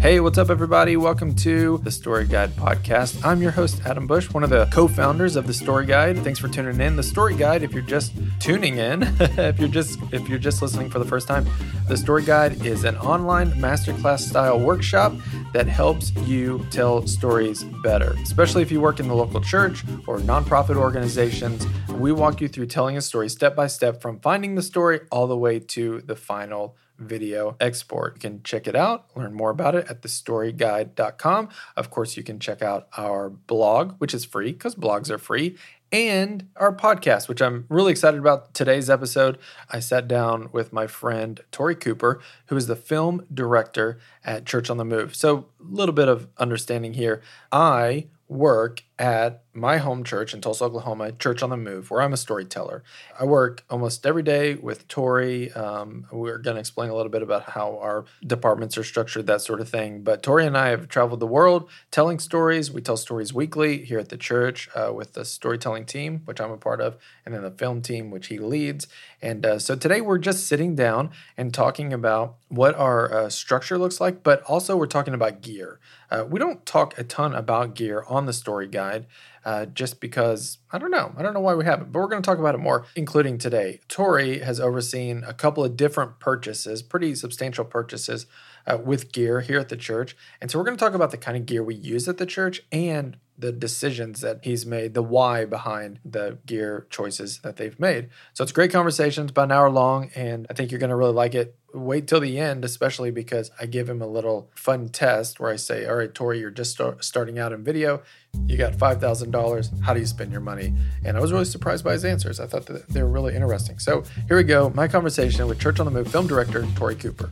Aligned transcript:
Hey, 0.00 0.18
what's 0.18 0.38
up, 0.38 0.48
everybody? 0.48 0.96
Welcome 0.96 1.34
to 1.36 1.76
the 1.84 1.90
Story 1.90 2.26
Guide 2.26 2.48
podcast. 2.52 3.22
I'm 3.22 3.42
your 3.42 3.50
host, 3.50 3.82
Adam 3.84 4.06
Bush, 4.06 4.32
one 4.32 4.42
of 4.42 4.48
the 4.48 4.64
co 4.72 4.88
founders 4.88 5.36
of 5.36 5.46
the 5.46 5.52
Story 5.52 5.84
Guide. 5.84 6.16
Thanks 6.24 6.38
for 6.38 6.48
tuning 6.48 6.80
in. 6.80 6.96
The 6.96 7.02
Story 7.02 7.36
Guide, 7.36 7.62
if 7.62 7.74
you're 7.74 7.82
just 7.82 8.14
tuning 8.40 8.78
in, 8.78 9.02
if 9.20 9.60
you're 9.60 9.68
just 9.68 9.98
if 10.10 10.26
you're 10.26 10.38
just 10.38 10.62
listening 10.62 10.88
for 10.88 11.00
the 11.00 11.04
first 11.04 11.28
time, 11.28 11.46
the 11.86 11.98
Story 11.98 12.22
Guide 12.22 12.64
is 12.64 12.84
an 12.84 12.96
online 12.96 13.50
masterclass 13.52 14.20
style 14.20 14.58
workshop 14.58 15.12
that 15.52 15.66
helps 15.66 16.14
you 16.22 16.66
tell 16.70 17.06
stories 17.06 17.62
better, 17.82 18.16
especially 18.22 18.62
if 18.62 18.72
you 18.72 18.80
work 18.80 19.00
in 19.00 19.08
the 19.08 19.14
local 19.14 19.42
church 19.42 19.84
or 20.06 20.18
nonprofit 20.20 20.76
organizations. 20.76 21.66
We 21.90 22.10
walk 22.10 22.40
you 22.40 22.48
through 22.48 22.66
telling 22.68 22.96
a 22.96 23.02
story 23.02 23.28
step 23.28 23.54
by 23.54 23.66
step 23.66 24.00
from 24.00 24.18
finding 24.20 24.54
the 24.54 24.62
story 24.62 25.00
all 25.10 25.26
the 25.26 25.36
way 25.36 25.58
to 25.58 26.00
the 26.00 26.16
final 26.16 26.74
video 27.00 27.56
export. 27.58 28.14
You 28.16 28.20
can 28.20 28.42
check 28.42 28.68
it 28.68 28.76
out, 28.76 29.06
learn 29.16 29.34
more 29.34 29.50
about 29.50 29.74
it 29.74 29.86
at 29.88 30.02
thestoryguide.com. 30.02 31.48
Of 31.76 31.90
course, 31.90 32.16
you 32.16 32.22
can 32.22 32.38
check 32.38 32.62
out 32.62 32.88
our 32.96 33.30
blog, 33.30 33.94
which 33.98 34.14
is 34.14 34.24
free 34.24 34.52
because 34.52 34.74
blogs 34.74 35.10
are 35.10 35.18
free, 35.18 35.56
and 35.92 36.48
our 36.56 36.74
podcast, 36.74 37.28
which 37.28 37.42
I'm 37.42 37.66
really 37.68 37.90
excited 37.90 38.20
about 38.20 38.54
today's 38.54 38.88
episode. 38.88 39.38
I 39.70 39.80
sat 39.80 40.06
down 40.06 40.48
with 40.52 40.72
my 40.72 40.86
friend 40.86 41.40
Tory 41.50 41.74
Cooper, 41.74 42.20
who 42.46 42.56
is 42.56 42.66
the 42.66 42.76
film 42.76 43.26
director 43.32 43.98
at 44.24 44.46
Church 44.46 44.70
on 44.70 44.76
the 44.76 44.84
Move. 44.84 45.16
So, 45.16 45.46
a 45.60 45.74
little 45.74 45.94
bit 45.94 46.08
of 46.08 46.28
understanding 46.38 46.94
here. 46.94 47.22
I 47.50 48.06
work 48.30 48.84
at 48.96 49.42
my 49.52 49.78
home 49.78 50.04
church 50.04 50.32
in 50.32 50.40
Tulsa, 50.40 50.64
Oklahoma, 50.64 51.10
Church 51.10 51.42
on 51.42 51.50
the 51.50 51.56
Move, 51.56 51.90
where 51.90 52.00
I'm 52.00 52.12
a 52.12 52.16
storyteller. 52.16 52.84
I 53.18 53.24
work 53.24 53.64
almost 53.68 54.06
every 54.06 54.22
day 54.22 54.54
with 54.54 54.86
Tory. 54.86 55.50
Um, 55.52 56.06
we're 56.12 56.38
going 56.38 56.54
to 56.54 56.60
explain 56.60 56.90
a 56.90 56.94
little 56.94 57.10
bit 57.10 57.22
about 57.22 57.50
how 57.50 57.78
our 57.78 58.04
departments 58.24 58.78
are 58.78 58.84
structured, 58.84 59.26
that 59.26 59.40
sort 59.40 59.60
of 59.60 59.68
thing. 59.68 60.02
But 60.02 60.22
Tory 60.22 60.46
and 60.46 60.56
I 60.56 60.68
have 60.68 60.86
traveled 60.86 61.18
the 61.18 61.26
world 61.26 61.68
telling 61.90 62.20
stories. 62.20 62.70
We 62.70 62.82
tell 62.82 62.96
stories 62.96 63.34
weekly 63.34 63.84
here 63.84 63.98
at 63.98 64.10
the 64.10 64.16
church 64.16 64.68
uh, 64.76 64.92
with 64.94 65.14
the 65.14 65.24
storytelling 65.24 65.86
team, 65.86 66.22
which 66.26 66.40
I'm 66.40 66.52
a 66.52 66.56
part 66.56 66.80
of, 66.80 66.98
and 67.26 67.34
then 67.34 67.42
the 67.42 67.50
film 67.50 67.82
team, 67.82 68.12
which 68.12 68.28
he 68.28 68.38
leads. 68.38 68.86
And 69.20 69.44
uh, 69.44 69.58
so 69.58 69.74
today 69.74 70.00
we're 70.00 70.18
just 70.18 70.46
sitting 70.46 70.76
down 70.76 71.10
and 71.36 71.52
talking 71.52 71.92
about 71.92 72.36
what 72.48 72.76
our 72.76 73.12
uh, 73.12 73.28
structure 73.28 73.76
looks 73.76 74.00
like, 74.00 74.22
but 74.22 74.40
also 74.42 74.76
we're 74.76 74.86
talking 74.86 75.14
about 75.14 75.40
gear. 75.40 75.80
Uh, 76.10 76.24
we 76.28 76.38
don't 76.38 76.66
talk 76.66 76.98
a 76.98 77.04
ton 77.04 77.34
about 77.34 77.74
gear 77.74 78.04
on 78.08 78.26
the 78.26 78.32
story 78.32 78.66
guide 78.66 79.06
uh, 79.44 79.66
just 79.66 80.00
because 80.00 80.58
I 80.70 80.78
don't 80.78 80.90
know. 80.90 81.12
I 81.16 81.22
don't 81.22 81.34
know 81.34 81.40
why 81.40 81.54
we 81.54 81.64
haven't, 81.64 81.92
but 81.92 82.00
we're 82.00 82.08
going 82.08 82.22
to 82.22 82.26
talk 82.26 82.38
about 82.38 82.54
it 82.54 82.58
more, 82.58 82.86
including 82.96 83.38
today. 83.38 83.80
Tory 83.88 84.40
has 84.40 84.60
overseen 84.60 85.24
a 85.26 85.32
couple 85.32 85.64
of 85.64 85.76
different 85.76 86.18
purchases, 86.18 86.82
pretty 86.82 87.14
substantial 87.14 87.64
purchases 87.64 88.26
uh, 88.66 88.78
with 88.82 89.12
gear 89.12 89.40
here 89.40 89.58
at 89.58 89.68
the 89.68 89.76
church. 89.76 90.16
And 90.40 90.50
so 90.50 90.58
we're 90.58 90.64
going 90.64 90.76
to 90.76 90.84
talk 90.84 90.94
about 90.94 91.10
the 91.10 91.16
kind 91.16 91.36
of 91.36 91.46
gear 91.46 91.62
we 91.62 91.74
use 91.74 92.08
at 92.08 92.18
the 92.18 92.26
church 92.26 92.62
and 92.70 93.16
the 93.40 93.52
decisions 93.52 94.20
that 94.20 94.40
he's 94.42 94.66
made, 94.66 94.94
the 94.94 95.02
why 95.02 95.44
behind 95.44 95.98
the 96.04 96.38
gear 96.46 96.86
choices 96.90 97.40
that 97.40 97.56
they've 97.56 97.78
made. 97.80 98.08
So 98.34 98.42
it's 98.42 98.52
great 98.52 98.70
conversations, 98.70 99.30
about 99.30 99.44
an 99.44 99.52
hour 99.52 99.70
long, 99.70 100.10
and 100.14 100.46
I 100.50 100.54
think 100.54 100.70
you're 100.70 100.80
going 100.80 100.90
to 100.90 100.96
really 100.96 101.12
like 101.12 101.34
it. 101.34 101.56
Wait 101.72 102.08
till 102.08 102.18
the 102.18 102.36
end, 102.36 102.64
especially 102.64 103.12
because 103.12 103.52
I 103.60 103.66
give 103.66 103.88
him 103.88 104.02
a 104.02 104.06
little 104.06 104.50
fun 104.56 104.88
test 104.88 105.38
where 105.38 105.52
I 105.52 105.56
say, 105.56 105.86
All 105.86 105.94
right, 105.94 106.12
Tory, 106.12 106.40
you're 106.40 106.50
just 106.50 106.72
start, 106.72 107.04
starting 107.04 107.38
out 107.38 107.52
in 107.52 107.62
video. 107.62 108.02
You 108.46 108.56
got 108.56 108.72
$5,000. 108.72 109.80
How 109.80 109.94
do 109.94 110.00
you 110.00 110.06
spend 110.06 110.32
your 110.32 110.40
money? 110.40 110.74
And 111.04 111.16
I 111.16 111.20
was 111.20 111.32
really 111.32 111.44
surprised 111.44 111.84
by 111.84 111.92
his 111.92 112.04
answers. 112.04 112.40
I 112.40 112.46
thought 112.46 112.66
that 112.66 112.88
they 112.88 113.02
were 113.04 113.08
really 113.08 113.36
interesting. 113.36 113.78
So 113.78 114.02
here 114.26 114.36
we 114.36 114.42
go 114.42 114.70
my 114.70 114.88
conversation 114.88 115.46
with 115.46 115.60
Church 115.60 115.78
on 115.78 115.86
the 115.86 115.92
Move 115.92 116.10
film 116.10 116.26
director, 116.26 116.66
Tory 116.74 116.96
Cooper. 116.96 117.30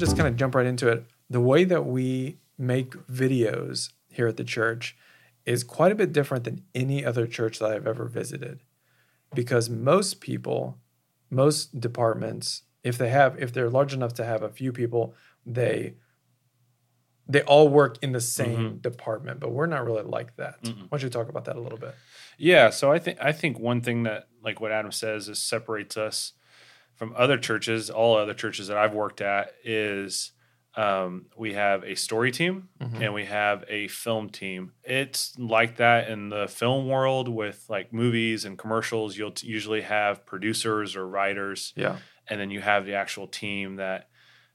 Just 0.00 0.16
kind 0.16 0.28
of 0.28 0.36
jump 0.36 0.54
right 0.54 0.66
into 0.66 0.88
it. 0.88 1.04
The 1.28 1.40
way 1.40 1.64
that 1.64 1.86
we 1.86 2.38
make 2.58 2.92
videos 3.06 3.92
here 4.08 4.26
at 4.26 4.36
the 4.36 4.44
church 4.44 4.96
is 5.46 5.64
quite 5.64 5.92
a 5.92 5.94
bit 5.94 6.12
different 6.12 6.44
than 6.44 6.62
any 6.74 7.04
other 7.04 7.26
church 7.26 7.58
that 7.58 7.70
I've 7.70 7.86
ever 7.86 8.06
visited 8.06 8.60
because 9.34 9.70
most 9.70 10.20
people, 10.20 10.78
most 11.30 11.80
departments, 11.80 12.62
if 12.82 12.98
they 12.98 13.10
have 13.10 13.40
if 13.40 13.52
they're 13.52 13.70
large 13.70 13.92
enough 13.92 14.14
to 14.14 14.24
have 14.24 14.42
a 14.42 14.48
few 14.48 14.72
people, 14.72 15.14
they 15.46 15.94
they 17.28 17.42
all 17.42 17.68
work 17.68 17.96
in 18.02 18.12
the 18.12 18.20
same 18.20 18.58
mm-hmm. 18.58 18.76
department, 18.78 19.38
but 19.38 19.52
we're 19.52 19.66
not 19.66 19.84
really 19.84 20.02
like 20.02 20.34
that. 20.36 20.60
Mm-mm. 20.62 20.82
Why 20.82 20.98
don't 20.98 21.02
you 21.02 21.10
talk 21.10 21.28
about 21.28 21.44
that 21.44 21.54
a 21.56 21.60
little 21.60 21.78
bit? 21.78 21.94
Yeah, 22.38 22.70
so 22.70 22.90
I 22.90 22.98
think 22.98 23.18
I 23.20 23.32
think 23.32 23.58
one 23.58 23.80
thing 23.80 24.02
that 24.04 24.28
like 24.42 24.60
what 24.60 24.72
Adam 24.72 24.92
says 24.92 25.28
is 25.28 25.40
separates 25.40 25.96
us 25.96 26.32
from 27.00 27.14
other 27.16 27.38
churches, 27.38 27.88
all 27.88 28.18
other 28.18 28.34
churches 28.34 28.68
that 28.68 28.76
I've 28.76 28.92
worked 28.92 29.22
at, 29.22 29.54
is 29.64 30.32
um, 30.74 31.24
we 31.34 31.54
have 31.54 31.82
a 31.82 31.94
story 31.94 32.30
team 32.30 32.68
mm-hmm. 32.78 33.02
and 33.02 33.14
we 33.14 33.24
have 33.24 33.64
a 33.68 33.88
film 33.88 34.28
team. 34.28 34.72
It's 34.84 35.34
like 35.38 35.78
that 35.78 36.10
in 36.10 36.28
the 36.28 36.46
film 36.46 36.88
world 36.88 37.26
with 37.26 37.64
like 37.70 37.94
movies 37.94 38.44
and 38.44 38.58
commercials. 38.58 39.16
You'll 39.16 39.30
t- 39.30 39.46
usually 39.46 39.80
have 39.80 40.26
producers 40.26 40.94
or 40.94 41.08
writers. 41.08 41.72
Yeah. 41.74 41.96
And 42.28 42.38
then 42.38 42.50
you 42.50 42.60
have 42.60 42.84
the 42.84 42.92
actual 42.92 43.26
team 43.26 43.76
that 43.76 44.10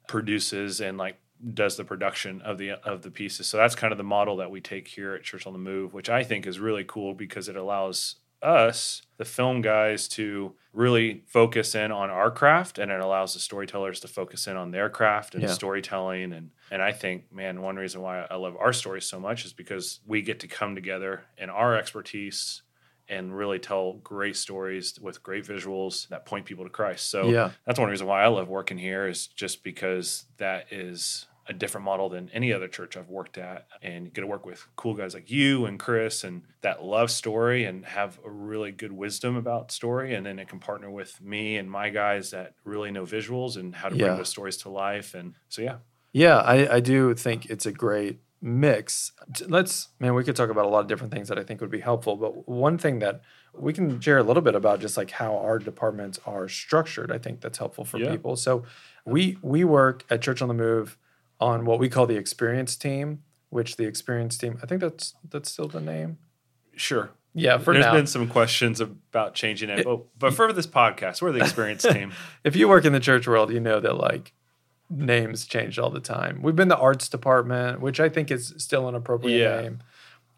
produces 0.07 0.81
and 0.81 1.00
like 1.00 1.19
does 1.51 1.78
the 1.78 1.84
production 1.84 2.44
of 2.44 2.59
the 2.59 2.73
of 2.88 3.01
the 3.01 3.09
pieces. 3.09 3.47
So 3.47 3.57
that's 3.57 3.73
kind 3.73 3.91
of 3.91 3.97
the 3.97 4.03
model 4.03 4.38
that 4.38 4.51
we 4.51 4.61
take 4.61 4.88
here 4.88 5.16
at 5.16 5.23
Church 5.23 5.47
on 5.47 5.53
the 5.53 5.57
Move, 5.57 5.95
which 5.95 6.11
I 6.11 6.23
think 6.23 6.45
is 6.45 6.59
really 6.59 6.84
cool 6.88 7.16
because 7.16 7.50
it 7.50 7.55
allows 7.55 8.17
us, 8.45 9.01
the 9.17 9.25
film 9.25 9.61
guys, 9.61 10.07
to 10.09 10.53
really 10.73 11.23
focus 11.28 11.73
in 11.73 11.91
on 11.91 12.09
our 12.09 12.29
craft 12.29 12.78
and 12.78 12.91
it 12.91 13.00
allows 13.00 13.33
the 13.33 13.39
storytellers 13.39 14.01
to 14.01 14.07
focus 14.09 14.45
in 14.45 14.57
on 14.57 14.72
their 14.72 14.89
craft 14.89 15.33
and 15.33 15.44
yeah. 15.44 15.50
storytelling 15.50 16.33
and 16.33 16.51
and 16.69 16.81
I 16.81 16.91
think 16.91 17.31
man 17.31 17.61
one 17.61 17.78
reason 17.78 18.01
why 18.01 18.25
I 18.29 18.35
love 18.35 18.57
our 18.59 18.73
stories 18.73 19.05
so 19.05 19.17
much 19.17 19.45
is 19.45 19.53
because 19.53 20.01
we 20.05 20.22
get 20.22 20.41
to 20.41 20.50
come 20.50 20.75
together 20.75 21.23
in 21.38 21.50
our 21.50 21.78
expertise 21.78 22.61
and 23.07 23.35
really 23.35 23.59
tell 23.59 23.94
great 23.94 24.35
stories 24.35 25.00
with 25.00 25.22
great 25.23 25.45
visuals 25.45 26.07
that 26.09 26.25
point 26.25 26.45
people 26.45 26.63
to 26.63 26.69
Christ. 26.69 27.09
So 27.09 27.29
yeah. 27.29 27.51
that's 27.66 27.79
one 27.79 27.89
reason 27.89 28.07
why 28.07 28.23
I 28.23 28.28
love 28.28 28.47
working 28.47 28.78
here 28.78 29.07
is 29.07 29.28
just 29.28 29.63
because 29.63 30.25
that 30.38 30.72
is 30.72 31.28
a 31.47 31.53
different 31.53 31.85
model 31.85 32.09
than 32.09 32.29
any 32.33 32.51
other 32.51 32.67
church 32.67 32.97
I've 32.97 33.09
worked 33.09 33.38
at. 33.38 33.67
And 33.81 34.06
you 34.06 34.11
get 34.11 34.22
to 34.22 34.28
work 34.28 34.45
with 34.45 34.66
cool 34.75 34.94
guys 34.94 35.13
like 35.13 35.29
you 35.29 35.66
and 35.66 35.79
Chris 35.79 36.23
and 36.23 36.44
that 36.61 36.83
love 36.83 37.11
story 37.11 37.66
and 37.66 37.85
have 37.85 38.19
a 38.25 38.29
really 38.29 38.72
good 38.72 38.91
wisdom 38.91 39.35
about 39.35 39.72
story. 39.72 40.16
And 40.16 40.25
then 40.25 40.39
it 40.39 40.47
can 40.47 40.59
partner 40.59 40.89
with 40.89 41.22
me 41.22 41.57
and 41.57 41.69
my 41.69 41.89
guys 41.89 42.31
that 42.31 42.53
really 42.63 42.91
know 42.91 43.03
visuals 43.03 43.57
and 43.57 43.75
how 43.75 43.89
to 43.89 43.95
yeah. 43.95 44.05
bring 44.05 44.17
those 44.17 44.29
stories 44.29 44.57
to 44.57 44.69
life. 44.69 45.13
And 45.13 45.35
so, 45.50 45.61
yeah. 45.61 45.78
Yeah, 46.13 46.38
I, 46.38 46.75
I 46.75 46.79
do 46.79 47.13
think 47.13 47.45
it's 47.47 47.66
a 47.66 47.72
great 47.72 48.19
mix. 48.41 49.11
Let's, 49.47 49.89
man, 50.00 50.13
we 50.13 50.23
could 50.23 50.35
talk 50.35 50.50
about 50.50 50.66
a 50.66 50.69
lot 50.69 50.79
of 50.79 50.88
different 50.88 51.13
things 51.13 51.28
that 51.29 51.38
I 51.38 51.44
think 51.44 51.61
would 51.61 51.72
be 51.72 51.79
helpful. 51.81 52.16
But 52.16 52.47
one 52.47 52.78
thing 52.78 53.00
that 53.00 53.22
we 53.53 53.73
can 53.73 54.00
share 54.00 54.17
a 54.17 54.23
little 54.23 54.41
bit 54.41 54.55
about 54.55 54.79
just 54.79 54.97
like 54.97 55.11
how 55.11 55.38
our 55.38 55.59
departments 55.59 56.19
are 56.25 56.47
structured, 56.47 57.11
I 57.11 57.17
think 57.17 57.41
that's 57.41 57.57
helpful 57.57 57.85
for 57.85 57.97
yeah. 57.97 58.11
people. 58.11 58.35
So 58.35 58.63
we 59.05 59.38
we 59.41 59.63
work 59.63 60.05
at 60.09 60.22
Church 60.22 60.41
on 60.41 60.47
the 60.47 60.53
Move 60.53 60.97
on 61.40 61.66
what 61.66 61.79
we 61.79 61.90
call 61.90 62.06
the 62.06 62.18
experience 62.18 62.75
team, 62.75 63.23
which 63.50 63.78
the 63.78 63.85
experience 63.85 64.38
team, 64.38 64.59
I 64.62 64.66
think 64.66 64.81
that's 64.81 65.16
that's 65.29 65.51
still 65.51 65.68
the 65.68 65.81
name. 65.81 66.18
Sure. 66.75 67.12
Yeah, 67.38 67.57
for 67.57 67.73
There's 67.73 67.85
now. 67.85 67.94
been 67.94 68.07
some 68.07 68.29
questions 68.29 68.79
about 68.79 69.35
changing 69.35 69.69
it, 69.69 69.79
it 69.79 69.85
but, 69.85 70.06
but 70.18 70.34
for 70.34 70.53
this 70.53 70.68
podcast, 70.68 71.22
we're 71.22 71.34
the 71.34 71.41
experience 71.41 71.84
team. 71.91 72.13
if 72.46 72.56
you 72.56 72.69
work 72.69 72.85
in 72.85 72.94
the 72.94 73.00
church 73.01 73.28
world, 73.28 73.51
you 73.51 73.59
know 73.59 73.81
that 73.81 73.97
like 73.97 74.31
names 74.90 75.46
change 75.46 75.78
all 75.78 75.90
the 75.90 76.00
time. 76.00 76.41
We've 76.41 76.56
been 76.56 76.69
the 76.69 76.78
arts 76.78 77.09
department, 77.09 77.81
which 77.81 78.00
I 78.00 78.07
think 78.07 78.31
is 78.31 78.53
still 78.57 78.88
an 78.88 78.96
appropriate 78.96 79.38
yeah. 79.38 79.62
name. 79.62 79.84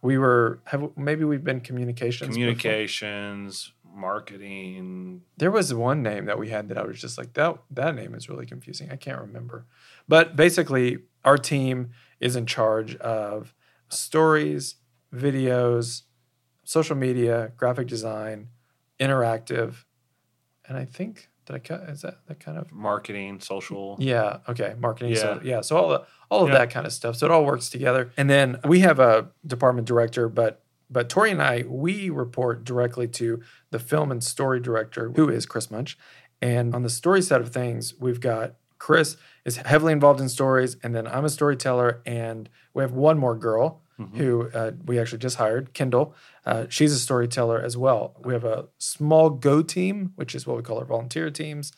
We 0.02 0.18
were 0.18 0.60
have 0.66 0.90
maybe 0.98 1.24
we've 1.24 1.44
been 1.44 1.62
communications. 1.62 2.34
Communications, 2.34 3.74
before. 3.84 4.00
marketing. 4.00 5.22
There 5.38 5.52
was 5.52 5.74
one 5.74 6.02
name 6.02 6.26
that 6.26 6.40
we 6.40 6.50
had 6.50 6.70
that 6.70 6.80
I 6.80 6.84
was 6.84 7.00
just 7.00 7.18
like 7.18 7.34
that. 7.34 7.58
That 7.72 7.94
name 7.96 8.16
is 8.16 8.28
really 8.28 8.48
confusing. 8.48 8.90
I 8.92 8.96
can't 8.96 9.20
remember. 9.20 9.66
But 10.08 10.36
basically, 10.36 11.00
our 11.26 11.38
team 11.38 11.92
is 12.20 12.36
in 12.36 12.46
charge 12.46 12.96
of 12.98 13.54
stories, 13.90 14.76
videos, 15.14 16.04
social 16.64 16.96
media, 16.96 17.52
graphic 17.58 17.88
design, 17.88 18.48
interactive, 19.00 19.86
and 20.68 20.78
I 20.78 20.86
think 20.86 21.30
did 21.48 21.56
I 21.56 21.60
cut? 21.60 21.90
Is 21.90 22.02
that 22.02 22.20
that 22.28 22.42
kind 22.42 22.58
of 22.58 22.72
marketing, 22.74 23.40
social? 23.40 23.96
Yeah. 24.00 24.40
Okay. 24.50 24.76
Marketing. 24.78 25.14
Yeah. 25.14 25.18
So, 25.18 25.42
yeah. 25.44 25.62
So 25.62 25.78
all 25.78 25.90
the 25.90 26.06
all 26.30 26.44
of 26.44 26.50
yeah. 26.50 26.58
that 26.60 26.70
kind 26.70 26.86
of 26.86 26.92
stuff. 26.92 27.16
So 27.16 27.26
it 27.26 27.32
all 27.32 27.46
works 27.46 27.70
together. 27.70 28.12
And 28.18 28.30
then 28.30 28.60
we 28.66 28.82
have 28.82 29.00
a 29.00 29.30
department 29.46 29.88
director, 29.88 30.28
but 30.28 30.62
but 30.90 31.08
Tory 31.08 31.32
and 31.32 31.42
I 31.42 31.64
we 31.66 32.10
report 32.10 32.66
directly 32.66 33.08
to 33.10 33.42
the 33.72 33.80
film 33.80 34.12
and 34.12 34.22
story 34.22 34.60
director, 34.60 35.14
who 35.16 35.30
is 35.30 35.46
Chris 35.46 35.72
Munch. 35.72 35.98
And 36.42 36.76
on 36.76 36.84
the 36.84 36.90
story 36.90 37.22
side 37.22 37.42
of 37.42 37.50
things, 37.50 37.94
we've 37.98 38.20
got 38.20 38.56
Chris 38.80 39.18
is 39.46 39.58
heavily 39.58 39.94
involved 39.94 40.20
in 40.22 40.30
stories, 40.30 40.78
and 40.84 40.94
then 40.96 41.08
I'm 41.08 41.26
a 41.26 41.30
storyteller, 41.30 42.02
and 42.06 42.50
we 42.74 42.84
have 42.84 42.92
one 42.92 43.18
more 43.18 43.36
girl 43.36 43.82
who 44.14 44.48
uh, 44.54 44.74
we 44.86 45.00
actually 45.00 45.18
just 45.18 45.38
hired, 45.38 45.74
Kendall. 45.74 46.14
Uh, 46.46 46.68
she's 46.70 46.94
a 46.94 47.00
storyteller 47.00 47.60
as 47.60 47.76
well. 47.76 48.16
We 48.24 48.34
have 48.34 48.44
a 48.44 48.68
small 48.78 49.32
Go 49.32 49.64
team, 49.64 50.12
which 50.16 50.36
is 50.36 50.46
what 50.46 50.56
we 50.56 50.62
call 50.62 50.78
our 50.78 50.86
volunteer 50.86 51.32
teams. 51.32 51.72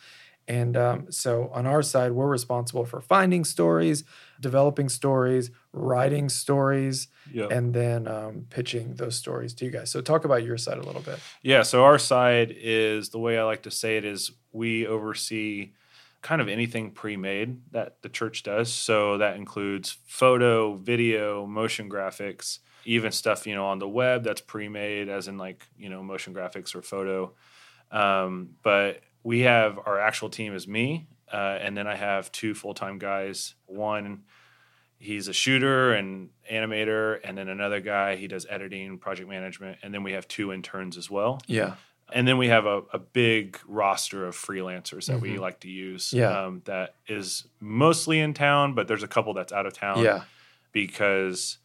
And 0.46 0.76
um, 0.76 1.12
so 1.12 1.50
on 1.54 1.66
our 1.66 1.82
side, 1.82 2.12
we're 2.12 2.28
responsible 2.28 2.84
for 2.84 3.00
finding 3.00 3.46
stories, 3.46 4.04
developing 4.42 4.90
stories, 4.90 5.50
writing 5.72 6.28
stories, 6.28 7.08
Yep. 7.32 7.52
and 7.52 7.74
then 7.74 8.06
um, 8.08 8.48
pitching 8.50 8.96
those 8.96 9.16
stories 9.16 9.54
to 9.54 9.64
you 9.66 9.72
guys. 9.72 9.90
So 9.92 10.02
talk 10.02 10.26
about 10.26 10.44
your 10.44 10.58
side 10.58 10.78
a 10.80 10.82
little 10.84 11.02
bit. 11.04 11.20
Yeah, 11.42 11.62
so 11.62 11.86
our 11.86 12.00
side 12.00 12.54
is 12.54 13.10
the 13.10 13.20
way 13.20 13.38
I 13.38 13.44
like 13.44 13.62
to 13.64 13.72
say 13.72 13.96
it 13.96 14.04
is 14.04 14.32
we 14.52 14.86
oversee 14.86 15.72
kind 16.22 16.42
of 16.42 16.50
anything 16.50 16.92
pre-made 16.92 17.62
that 17.72 18.02
the 18.02 18.10
church 18.10 18.44
does. 18.44 18.72
So 18.72 19.18
that 19.18 19.38
includes 19.38 19.98
photo, 20.06 20.76
video, 20.76 21.46
motion 21.46 21.90
graphics, 21.90 22.60
even 22.86 23.12
stuff, 23.12 23.48
you 23.48 23.56
know, 23.56 23.68
on 23.68 23.80
the 23.80 23.88
web 23.88 24.24
that's 24.24 24.42
pre-made 24.42 25.10
as 25.10 25.28
in 25.28 25.38
like, 25.38 25.66
you 25.78 25.90
know, 25.90 26.04
motion 26.04 26.34
graphics 26.34 26.76
or 26.76 26.82
photo. 26.82 27.34
Um, 27.92 28.52
but 28.64 29.02
we 29.24 29.42
have 29.42 29.80
our 29.86 30.00
actual 30.00 30.30
team 30.30 30.54
is 30.54 30.68
me, 30.68 31.08
uh, 31.32 31.58
and 31.62 31.76
then 31.76 31.88
I 31.88 31.96
have 31.96 32.32
two 32.32 32.54
full-time 32.54 33.00
guys. 33.00 33.56
One 33.66 34.24
he's 35.00 35.30
a 35.30 35.34
shooter 35.34 35.94
and 35.94 36.30
animator 36.52 37.20
and 37.24 37.38
then 37.38 37.48
another 37.48 37.80
guy 37.80 38.18
he 38.18 38.28
does 38.28 38.46
editing 38.50 38.98
project 38.98 39.30
management 39.30 39.78
and 39.82 39.94
then 39.94 40.04
we 40.04 40.12
have 40.12 40.28
two 40.28 40.52
interns 40.52 40.98
as 40.98 41.10
well 41.10 41.42
Yeah. 41.48 41.76
And 42.14 42.28
then 42.28 42.38
we 42.38 42.48
have 42.48 42.66
a, 42.66 42.82
a 42.94 43.00
big 43.00 43.60
roster 43.68 44.26
of 44.26 44.36
freelancers 44.36 45.06
that 45.08 45.20
we 45.22 45.32
Mhm. 45.36 45.40
like 45.40 45.60
to 45.62 45.70
use 45.70 46.12
Yeah. 46.14 46.46
um, 46.46 46.62
that 46.66 46.96
is 47.08 47.46
mostly 47.60 48.20
in 48.20 48.34
town 48.34 48.74
but 48.76 48.88
there's 48.88 49.04
a 49.04 49.08
couple 49.08 49.34
that's 49.34 49.54
out 49.54 49.66
of 49.66 49.74
town 49.74 50.04
Yeah. 50.04 50.24
because 50.72 51.58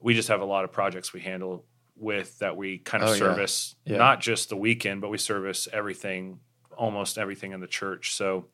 we 0.00 0.14
just 0.14 0.28
have 0.28 0.40
a 0.40 0.44
lot 0.44 0.64
of 0.64 0.72
projects 0.72 1.12
we 1.12 1.20
handle 1.20 1.64
with 1.96 2.38
that 2.38 2.56
we 2.56 2.78
kind 2.78 3.02
of 3.02 3.10
Oh, 3.10 3.12
yeah. 3.12 3.18
service 3.18 3.74
Yeah. 3.84 3.98
not 3.98 4.20
just 4.20 4.48
the 4.48 4.56
weekend 4.56 5.00
but 5.00 5.08
we 5.10 5.18
service 5.18 5.68
everything 5.72 6.40
almost 6.76 7.18
everything 7.18 7.52
in 7.52 7.60
the 7.60 7.66
church 7.66 8.14
so 8.14 8.46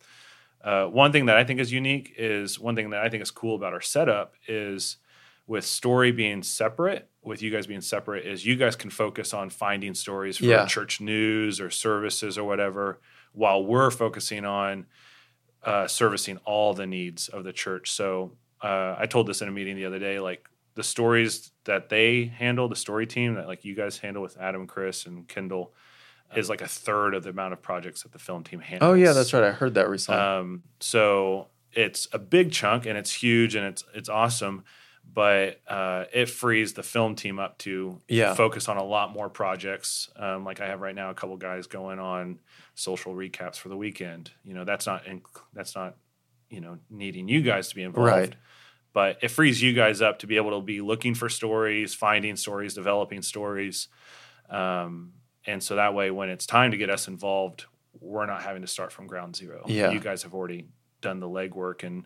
uh, 0.64 0.86
one 0.86 1.12
thing 1.12 1.26
that 1.26 1.36
i 1.36 1.44
think 1.44 1.60
is 1.60 1.72
unique 1.72 2.12
is 2.18 2.58
one 2.58 2.74
thing 2.74 2.90
that 2.90 3.00
i 3.02 3.08
think 3.08 3.22
is 3.22 3.30
cool 3.30 3.54
about 3.54 3.72
our 3.72 3.80
setup 3.80 4.34
is 4.48 4.96
with 5.46 5.64
story 5.64 6.10
being 6.10 6.42
separate 6.42 7.08
with 7.26 7.42
you 7.42 7.50
guys 7.50 7.66
being 7.66 7.80
separate 7.80 8.24
is 8.24 8.46
you 8.46 8.56
guys 8.56 8.76
can 8.76 8.88
focus 8.90 9.34
on 9.34 9.50
finding 9.50 9.94
stories 9.94 10.36
for 10.38 10.44
Yeah. 10.44 10.64
church 10.66 11.00
news 11.00 11.60
or 11.60 11.68
services 11.70 12.38
or 12.38 12.44
whatever 12.44 13.00
while 13.32 13.62
we're 13.64 13.90
focusing 13.90 14.44
on 14.44 14.86
uh, 15.64 15.86
servicing 15.88 16.38
all 16.44 16.72
the 16.74 16.86
needs 16.86 17.28
of 17.28 17.42
the 17.44 17.52
church 17.52 17.90
so 17.90 18.32
uh, 18.62 18.94
i 18.98 19.06
told 19.06 19.26
this 19.26 19.42
in 19.42 19.48
a 19.48 19.50
meeting 19.50 19.74
the 19.76 19.84
other 19.84 19.98
day 19.98 20.20
like 20.20 20.48
the 20.74 20.82
stories 20.82 21.50
that 21.64 21.88
they 21.88 22.24
handle 22.26 22.68
the 22.68 22.76
story 22.76 23.06
team 23.06 23.34
that 23.34 23.46
like 23.48 23.64
you 23.64 23.74
guys 23.74 23.98
handle 23.98 24.22
with 24.22 24.36
adam 24.38 24.66
chris 24.66 25.06
and 25.06 25.26
kendall 25.26 25.74
is 26.36 26.48
like 26.48 26.60
a 26.60 26.68
third 26.68 27.14
of 27.14 27.22
the 27.24 27.30
amount 27.30 27.52
of 27.52 27.60
projects 27.62 28.02
that 28.02 28.12
the 28.12 28.18
film 28.18 28.42
team 28.44 28.60
handles 28.60 28.90
Oh 28.90 28.94
yeah, 28.94 29.12
that's 29.12 29.32
right. 29.32 29.44
I 29.44 29.52
heard 29.52 29.74
that 29.74 29.88
recently. 29.88 30.20
um, 30.20 30.62
so 30.80 31.48
it's 31.72 32.08
a 32.12 32.18
big 32.18 32.50
chunk 32.52 32.84
and 32.86 32.98
it's 32.98 33.12
huge 33.12 33.54
and 33.54 33.64
it's 33.66 33.84
it's 33.94 34.08
awesome, 34.08 34.64
but 35.16 35.62
uh, 35.66 36.04
it 36.12 36.26
frees 36.28 36.74
the 36.74 36.82
film 36.82 37.14
team 37.16 37.38
up 37.38 37.56
to 37.56 37.98
Yeah. 38.06 38.34
focus 38.34 38.68
on 38.68 38.76
a 38.76 38.84
lot 38.84 39.12
more 39.14 39.30
projects. 39.30 40.10
Um, 40.14 40.44
like 40.44 40.60
I 40.60 40.66
have 40.66 40.82
right 40.82 40.94
now, 40.94 41.08
a 41.08 41.14
couple 41.14 41.38
guys 41.38 41.66
going 41.66 41.98
on 41.98 42.38
social 42.74 43.14
recaps 43.14 43.56
for 43.56 43.70
the 43.70 43.78
weekend. 43.78 44.30
You 44.44 44.52
know, 44.52 44.64
that's 44.64 44.86
not 44.86 45.06
in, 45.06 45.22
that's 45.54 45.74
not 45.74 45.96
you 46.50 46.60
know 46.60 46.78
needing 46.90 47.28
you 47.28 47.40
guys 47.40 47.70
to 47.70 47.74
be 47.74 47.82
involved. 47.82 48.10
Right. 48.12 48.36
But 48.92 49.18
it 49.22 49.28
frees 49.28 49.62
you 49.62 49.72
guys 49.72 50.02
up 50.02 50.18
to 50.18 50.26
be 50.26 50.36
able 50.36 50.60
to 50.60 50.64
be 50.64 50.82
looking 50.82 51.14
for 51.14 51.30
stories, 51.30 51.94
finding 51.94 52.36
stories, 52.36 52.74
developing 52.74 53.22
stories. 53.22 53.88
Um, 54.50 55.14
and 55.46 55.62
so 55.62 55.76
that 55.76 55.94
way, 55.94 56.10
when 56.10 56.28
it's 56.28 56.44
time 56.44 56.72
to 56.72 56.76
get 56.76 56.90
us 56.90 57.08
involved, 57.08 57.64
we're 58.00 58.26
not 58.26 58.42
having 58.42 58.60
to 58.62 58.68
start 58.68 58.92
from 58.92 59.06
ground 59.06 59.34
zero. 59.34 59.62
Yeah. 59.66 59.92
You 59.92 60.00
guys 60.00 60.24
have 60.24 60.34
already 60.34 60.66
done 61.00 61.20
the 61.20 61.28
legwork 61.28 61.84
and 61.84 62.04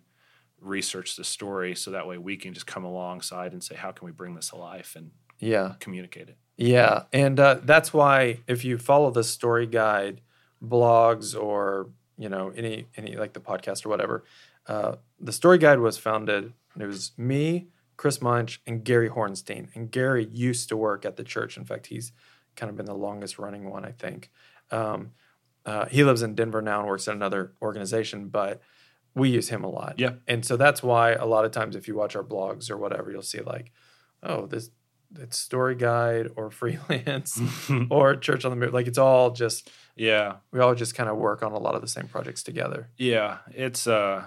researched 0.60 1.16
the 1.16 1.24
story. 1.24 1.74
So 1.74 1.90
that 1.92 2.06
way 2.06 2.18
we 2.18 2.36
can 2.36 2.54
just 2.54 2.66
come 2.66 2.84
alongside 2.84 3.52
and 3.52 3.62
say, 3.62 3.74
how 3.74 3.92
can 3.92 4.06
we 4.06 4.12
bring 4.12 4.34
this 4.34 4.50
to 4.50 4.56
life 4.56 4.94
and 4.96 5.10
yeah. 5.38 5.74
communicate 5.80 6.28
it? 6.28 6.36
Yeah, 6.56 7.04
and 7.10 7.40
uh, 7.40 7.60
that's 7.62 7.94
why 7.94 8.40
if 8.46 8.66
you 8.66 8.76
follow 8.76 9.10
the 9.10 9.24
story 9.24 9.66
guide 9.66 10.20
blogs 10.62 11.34
or 11.34 11.88
you 12.18 12.28
know 12.28 12.52
any 12.54 12.86
any 12.96 13.16
like 13.16 13.32
the 13.32 13.40
podcast 13.40 13.86
or 13.86 13.88
whatever, 13.88 14.24
uh, 14.66 14.96
the 15.18 15.32
story 15.32 15.56
guide 15.56 15.80
was 15.80 15.96
founded. 15.96 16.52
It 16.78 16.84
was 16.84 17.12
me, 17.16 17.68
Chris 17.96 18.20
Munch, 18.20 18.60
and 18.66 18.84
Gary 18.84 19.08
Hornstein. 19.08 19.74
And 19.74 19.90
Gary 19.90 20.28
used 20.30 20.68
to 20.68 20.76
work 20.76 21.06
at 21.06 21.16
the 21.16 21.24
church. 21.24 21.56
In 21.56 21.64
fact, 21.64 21.86
he's 21.86 22.12
kind 22.56 22.68
of 22.68 22.76
been 22.76 22.86
the 22.86 22.94
longest 22.94 23.38
running 23.38 23.70
one, 23.70 23.86
I 23.86 23.92
think. 23.92 24.30
Um, 24.70 25.12
uh, 25.64 25.86
he 25.86 26.04
lives 26.04 26.22
in 26.22 26.34
Denver 26.34 26.60
now 26.62 26.80
and 26.80 26.88
works 26.88 27.08
at 27.08 27.14
another 27.14 27.52
organization, 27.62 28.28
but 28.28 28.60
we 29.14 29.28
use 29.28 29.48
him 29.48 29.64
a 29.64 29.68
lot. 29.68 29.94
Yeah. 29.98 30.14
and 30.28 30.44
so 30.44 30.56
that's 30.56 30.82
why 30.82 31.12
a 31.12 31.26
lot 31.26 31.44
of 31.44 31.52
times 31.52 31.76
if 31.76 31.88
you 31.88 31.94
watch 31.94 32.16
our 32.16 32.22
blogs 32.22 32.70
or 32.70 32.76
whatever, 32.76 33.10
you'll 33.10 33.22
see 33.22 33.40
like, 33.40 33.72
oh, 34.22 34.46
this 34.46 34.70
it's 35.18 35.36
story 35.38 35.74
guide 35.74 36.28
or 36.36 36.50
freelance 36.50 37.40
or 37.90 38.16
church 38.16 38.44
on 38.44 38.50
the 38.50 38.56
move. 38.56 38.72
Like 38.72 38.86
it's 38.86 38.98
all 38.98 39.30
just 39.30 39.70
yeah. 39.96 40.36
we 40.52 40.60
all 40.60 40.74
just 40.74 40.94
kind 40.94 41.10
of 41.10 41.16
work 41.16 41.42
on 41.42 41.52
a 41.52 41.58
lot 41.58 41.74
of 41.74 41.80
the 41.80 41.88
same 41.88 42.06
projects 42.06 42.42
together. 42.42 42.88
Yeah. 42.96 43.38
It's, 43.52 43.86
uh, 43.86 44.24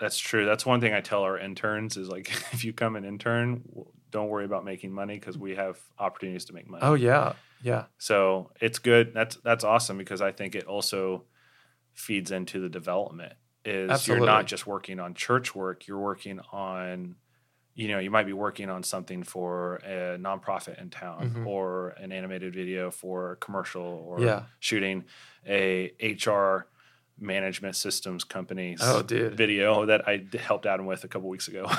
that's 0.00 0.18
true. 0.18 0.46
That's 0.46 0.64
one 0.64 0.80
thing 0.80 0.94
I 0.94 1.00
tell 1.00 1.22
our 1.22 1.38
interns 1.38 1.96
is 1.96 2.08
like, 2.08 2.28
if 2.52 2.64
you 2.64 2.72
come 2.72 2.96
an 2.96 3.04
intern, 3.04 3.62
don't 4.10 4.28
worry 4.28 4.44
about 4.44 4.64
making 4.64 4.92
money 4.92 5.18
because 5.18 5.36
we 5.36 5.56
have 5.56 5.78
opportunities 5.98 6.44
to 6.46 6.52
make 6.52 6.68
money. 6.68 6.82
Oh 6.84 6.94
yeah, 6.94 7.34
yeah, 7.62 7.86
So 7.98 8.50
it's 8.60 8.78
good. 8.78 9.12
That's 9.12 9.36
that's 9.36 9.64
awesome 9.64 9.98
because 9.98 10.22
I 10.22 10.32
think 10.32 10.54
it 10.54 10.64
also 10.64 11.24
feeds 11.92 12.30
into 12.30 12.60
the 12.60 12.68
development. 12.68 13.34
Is 13.64 13.90
Absolutely. 13.90 14.26
you're 14.26 14.34
not 14.34 14.46
just 14.46 14.66
working 14.66 15.00
on 15.00 15.14
church 15.14 15.54
work, 15.54 15.86
you're 15.86 15.98
working 15.98 16.40
on, 16.52 17.16
you 17.74 17.88
know, 17.88 17.98
you 17.98 18.10
might 18.10 18.26
be 18.26 18.32
working 18.32 18.70
on 18.70 18.82
something 18.82 19.22
for 19.22 19.76
a 19.84 20.16
nonprofit 20.18 20.80
in 20.80 20.90
town 20.90 21.30
Mhm. 21.36 21.46
or 21.46 21.90
an 21.90 22.12
animated 22.12 22.54
video 22.54 22.90
for 22.90 23.32
a 23.32 23.36
commercial 23.36 23.82
or 23.82 24.20
Yeah. 24.20 24.44
shooting 24.60 25.04
a 25.46 25.92
HR 26.00 26.68
management 27.20 27.74
systems 27.74 28.22
company's 28.22 28.78
Oh, 28.80 29.02
dude. 29.02 29.34
video 29.36 29.84
that 29.86 30.06
I 30.08 30.24
helped 30.38 30.66
Adam 30.66 30.86
with 30.86 31.02
a 31.04 31.08
couple 31.08 31.28
weeks 31.28 31.48
ago. 31.48 31.66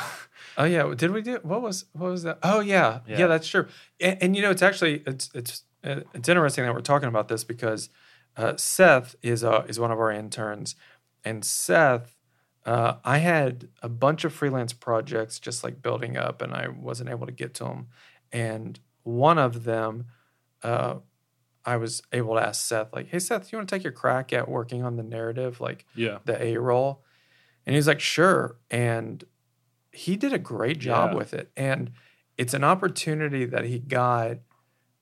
Oh 0.58 0.66
yeah, 0.66 0.94
did 0.96 1.12
we 1.12 1.22
do 1.22 1.40
what 1.44 1.62
was 1.62 1.86
what 1.94 2.12
was 2.12 2.24
that? 2.24 2.40
Oh 2.44 2.60
yeah, 2.60 3.00
yeah, 3.08 3.20
Yeah. 3.20 3.28
that's 3.28 3.48
true. 3.48 3.68
And, 4.02 4.18
and 4.22 4.36
you 4.36 4.42
know, 4.42 4.52
it's 4.52 4.62
actually 4.62 5.04
it's 5.08 5.30
it's 5.34 5.64
uh, 5.86 6.02
it's 6.14 6.28
interesting 6.28 6.66
that 6.66 6.74
we're 6.74 6.82
talking 6.82 7.08
about 7.08 7.30
this 7.30 7.46
because 7.46 7.90
uh, 8.36 8.58
Seth 8.58 9.16
is 9.22 9.44
uh, 9.44 9.64
is 9.70 9.80
one 9.80 9.92
of 9.92 10.00
our 10.00 10.12
interns, 10.12 10.76
and 11.24 11.44
Seth, 11.44 12.16
uh, 12.66 12.96
I 13.04 13.20
had 13.20 13.70
a 13.82 13.90
bunch 13.90 14.24
of 14.26 14.34
freelance 14.34 14.74
projects 14.74 15.40
just 15.40 15.64
like 15.64 15.82
building 15.82 16.18
up, 16.18 16.42
and 16.42 16.54
I 16.54 16.68
wasn't 16.68 17.10
able 17.10 17.26
to 17.26 17.32
get 17.32 17.54
to 17.56 17.64
them, 17.66 17.88
and 18.32 18.80
one 19.04 19.38
of 19.38 19.64
them. 19.64 20.06
Uh, 20.64 20.96
I 21.66 21.76
was 21.78 22.02
able 22.14 22.36
to 22.36 22.42
ask 22.42 22.66
Seth, 22.66 22.94
like, 22.94 23.08
"Hey, 23.10 23.20
Seth, 23.20 23.52
you 23.52 23.58
want 23.58 23.70
to 23.70 23.76
take 23.76 23.84
your 23.84 23.94
crack 23.94 24.32
at 24.34 24.48
working 24.50 24.82
on 24.84 24.96
the 24.96 25.04
narrative, 25.04 25.60
like 25.62 25.86
yeah. 25.94 26.20
the 26.26 26.42
A 26.42 26.58
roll?" 26.58 27.04
And 27.66 27.76
he's 27.76 27.88
like, 27.88 28.00
"Sure." 28.00 28.58
And 28.72 29.24
he 29.92 30.16
did 30.16 30.34
a 30.34 30.40
great 30.40 30.80
job 30.80 31.12
Yeah. 31.12 31.18
with 31.18 31.34
it, 31.34 31.52
and 31.58 31.92
it's 32.38 32.54
an 32.54 32.64
opportunity 32.64 33.46
that 33.46 33.66
he 33.66 33.78
got, 33.80 34.38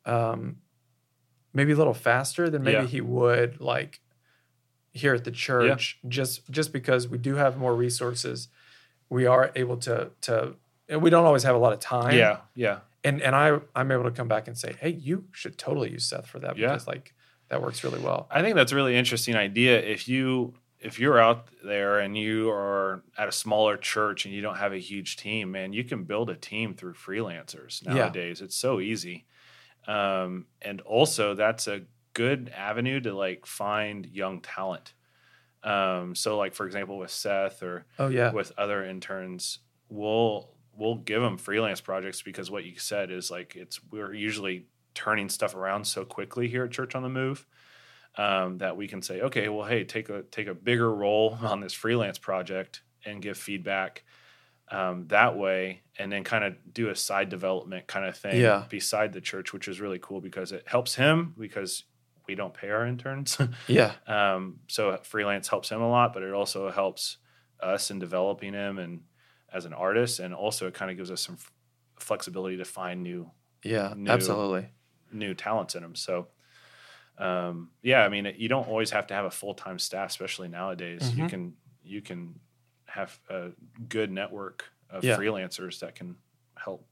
um, 0.06 0.58
maybe 1.54 1.72
a 1.72 1.76
little 1.76 1.94
faster 1.94 2.50
than 2.50 2.64
maybe 2.64 2.78
Yeah. 2.84 2.86
he 2.88 3.02
would 3.02 3.62
like 3.62 4.02
here 4.98 5.13
at 5.16 5.24
the 5.24 5.32
church, 5.32 6.00
just 6.08 6.50
just 6.50 6.74
because 6.74 7.08
we 7.08 7.18
do 7.18 7.36
have 7.36 7.58
more 7.58 7.75
resources. 7.75 8.48
We 9.10 9.25
are 9.25 9.51
able 9.56 9.77
to 9.77 10.12
to. 10.22 10.56
and 10.89 11.01
We 11.01 11.10
don't 11.10 11.25
always 11.25 11.44
have 11.44 11.56
a 11.56 11.60
lot 11.60 11.74
of 11.74 11.80
time. 11.80 12.16
Yeah. 12.18 12.38
Yeah. 12.56 12.80
and 13.04 13.22
and 13.22 13.36
I 13.36 13.60
I'm 13.75 13.92
able 13.92 14.04
to 14.06 14.12
come 14.12 14.27
back 14.27 14.48
and 14.48 14.58
say, 14.58 14.75
hey, 14.82 14.89
you 14.89 15.25
should 15.32 15.58
totally 15.58 15.92
use 15.92 16.06
Seth 16.06 16.27
for 16.27 16.39
that 16.39 16.58
Yeah. 16.58 16.68
because 16.70 16.88
like 16.88 17.13
that 17.50 17.62
works 17.62 17.84
really 17.84 18.00
well. 18.01 18.27
I 18.30 18.42
think 18.42 18.56
that's 18.56 18.72
a 18.74 18.75
really 18.75 18.96
interesting 18.98 19.36
idea. 19.36 19.80
If 19.80 20.08
you 20.10 20.54
if 20.80 21.00
you're 21.00 21.20
out 21.20 21.48
there 21.63 22.00
and 22.00 22.16
you 22.18 22.50
are 22.51 23.01
at 23.18 23.27
a 23.27 23.32
smaller 23.32 23.77
church 23.77 24.25
and 24.25 24.34
you 24.36 24.42
don't 24.42 24.58
have 24.58 24.74
a 24.74 24.77
huge 24.92 25.16
team, 25.18 25.51
man, 25.51 25.74
you 25.74 25.84
can 25.84 26.04
build 26.04 26.30
a 26.30 26.36
team 26.36 26.74
through 26.75 26.94
freelancers 26.94 27.82
Yeah. 27.86 27.94
nowadays. 27.94 28.42
It's 28.42 28.56
so 28.56 28.80
easy. 28.80 29.25
Um, 29.88 30.48
and 30.62 30.82
also 30.82 31.34
that's 31.34 31.68
a 31.68 31.82
good 32.18 32.52
avenue 32.56 33.00
to 33.00 33.14
like 33.14 33.46
find 33.46 34.06
young 34.08 34.42
talent. 34.42 34.94
Um, 35.64 36.16
so 36.16 36.38
like 36.38 36.54
for 36.56 36.66
example 36.66 36.98
with 36.98 37.12
Seth 37.12 37.62
or 37.64 37.86
Oh 38.00 38.08
yeah, 38.08 38.32
with 38.32 38.52
other 38.58 38.84
interns, 38.84 39.60
we'll 39.90 40.50
we'll 40.76 40.96
give 40.96 41.22
them 41.22 41.38
freelance 41.38 41.82
projects 41.82 42.22
because 42.22 42.50
what 42.52 42.64
you 42.64 42.78
said 42.78 43.12
is 43.12 43.30
like 43.32 43.56
it's 43.56 43.80
we're 43.92 44.14
usually 44.14 44.66
turning 44.94 45.30
stuff 45.30 45.56
around 45.56 45.86
so 45.86 46.04
quickly 46.06 46.48
here 46.48 46.64
at 46.66 46.72
Church 46.72 46.96
on 46.96 47.04
the 47.04 47.10
Move 47.10 47.46
um, 48.18 48.58
that 48.60 48.76
we 48.78 48.88
can 48.88 49.02
say, 49.02 49.22
okay, 49.22 49.48
well, 49.50 49.68
hey, 49.68 49.84
take 49.84 50.10
a 50.10 50.24
take 50.24 50.48
a 50.48 50.54
bigger 50.56 50.92
role 50.94 51.38
on 51.44 51.60
this 51.62 51.74
freelance 51.74 52.18
project 52.18 52.82
and 53.06 53.22
give 53.22 53.38
feedback. 53.38 54.04
um, 54.70 55.08
that 55.08 55.38
way, 55.38 55.82
and 55.98 56.12
then 56.12 56.24
kind 56.26 56.44
of 56.44 56.54
do 56.74 56.90
a 56.90 56.96
side 56.96 57.30
development 57.30 57.88
kind 57.88 58.06
of 58.06 58.18
thing 58.18 58.40
Yeah. 58.42 58.66
beside 58.70 59.14
the 59.14 59.22
church, 59.22 59.54
which 59.54 59.68
is 59.70 59.80
really 59.80 60.00
cool 60.00 60.20
because 60.20 60.52
it 60.52 60.64
helps 60.68 60.96
him 60.96 61.34
because 61.38 61.86
we 62.27 62.36
don't 62.36 62.53
pay 62.53 62.69
our 62.69 62.86
interns. 62.86 63.38
Yeah. 63.67 63.93
um, 64.07 64.60
so 64.67 64.98
freelance 65.03 65.48
helps 65.48 65.69
him 65.69 65.81
a 65.81 65.89
lot, 65.89 66.13
but 66.13 66.24
it 66.24 66.34
also 66.34 66.69
helps 66.72 67.17
us 67.60 67.89
in 67.91 68.00
developing 68.00 68.53
him 68.53 68.77
and 68.79 69.01
as 69.51 69.65
an 69.65 69.74
artist, 69.74 70.19
and 70.19 70.34
also 70.34 70.67
it 70.67 70.74
kind 70.74 70.91
of 70.91 70.98
gives 70.98 71.10
us 71.10 71.22
some 71.22 71.36
f- 71.36 71.51
flexibility 72.00 72.57
to 72.57 72.65
find 72.65 73.01
new 73.01 73.31
Yeah. 73.63 73.93
New- 73.96 74.12
Absolutely. 74.12 74.69
new 75.12 75.34
talents 75.34 75.74
in 75.75 75.84
him. 75.84 75.96
So, 75.96 76.27
um, 77.17 77.72
yeah, 77.81 78.03
I 78.03 78.10
mean, 78.10 78.31
you 78.38 78.48
don't 78.50 78.67
always 78.67 78.91
have 78.91 79.07
to 79.07 79.13
have 79.13 79.25
a 79.25 79.31
full 79.31 79.53
time 79.55 79.79
staff, 79.79 80.10
especially 80.10 80.50
nowadays. 80.50 81.15
You 81.15 81.24
Mhm. 81.25 81.29
can 81.29 81.57
you 81.84 82.01
can 82.01 82.38
have 82.86 83.17
a 83.29 83.51
good 83.88 84.12
network 84.12 84.65
of 84.89 85.03
Yeah. 85.05 85.15
freelancers 85.17 85.79
that 85.79 85.96
can 85.96 86.17
help 86.57 86.86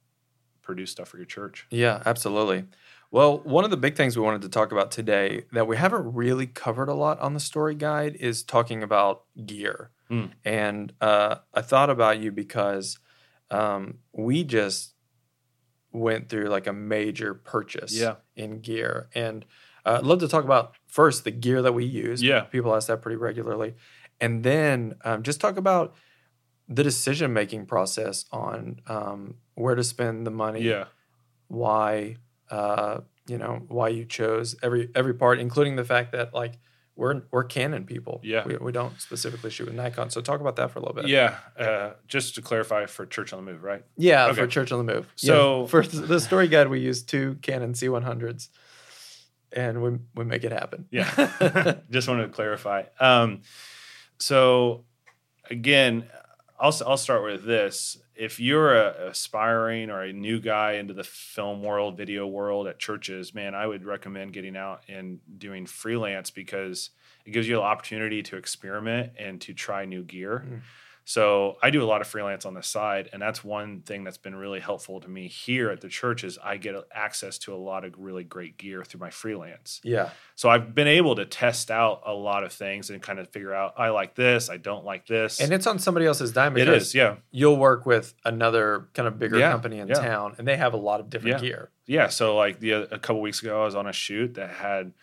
produce 0.61 0.89
stuff 0.91 1.09
for 1.09 1.17
your 1.17 1.25
church. 1.25 1.67
Yeah, 1.69 2.01
absolutely. 2.05 2.65
Well, 3.11 3.39
one 3.39 3.63
of 3.63 3.71
the 3.71 3.77
big 3.77 3.95
things 3.95 4.17
we 4.17 4.23
wanted 4.23 4.41
to 4.41 4.49
talk 4.49 4.71
about 4.71 4.91
today 4.91 5.45
that 5.53 5.67
we 5.67 5.77
haven't 5.77 6.13
really 6.13 6.47
covered 6.47 6.89
a 6.89 6.93
lot 6.93 7.19
on 7.19 7.33
the 7.33 7.39
story 7.39 7.75
guide 7.75 8.15
is 8.19 8.43
talking 8.43 8.83
about 8.83 9.23
gear. 9.45 9.91
Mm. 10.11 10.31
And 10.43 10.93
uh, 11.01 11.35
I 11.53 11.61
thought 11.61 11.89
about 11.89 12.19
you 12.19 12.31
because 12.31 12.99
um, 13.51 13.99
we 14.11 14.43
just 14.43 14.93
went 15.91 16.27
through 16.29 16.47
like 16.47 16.67
a 16.67 16.73
major 16.73 17.33
purchase 17.33 17.93
Yeah. 17.93 18.15
in 18.35 18.59
gear. 18.59 19.07
And 19.15 19.45
uh, 19.85 19.97
I'd 19.99 20.05
love 20.05 20.19
to 20.19 20.27
talk 20.27 20.43
about 20.43 20.75
first 20.87 21.23
the 21.23 21.31
gear 21.31 21.61
that 21.61 21.73
we 21.73 21.85
use. 21.85 22.21
Yeah. 22.21 22.41
People 22.41 22.75
ask 22.75 22.87
that 22.87 23.01
pretty 23.01 23.15
regularly. 23.17 23.75
And 24.19 24.43
then 24.43 24.95
um, 25.05 25.23
just 25.23 25.39
talk 25.39 25.57
about 25.57 25.93
the 26.67 26.83
decision 26.83 27.31
making 27.33 27.65
process 27.65 28.25
on 28.31 28.81
um, 28.87 29.35
where 29.53 29.75
to 29.75 29.83
spend 29.83 30.25
the 30.25 30.31
money 30.31 30.61
Yeah, 30.61 30.85
why 31.47 32.17
uh 32.51 32.99
you 33.27 33.37
know 33.37 33.63
why 33.67 33.87
you 33.89 34.05
chose 34.05 34.55
every 34.61 34.89
every 34.95 35.13
part 35.13 35.39
including 35.39 35.75
the 35.75 35.83
fact 35.85 36.11
that 36.11 36.33
like 36.33 36.59
we're 36.95 37.23
we're 37.31 37.43
canon 37.43 37.83
people 37.85 38.21
Yeah. 38.23 38.45
we, 38.45 38.55
we 38.57 38.71
don't 38.71 38.99
specifically 39.01 39.49
shoot 39.49 39.65
with 39.65 39.75
nikon 39.75 40.09
so 40.11 40.21
talk 40.21 40.39
about 40.41 40.55
that 40.57 40.71
for 40.71 40.79
a 40.79 40.81
little 40.81 40.95
bit 40.95 41.07
yeah. 41.07 41.37
Uh, 41.59 41.93
just 42.07 42.35
to 42.35 42.41
clarify, 42.41 42.85
for 42.85 43.05
Church 43.05 43.33
on 43.33 43.43
the 43.43 43.51
Move, 43.51 43.63
right? 43.63 43.83
yeah 43.97 44.27
Okay. 44.27 44.35
for 44.41 44.47
church 44.47 44.71
on 44.71 44.85
the 44.85 44.93
move 44.93 45.07
So- 45.15 45.61
Yeah, 45.61 45.67
for 45.67 45.81
the 45.85 46.19
story 46.19 46.47
guide 46.47 46.69
we 46.69 46.79
use 46.79 47.03
two 47.03 47.37
canon 47.41 47.73
c100s 47.73 48.49
and 49.51 49.81
we, 49.81 49.97
we 50.15 50.23
make 50.25 50.43
it 50.43 50.51
happen 50.51 50.85
Yeah, 50.91 51.09
just 51.89 52.07
wanted 52.07 52.27
to 52.27 52.29
clarify. 52.33 52.83
Um, 52.99 53.41
so 54.19 54.85
again, 55.49 56.05
I'll 56.59 56.75
I'll 56.85 56.97
start 56.97 57.23
with 57.23 57.43
this. 57.45 57.97
If 58.15 58.39
you're 58.39 58.75
a 58.75 59.09
aspiring 59.09 59.89
or 59.89 60.01
a 60.01 60.13
new 60.13 60.39
guy 60.39 60.73
into 60.73 60.93
the 60.93 61.03
film 61.03 61.61
world, 61.63 61.97
video 61.97 62.25
world 62.25 62.67
at 62.67 62.79
churches, 62.79 63.33
man, 63.33 63.53
I 63.53 63.67
would 63.67 63.83
recommend 63.83 64.33
getting 64.33 64.55
out 64.55 64.83
and 64.87 65.19
doing 65.37 65.65
freelance 65.65 66.31
because 66.31 66.91
it 67.25 67.31
gives 67.31 67.47
you 67.47 67.57
an 67.57 67.65
opportunity 67.65 68.23
to 68.23 68.37
experiment 68.37 69.13
and 69.17 69.41
to 69.41 69.53
try 69.53 69.85
new 69.85 70.03
gear. 70.03 70.45
Mm. 70.47 70.61
So 71.07 71.57
I 71.61 71.69
do 71.69 71.83
a 71.83 71.85
lot 71.85 72.01
of 72.01 72.07
freelance 72.07 72.45
on 72.45 72.55
the 72.55 72.63
side, 72.63 73.09
and 73.13 73.21
that's 73.21 73.43
one 73.43 73.81
thing 73.81 74.03
that's 74.03 74.17
been 74.17 74.35
really 74.35 74.59
helpful 74.59 74.99
to 75.01 75.07
me 75.07 75.27
here 75.27 75.69
at 75.69 75.79
the 75.79 75.87
church 75.87 76.23
is 76.23 76.39
I 76.43 76.57
get 76.57 76.73
access 76.91 77.37
to 77.39 77.53
a 77.53 77.55
lot 77.57 77.85
of 77.85 77.93
really 77.99 78.23
great 78.23 78.57
gear 78.57 78.83
through 78.83 79.01
my 79.01 79.11
freelance. 79.11 79.79
yeah 79.83 80.09
So 80.33 80.49
I've 80.49 80.73
been 80.73 80.87
able 80.87 81.15
to 81.17 81.25
test 81.25 81.69
out 81.69 82.01
a 82.07 82.13
lot 82.13 82.43
of 82.43 82.51
things 82.51 82.89
and 82.89 82.99
kind 83.03 83.19
of 83.19 83.29
figure 83.29 83.53
out 83.53 83.75
I 83.77 83.89
like 83.89 84.15
this, 84.15 84.49
I 84.49 84.57
don't 84.57 84.83
like 84.83 85.05
this. 85.05 85.39
and 85.39 85.53
it's 85.53 85.67
on 85.67 85.77
somebody 85.77 86.07
else's 86.07 86.31
dime 86.31 86.57
it 86.57 86.67
is, 86.67 86.95
yeah. 86.95 87.17
you'll 87.29 87.57
work 87.57 87.85
with 87.85 88.15
another 88.25 88.87
kind 88.95 89.07
of 89.07 89.19
bigger 89.19 89.37
Yeah, 89.37 89.51
company 89.51 89.77
in 89.77 89.87
yeah. 89.87 89.93
town 89.95 90.33
and 90.39 90.47
they 90.47 90.57
have 90.57 90.73
a 90.73 90.77
lot 90.77 90.99
of 91.01 91.11
different 91.11 91.37
Yeah. 91.43 91.47
gear 91.47 91.69
Yeah. 91.85 92.07
So 92.07 92.35
like 92.35 92.59
the 92.59 92.73
uh, 92.73 92.81
a 92.89 92.97
couple 92.97 93.21
weeks 93.21 93.43
ago 93.43 93.61
I 93.61 93.65
was 93.65 93.75
on 93.75 93.85
a 93.85 93.93
shoot 93.93 94.33
that 94.33 94.49
had 94.49 94.93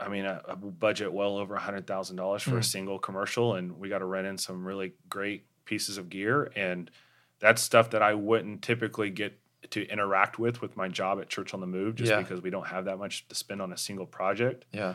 I 0.00 0.08
mean 0.08 0.24
a, 0.24 0.40
a 0.48 0.56
budget 0.56 1.12
well 1.12 1.36
over 1.36 1.54
a 1.54 1.60
hundred 1.60 1.86
thousand 1.86 2.16
dollars 2.16 2.42
for 2.42 2.56
a 2.56 2.60
Mm. 2.60 2.64
single 2.64 2.98
commercial 2.98 3.54
and 3.54 3.78
we 3.78 3.88
got 3.88 3.98
to 3.98 4.06
rent 4.06 4.26
in 4.26 4.38
some 4.38 4.66
really 4.66 4.94
great 5.08 5.44
pieces 5.64 5.98
of 5.98 6.08
gear 6.08 6.50
and 6.56 6.90
that's 7.38 7.62
stuff 7.62 7.90
that 7.90 8.02
I 8.02 8.14
wouldn't 8.14 8.62
typically 8.62 9.10
get 9.10 9.38
to 9.70 9.86
interact 9.88 10.38
with 10.38 10.60
with 10.62 10.76
my 10.76 10.88
job 10.88 11.20
at 11.20 11.28
Church 11.28 11.52
on 11.54 11.60
the 11.60 11.66
Move 11.66 11.94
just 11.96 12.10
Yeah. 12.10 12.18
because 12.20 12.40
we 12.42 12.50
don't 12.50 12.66
have 12.66 12.86
that 12.86 12.98
much 12.98 13.28
to 13.28 13.34
spend 13.34 13.60
on 13.62 13.72
a 13.72 13.76
single 13.76 14.06
project. 14.06 14.64
yeah 14.72 14.94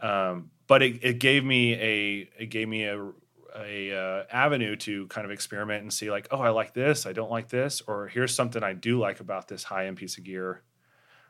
um, 0.00 0.50
but 0.66 0.82
it, 0.82 1.02
it 1.04 1.18
gave 1.18 1.44
me 1.44 1.74
a 1.74 2.28
it 2.38 2.46
gave 2.46 2.68
me 2.68 2.84
a 2.84 3.10
a 3.54 3.92
uh, 3.94 4.24
avenue 4.32 4.74
to 4.76 5.06
kind 5.08 5.24
of 5.26 5.30
experiment 5.30 5.82
and 5.82 5.92
see 5.92 6.10
like 6.10 6.26
oh 6.30 6.40
I 6.40 6.48
like 6.50 6.72
this 6.72 7.04
I 7.06 7.12
don't 7.12 7.30
like 7.30 7.48
this 7.48 7.82
or 7.86 8.08
here's 8.08 8.34
something 8.34 8.62
I 8.62 8.72
do 8.72 8.98
like 8.98 9.20
about 9.20 9.46
this 9.48 9.62
high 9.64 9.86
end 9.86 9.96
piece 9.98 10.16
of 10.18 10.24
gear 10.24 10.62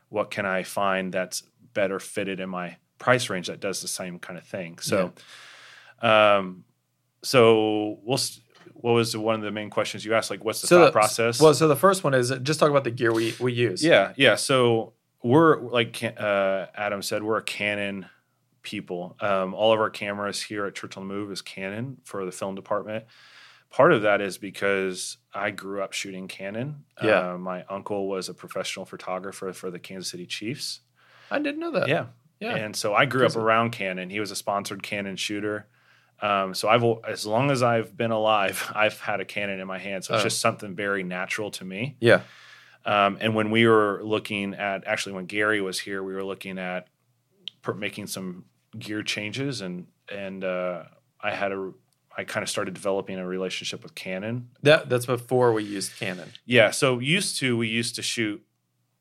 what 0.09 0.31
can 0.31 0.47
I 0.47 0.63
find 0.63 1.13
that's 1.13 1.43
better 1.75 1.99
fitted 1.99 2.39
in 2.39 2.49
my 2.49 2.77
price 3.03 3.29
range 3.31 3.47
that 3.49 3.61
does 3.61 3.83
the 3.83 3.89
same 3.89 4.19
kind 4.19 4.39
of 4.39 4.45
thing 4.45 4.79
so 4.79 5.13
um 6.01 6.65
so 7.23 7.99
we'll 8.03 8.19
what 8.75 8.93
was 8.93 9.17
one 9.17 9.35
of 9.37 9.43
the 9.43 9.51
main 9.51 9.71
questions 9.71 10.05
you 10.05 10.15
asked 10.15 10.31
like 10.31 10.45
what's 10.45 10.61
the 10.61 10.67
so 10.67 10.79
thought 10.79 10.87
the- 10.87 10.93
process 10.93 11.41
well 11.41 11.55
so 11.55 11.69
the 11.69 11.77
first 11.77 12.03
one 12.05 12.15
is 12.15 12.33
just 12.43 12.59
talk 12.61 12.71
about 12.71 12.85
the 12.85 12.91
gear 12.91 13.13
we 13.13 13.35
we 13.41 13.53
use 13.53 13.85
yeah, 13.85 14.13
yeah. 14.17 14.35
So 14.37 14.95
we're 15.23 15.61
like 15.61 16.03
uh, 16.03 16.67
Adam 16.75 17.01
said, 17.01 17.23
we're 17.23 17.37
a 17.39 17.43
Canon 17.45 18.07
people. 18.63 19.17
Um, 19.21 19.55
all 19.55 19.73
of 19.73 19.79
our 19.79 19.89
cameras 19.91 20.43
here 20.43 20.67
at 20.67 20.75
Church 20.75 20.97
on 20.97 21.07
the 21.07 21.15
Move 21.15 21.31
is 21.31 21.41
Canon 21.43 21.99
for 22.03 22.25
the 22.25 22.33
film 22.33 22.57
department. 22.57 23.05
Part 23.71 23.93
of 23.93 24.03
that 24.03 24.21
is 24.21 24.37
because 24.39 25.19
I 25.33 25.53
grew 25.53 25.81
up 25.81 25.93
shooting 25.93 26.27
Canon. 26.27 26.85
Yeah. 27.01 27.35
Uh, 27.35 27.39
my 27.39 27.63
uncle 27.69 28.09
was 28.09 28.29
a 28.29 28.35
professional 28.35 28.85
photographer 28.85 29.53
for 29.53 29.71
the 29.71 29.79
Kansas 29.79 30.11
City 30.11 30.27
Chiefs. 30.27 30.81
i 31.31 31.39
didn't 31.39 31.61
know 31.61 31.71
that 31.71 31.87
Yeah. 31.87 32.07
Yeah 32.43 32.55
And 32.65 32.75
so 32.77 32.95
I 32.95 33.05
grew 33.07 33.25
up 33.27 33.37
around 33.37 33.71
Canon. 33.73 34.11
He 34.11 34.21
was 34.21 34.31
a 34.31 34.37
sponsored 34.37 34.83
Canon 34.83 35.17
shooter. 35.17 35.67
Um, 36.21 36.55
so 36.55 36.69
I've 36.69 36.85
as 37.09 37.27
long 37.27 37.51
as 37.51 37.63
I've 37.63 37.97
been 37.97 38.13
alive, 38.13 38.71
I've 38.85 38.99
had 39.01 39.21
a 39.21 39.25
Canon 39.25 39.59
in 39.61 39.67
my 39.67 39.79
hand. 39.79 40.05
So 40.05 40.15
it's 40.15 40.23
Oh. 40.23 40.29
just 40.31 40.41
something 40.41 40.75
very 40.77 41.03
natural 41.03 41.51
to 41.59 41.65
me. 41.65 41.97
yeah 42.01 42.21
Um, 42.85 43.19
and 43.21 43.35
when 43.35 43.51
we 43.51 43.67
were 43.67 44.01
looking 44.15 44.55
at, 44.55 44.79
actually, 44.87 45.15
when 45.15 45.27
Gary 45.27 45.61
was 45.61 45.79
here, 45.87 46.03
we 46.03 46.15
were 46.15 46.25
looking 46.33 46.59
at 46.59 46.89
per- 47.63 47.75
making 47.75 48.07
some 48.09 48.45
gear 48.79 49.03
changes, 49.05 49.61
and 49.61 49.87
and 50.09 50.43
uh, 50.45 50.83
I 51.21 51.31
had 51.31 51.53
a, 51.53 51.73
I 52.19 52.25
kind 52.25 52.43
of 52.43 52.51
started 52.51 52.75
developing 52.75 53.19
a 53.19 53.27
relationship 53.27 53.83
with 53.85 53.95
Canon. 53.95 54.49
that 54.63 54.89
that's 54.91 55.07
before 55.07 55.53
we 55.53 55.63
used 55.79 55.91
canon 55.99 56.29
Yeah, 56.45 56.71
so 56.73 56.99
used 56.99 57.39
to 57.41 57.57
we 57.57 57.69
used 57.69 57.95
to 57.97 58.03
shoot 58.03 58.41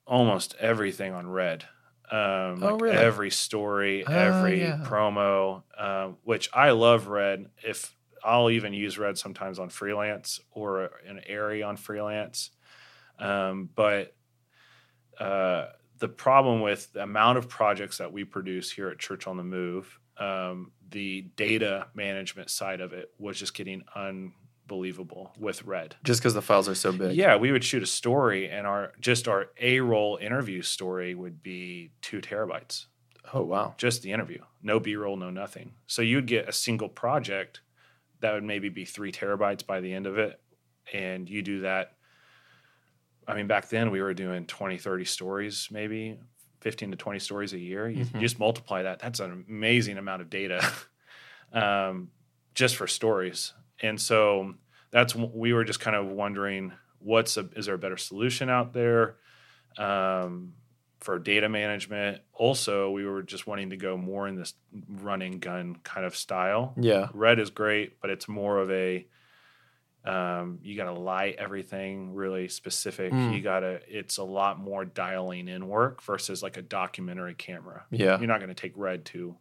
almost 0.06 0.56
everything 0.60 1.14
on 1.14 1.28
Red. 1.28 1.66
Um, 2.12 2.62
Oh, 2.62 2.72
like 2.74 2.82
really? 2.82 2.98
Every 2.98 3.32
story, 3.32 4.06
Oh, 4.06 4.12
every 4.12 4.62
yeah. 4.62 4.84
promo, 4.86 5.64
um, 5.78 6.18
which 6.24 6.50
I 6.54 6.72
love 6.72 7.08
Red. 7.08 7.50
If 7.64 7.96
I'll 8.24 8.50
even 8.50 8.74
use 8.74 8.98
Red 9.00 9.18
sometimes 9.18 9.58
on 9.60 9.70
freelance 9.70 10.40
or 10.52 10.92
an 11.08 11.22
Arri 11.30 11.66
on 11.66 11.78
freelance. 11.78 12.52
Um, 13.18 13.70
but 13.74 14.16
uh, 15.20 15.68
the 16.00 16.08
problem 16.08 16.62
with 16.62 16.92
the 16.94 17.04
amount 17.04 17.38
of 17.38 17.48
projects 17.50 17.98
that 18.00 18.12
we 18.12 18.24
produce 18.24 18.72
here 18.72 18.90
at 18.90 19.00
Church 19.00 19.28
on 19.28 19.38
the 19.38 19.44
Move, 19.44 20.00
um, 20.18 20.72
the 20.90 21.22
data 21.36 21.88
management 21.94 22.50
side 22.50 22.82
of 22.82 22.94
it 22.94 23.12
was 23.18 23.40
just 23.40 23.54
getting 23.54 23.84
unbelievable 24.70 25.32
with 25.38 25.64
Red. 25.64 25.96
just 26.04 26.22
because 26.22 26.34
the 26.34 26.42
files 26.42 26.70
are 26.70 26.76
so 26.76 26.92
big 26.92 27.16
Yeah, 27.16 27.36
we 27.36 27.52
would 27.52 27.64
shoot 27.64 27.84
a 27.84 27.88
story, 27.88 28.50
and 28.50 28.66
our 28.68 28.94
just 29.00 29.28
our 29.28 29.48
A 29.60 29.80
roll 29.80 30.18
interview 30.22 30.62
story 30.62 31.14
would 31.16 31.42
be 31.44 31.92
two 32.02 32.22
terabytes. 32.22 32.86
oh 33.34 33.42
wow 33.44 33.74
Just 33.78 34.02
the 34.02 34.12
interview, 34.12 34.42
no 34.62 34.80
B 34.80 34.96
roll, 34.96 35.18
no 35.18 35.30
nothing. 35.30 35.74
So 35.88 36.02
you'd 36.02 36.28
get 36.28 36.48
a 36.48 36.54
single 36.54 36.90
project 36.90 37.62
that 38.22 38.34
would 38.34 38.44
maybe 38.44 38.70
be 38.70 38.86
three 38.86 39.12
terabytes 39.12 39.66
by 39.66 39.82
the 39.82 39.94
end 39.94 40.06
of 40.08 40.18
it, 40.18 40.40
and 40.94 41.30
you 41.30 41.42
do 41.42 41.62
that. 41.62 41.94
I 43.28 43.36
mean, 43.36 43.48
back 43.48 43.70
then 43.70 43.92
we 43.92 44.02
were 44.02 44.14
doing 44.14 44.46
20, 44.46 44.78
30 44.78 45.06
stories, 45.06 45.68
maybe 45.72 46.18
15 46.62 46.92
to 46.92 46.98
20 46.98 47.20
stories 47.20 47.54
a 47.54 47.60
year. 47.60 47.90
You, 47.90 48.06
Mhm. 48.06 48.16
you 48.16 48.22
just 48.22 48.40
multiply 48.40 48.84
that. 48.84 49.00
That's 49.00 49.20
an 49.20 49.46
amazing 49.48 49.98
amount 49.98 50.22
of 50.22 50.30
data 50.30 50.62
um, 51.54 52.12
just 52.54 52.76
for 52.76 52.88
stories. 52.88 53.54
And 53.82 54.00
so 54.00 54.54
that's 54.92 55.16
we 55.16 55.54
were 55.54 55.64
just 55.64 55.80
kind 55.80 55.96
of 55.96 56.08
wondering 56.08 56.74
what's 57.00 57.38
a, 57.38 57.50
is 57.56 57.66
there 57.66 57.76
a 57.76 57.80
better 57.80 57.98
solution 57.98 58.50
out 58.50 58.74
there 58.74 59.16
um, 59.78 60.54
for 61.00 61.18
data 61.18 61.50
management? 61.50 62.22
Also, 62.34 62.92
we 62.92 63.06
were 63.06 63.24
just 63.24 63.48
wanting 63.48 63.72
to 63.72 63.78
go 63.78 63.98
more 63.98 64.28
in 64.28 64.36
this 64.36 64.54
running 64.88 65.40
gun 65.40 65.78
kind 65.84 66.06
of 66.06 66.16
style. 66.16 66.74
yeah 66.80 67.08
Red 67.14 67.40
is 67.40 67.50
great, 67.50 68.00
but 68.02 68.10
it's 68.12 68.28
more 68.28 68.60
of 68.60 68.70
a 68.72 69.08
um, 70.04 70.58
you 70.64 70.76
got 70.76 70.86
to 70.86 70.94
light 70.94 71.36
everything 71.38 72.16
really 72.16 72.48
specific. 72.50 73.14
Mm. 73.14 73.36
You 73.36 73.42
got 73.42 73.60
to 73.60 73.80
it's 73.88 74.18
a 74.18 74.24
lot 74.24 74.60
more 74.60 74.84
dialing 74.84 75.48
in 75.48 75.68
work 75.68 76.02
versus 76.04 76.42
like 76.42 76.58
a 76.58 76.62
documentary 76.64 77.36
camera. 77.36 77.86
yeah 77.92 78.18
You're 78.18 78.28
not 78.28 78.40
going 78.40 78.50
to 78.50 78.56
take 78.56 78.74
Red 78.76 79.06
to 79.06 79.36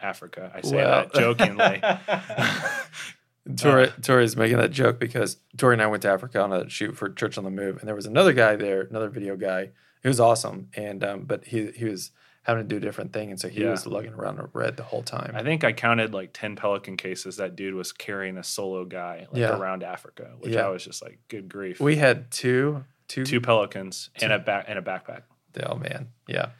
Africa. 0.00 0.50
I 0.54 0.60
say 0.62 0.76
Well- 0.76 1.02
that 1.02 1.14
jokingly. 1.20 1.80
Tory, 3.56 3.88
Uh, 3.88 3.92
Tory's 4.02 4.36
making 4.36 4.58
that 4.58 4.70
joke 4.70 4.98
because 5.00 5.38
Tory 5.56 5.74
and 5.74 5.82
I 5.82 5.86
went 5.86 6.02
to 6.02 6.08
Africa 6.10 6.40
on 6.40 6.52
a 6.52 6.68
shoot 6.68 6.96
for 6.96 7.08
Church 7.10 7.36
on 7.38 7.44
the 7.44 7.50
Move, 7.50 7.78
and 7.78 7.88
there 7.88 7.94
was 7.94 8.06
another 8.06 8.32
guy 8.32 8.54
there, 8.56 8.82
another 8.82 9.08
video 9.08 9.36
guy. 9.36 9.70
He 10.02 10.08
was 10.08 10.20
awesome, 10.20 10.68
and 10.74 11.02
um, 11.04 11.22
but 11.24 11.44
he 11.46 11.70
he 11.72 11.84
was 11.86 12.12
having 12.44 12.64
to 12.64 12.68
do 12.68 12.76
a 12.76 12.80
different 12.80 13.12
thing, 13.12 13.30
and 13.30 13.40
so 13.40 13.48
he 13.48 13.62
Yeah. 13.62 13.70
was 13.70 13.86
lugging 13.86 14.12
around 14.14 14.38
a 14.40 14.48
red 14.52 14.76
the 14.76 14.82
whole 14.82 15.02
time. 15.02 15.32
I 15.34 15.42
think 15.44 15.62
I 15.62 15.72
counted 15.72 16.12
like 16.12 16.30
10 16.32 16.56
Pelican 16.56 16.96
cases 16.96 17.36
that 17.36 17.54
dude 17.54 17.74
was 17.74 17.92
carrying 17.92 18.36
a 18.36 18.42
solo 18.42 18.84
guy 18.84 19.28
like 19.30 19.40
Yeah. 19.40 19.56
around 19.56 19.84
Africa, 19.84 20.32
which 20.40 20.52
Yeah. 20.54 20.66
I 20.66 20.68
was 20.70 20.84
just 20.84 21.02
like, 21.02 21.20
good 21.28 21.48
grief. 21.48 21.78
we 21.78 21.94
had 21.96 22.32
two, 22.32 22.84
two, 23.06 23.24
two 23.24 23.40
Pelicans 23.40 24.10
and 24.20 24.32
a 24.32 24.40
back 24.40 24.64
and 24.66 24.76
a 24.76 24.82
backpack. 24.82 25.22
Oh 25.64 25.76
man, 25.76 26.08
yeah, 26.26 26.50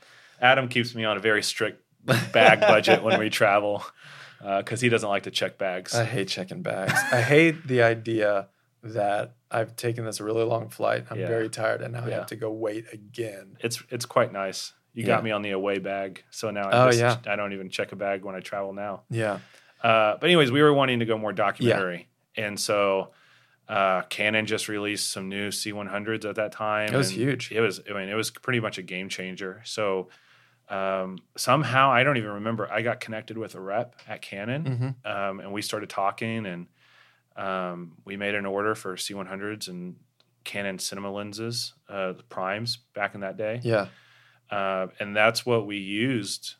Adam 0.41 0.69
keeps 0.69 0.95
me 0.95 1.05
on 1.05 1.17
a 1.17 1.21
very 1.21 1.43
strict 1.43 1.83
bag 2.33 2.61
budget 2.61 3.03
when 3.03 3.19
we 3.19 3.29
travel 3.29 3.85
because 4.59 4.81
he 4.81 4.89
doesn't 4.89 5.09
like 5.09 5.23
to 5.25 5.31
check 5.31 5.59
bags. 5.59 5.95
I 5.95 6.05
hate 6.05 6.29
checking 6.29 6.63
bags. 6.63 6.93
I 7.13 7.21
hate 7.21 7.67
the 7.67 7.83
idea 7.83 8.49
that 8.83 9.35
I've 9.51 9.77
taken 9.77 10.05
this 10.05 10.21
really 10.21 10.43
long 10.45 10.69
flight. 10.69 11.07
I'm 11.11 11.19
Yeah. 11.21 11.29
very 11.29 11.49
tired, 11.49 11.83
and 11.83 11.93
now 11.93 12.05
I 12.05 12.11
have 12.11 12.27
to 12.27 12.37
go 12.37 12.51
wait 12.51 12.87
again. 12.93 13.57
it's 13.61 13.83
it's 13.91 14.07
quite 14.07 14.33
nice. 14.33 14.73
You 14.95 15.03
Yeah. 15.03 15.07
got 15.15 15.25
me 15.25 15.31
on 15.31 15.43
the 15.43 15.51
away 15.53 15.79
bag, 15.79 16.25
so 16.31 16.51
now 16.51 16.69
I 16.69 16.83
Oh, 16.87 16.87
just, 16.91 16.99
yeah. 16.99 17.33
I 17.33 17.37
don't 17.37 17.53
even 17.53 17.71
check 17.71 17.93
a 17.93 17.97
bag 17.97 18.25
when 18.25 18.35
I 18.35 18.41
travel 18.41 18.73
now. 18.73 19.05
Yeah, 19.09 19.39
Uh, 19.83 20.17
but 20.21 20.25
anyways, 20.25 20.51
we 20.53 20.61
were 20.63 20.73
wanting 20.73 20.99
to 20.99 21.05
go 21.07 21.17
more 21.17 21.33
documentary, 21.33 22.09
and 22.37 22.59
so 22.61 23.13
uh, 23.69 24.03
Canon 24.11 24.45
just 24.47 24.69
released 24.69 25.11
some 25.11 25.29
new 25.29 25.49
C100s 25.51 26.25
at 26.29 26.35
that 26.35 26.53
time. 26.53 26.93
It 26.93 26.97
was 26.97 27.11
huge. 27.11 27.53
It 27.53 27.61
was. 27.61 27.81
I 27.89 27.93
mean, 27.95 28.09
it 28.09 28.15
was 28.15 28.31
pretty 28.31 28.61
much 28.61 28.77
a 28.79 28.83
game 28.83 29.09
changer. 29.09 29.63
So 29.65 30.09
um, 30.69 31.19
somehow 31.37 31.91
I 31.91 32.05
don't 32.05 32.17
even 32.17 32.31
remember. 32.31 32.71
I 32.71 32.83
got 32.83 33.01
connected 33.01 33.37
with 33.37 33.55
a 33.55 33.61
rep 33.61 33.97
at 34.09 34.23
Canon, 34.23 34.95
hmm 35.05 35.09
um, 35.11 35.41
and 35.41 35.53
we 35.53 35.63
started 35.63 35.91
talking, 35.91 36.47
and 36.47 36.67
um, 37.37 37.97
we 38.05 38.17
made 38.17 38.35
an 38.35 38.47
order 38.47 38.75
for 38.75 38.97
C100s 38.97 39.69
and 39.69 39.97
Canon 40.45 40.79
cinema 40.79 41.11
lenses, 41.11 41.75
uh, 41.89 42.13
the 42.13 42.23
primes 42.25 42.79
back 42.95 43.15
in 43.15 43.21
that 43.21 43.37
day 43.37 43.61
yeah, 43.63 43.87
uh, 44.51 44.89
and 45.01 45.17
that's 45.17 45.47
what 45.47 45.67
we 45.67 45.79
used. 45.79 46.55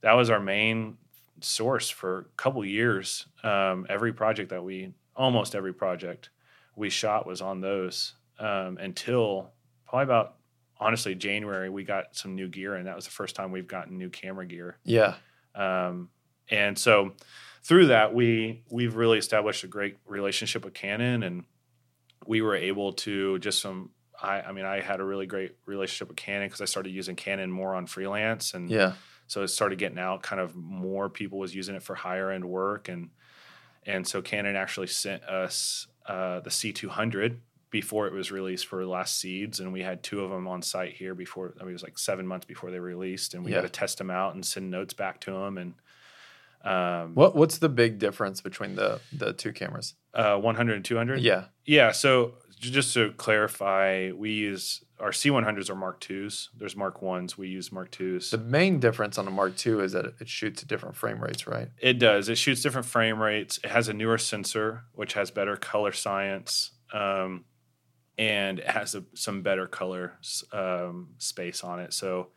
That 0.00 0.12
was 0.12 0.30
our 0.30 0.40
main 0.40 0.98
source 1.40 1.88
for 1.90 2.18
a 2.20 2.24
couple 2.36 2.64
years. 2.64 3.26
Um, 3.42 3.86
every 3.88 4.12
project 4.12 4.50
that 4.50 4.62
we, 4.64 4.92
almost 5.16 5.54
every 5.54 5.72
project 5.72 6.30
we 6.76 6.90
shot 6.90 7.26
was 7.26 7.40
on 7.40 7.60
those 7.60 8.14
um, 8.38 8.78
until 8.78 9.52
probably 9.86 10.04
about 10.04 10.36
honestly 10.84 11.14
January. 11.14 11.70
We 11.70 11.82
got 11.82 12.14
some 12.14 12.34
new 12.34 12.46
gear, 12.46 12.74
and 12.74 12.86
that 12.86 12.94
was 12.94 13.06
the 13.06 13.10
first 13.10 13.34
time 13.34 13.50
we've 13.50 13.66
gotten 13.66 13.96
new 13.96 14.10
camera 14.10 14.46
gear. 14.46 14.76
yeah, 14.84 15.14
Um, 15.54 16.10
and 16.50 16.78
so 16.78 17.12
through 17.62 17.86
that, 17.86 18.14
we 18.14 18.62
we've 18.70 18.94
really 18.94 19.18
established 19.18 19.64
a 19.64 19.66
great 19.66 19.96
relationship 20.06 20.64
with 20.64 20.74
Canon, 20.74 21.22
and 21.22 21.44
we 22.26 22.42
were 22.42 22.54
able 22.54 22.92
to 22.92 23.38
just 23.38 23.60
some. 23.60 23.90
I, 24.22 24.42
I 24.42 24.52
mean, 24.52 24.66
I 24.66 24.80
had 24.80 25.00
a 25.00 25.04
really 25.04 25.26
great 25.26 25.56
relationship 25.66 26.08
with 26.08 26.16
Canon 26.16 26.48
because 26.48 26.60
I 26.60 26.66
started 26.66 26.90
using 26.90 27.16
Canon 27.16 27.50
more 27.50 27.74
on 27.74 27.86
freelance, 27.86 28.52
and 28.52 28.70
yeah. 28.70 28.92
so 29.26 29.42
it 29.42 29.48
started 29.48 29.78
getting 29.78 29.98
out. 29.98 30.22
Kind 30.22 30.40
of 30.40 30.54
more 30.54 31.08
people 31.08 31.38
was 31.38 31.54
using 31.54 31.74
it 31.74 31.82
for 31.82 31.94
higher 31.94 32.30
end 32.30 32.44
work, 32.44 32.90
and 32.90 33.08
and 33.86 34.06
so 34.06 34.20
Canon 34.20 34.54
actually 34.54 34.88
sent 34.88 35.24
us 35.24 35.86
uh, 36.06 36.40
the 36.40 36.50
C200 36.50 37.38
before 37.74 38.06
it 38.06 38.12
was 38.12 38.30
released 38.30 38.66
for 38.68 38.86
last 38.86 39.18
seeds, 39.18 39.58
and 39.58 39.72
we 39.72 39.82
had 39.82 40.00
two 40.04 40.20
of 40.22 40.30
them 40.30 40.46
on 40.46 40.62
site 40.62 40.92
here 40.94 41.12
before. 41.12 41.52
I 41.60 41.64
mean, 41.64 41.70
it 41.70 41.72
was 41.72 41.82
like 41.82 41.98
seven 41.98 42.24
months 42.24 42.46
before 42.46 42.70
they 42.70 42.78
released, 42.78 43.34
and 43.34 43.44
we 43.44 43.50
Yeah. 43.50 43.56
got 43.56 43.62
to 43.62 43.68
test 43.80 43.98
them 43.98 44.10
out 44.10 44.34
and 44.34 44.46
send 44.46 44.70
notes 44.70 44.94
back 44.94 45.20
to 45.22 45.32
them, 45.32 45.58
and 45.58 45.74
um, 46.64 47.14
What 47.14 47.34
what's 47.36 47.58
the 47.58 47.68
big 47.68 47.98
difference 47.98 48.40
between 48.40 48.76
the 48.76 49.00
the 49.12 49.32
two 49.32 49.52
cameras? 49.52 49.94
uh, 50.14 50.36
100 50.38 50.76
and 50.76 50.84
200. 50.84 51.20
Yeah, 51.20 51.46
Yeah. 51.66 51.90
So 51.90 52.34
just 52.60 52.94
to 52.94 53.10
clarify, 53.16 54.12
we 54.12 54.30
use 54.30 54.84
our 55.00 55.10
C100s 55.10 55.68
are 55.68 55.74
Mark 55.74 56.08
IIs. 56.08 56.50
There's 56.56 56.76
Mark 56.76 57.02
Ones. 57.02 57.36
We 57.36 57.48
use 57.48 57.72
Mark 57.72 58.00
IIs. 58.00 58.30
the 58.30 58.38
main 58.38 58.78
difference 58.78 59.18
on 59.18 59.24
the 59.24 59.32
Mark 59.32 59.54
II 59.66 59.80
is 59.80 59.90
that 59.92 60.04
it, 60.06 60.14
it 60.20 60.28
shoots 60.28 60.62
at 60.62 60.68
different 60.68 60.94
frame 60.94 61.20
rates, 61.20 61.48
right? 61.48 61.68
It 61.80 61.94
does. 61.98 62.28
It 62.28 62.38
shoots 62.38 62.62
different 62.62 62.86
frame 62.86 63.20
rates. 63.20 63.58
It 63.64 63.70
has 63.70 63.88
a 63.88 63.92
newer 63.92 64.18
sensor, 64.18 64.84
which 64.92 65.14
has 65.14 65.32
better 65.32 65.56
color 65.56 65.90
science, 65.92 66.70
um, 66.94 67.44
and 68.18 68.58
it 68.60 68.66
has 68.68 68.94
a, 68.94 69.04
some 69.14 69.42
better 69.42 69.66
color 69.66 70.12
um, 70.52 71.08
space 71.18 71.64
on 71.64 71.80
it. 71.80 71.92
So 71.92 72.28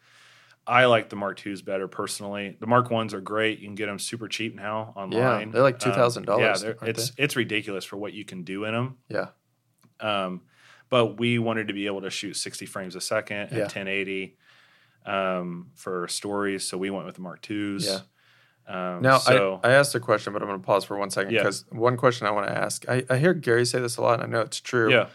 I 0.65 0.85
like 0.85 1.09
the 1.09 1.15
Mark 1.15 1.45
IIs 1.45 1.61
better 1.61 1.87
personally. 1.87 2.57
The 2.59 2.67
Mark 2.67 2.89
Ones 2.91 3.13
are 3.13 3.21
great. 3.21 3.59
You 3.59 3.67
can 3.67 3.75
get 3.75 3.85
them 3.85 3.99
super 3.99 4.27
cheap 4.27 4.55
now 4.55 4.93
online. 4.95 5.47
Yeah, 5.47 5.51
they're 5.53 5.61
like 5.61 5.85
Um, 5.85 5.91
$2,000, 5.93 6.39
yeah, 6.39 6.53
they're- 6.57 6.77
aren't 6.81 6.97
it's 6.97 7.11
it's 7.17 7.35
ridiculous 7.35 7.85
for 7.85 7.97
what 7.97 8.13
you 8.13 8.25
can 8.25 8.43
do 8.43 8.65
in 8.65 8.73
them. 8.73 8.97
Yeah, 9.07 9.27
Um, 9.99 10.41
but 10.89 11.17
we 11.19 11.37
wanted 11.39 11.67
to 11.69 11.73
be 11.73 11.85
able 11.85 12.01
to 12.01 12.09
shoot 12.09 12.33
60 12.35 12.65
frames 12.65 12.95
a 12.95 13.01
second 13.01 13.37
at 13.37 13.51
Yeah. 13.53 13.59
1080 13.67 14.37
um, 15.05 15.67
for 15.75 16.07
stories, 16.09 16.67
so 16.67 16.77
we 16.77 16.89
went 16.89 17.05
with 17.05 17.15
the 17.15 17.21
Mark 17.21 17.49
IIs. 17.49 17.85
Yeah. 17.87 17.99
Um, 18.67 19.01
Now, 19.01 19.17
so 19.19 19.61
I, 19.63 19.69
I 19.69 19.71
asked 19.73 19.95
a 19.95 19.99
question, 20.01 20.33
but 20.33 20.41
I'm 20.41 20.49
going 20.49 20.59
to 20.59 20.65
pause 20.65 20.83
for 20.83 20.97
one 20.97 21.09
second 21.09 21.31
Yeah. 21.33 21.43
because 21.43 21.63
one 21.71 21.95
question 21.95 22.27
I 22.27 22.31
want 22.31 22.47
to 22.47 22.57
ask. 22.57 22.87
I, 22.89 23.05
I 23.09 23.17
hear 23.17 23.33
Gary 23.33 23.65
say 23.65 23.79
this 23.79 23.95
a 23.95 24.01
lot, 24.01 24.15
and 24.15 24.23
I 24.23 24.25
know 24.25 24.41
it's 24.41 24.59
true. 24.59 24.91
yeah, 24.91 25.07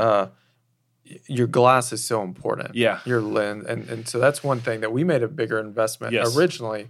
Uh, 0.00 0.26
your 1.26 1.46
glass 1.48 1.92
is 1.92 2.04
so 2.04 2.22
important. 2.22 2.74
yeah, 2.76 3.00
Your 3.04 3.20
lens, 3.20 3.66
and, 3.66 3.88
and 3.88 4.08
so 4.08 4.18
that's 4.20 4.44
one 4.44 4.60
thing 4.60 4.80
that 4.80 4.92
we 4.92 5.02
made 5.02 5.22
a 5.22 5.28
bigger 5.28 5.58
investment 5.58 6.12
Yes. 6.12 6.36
originally 6.36 6.88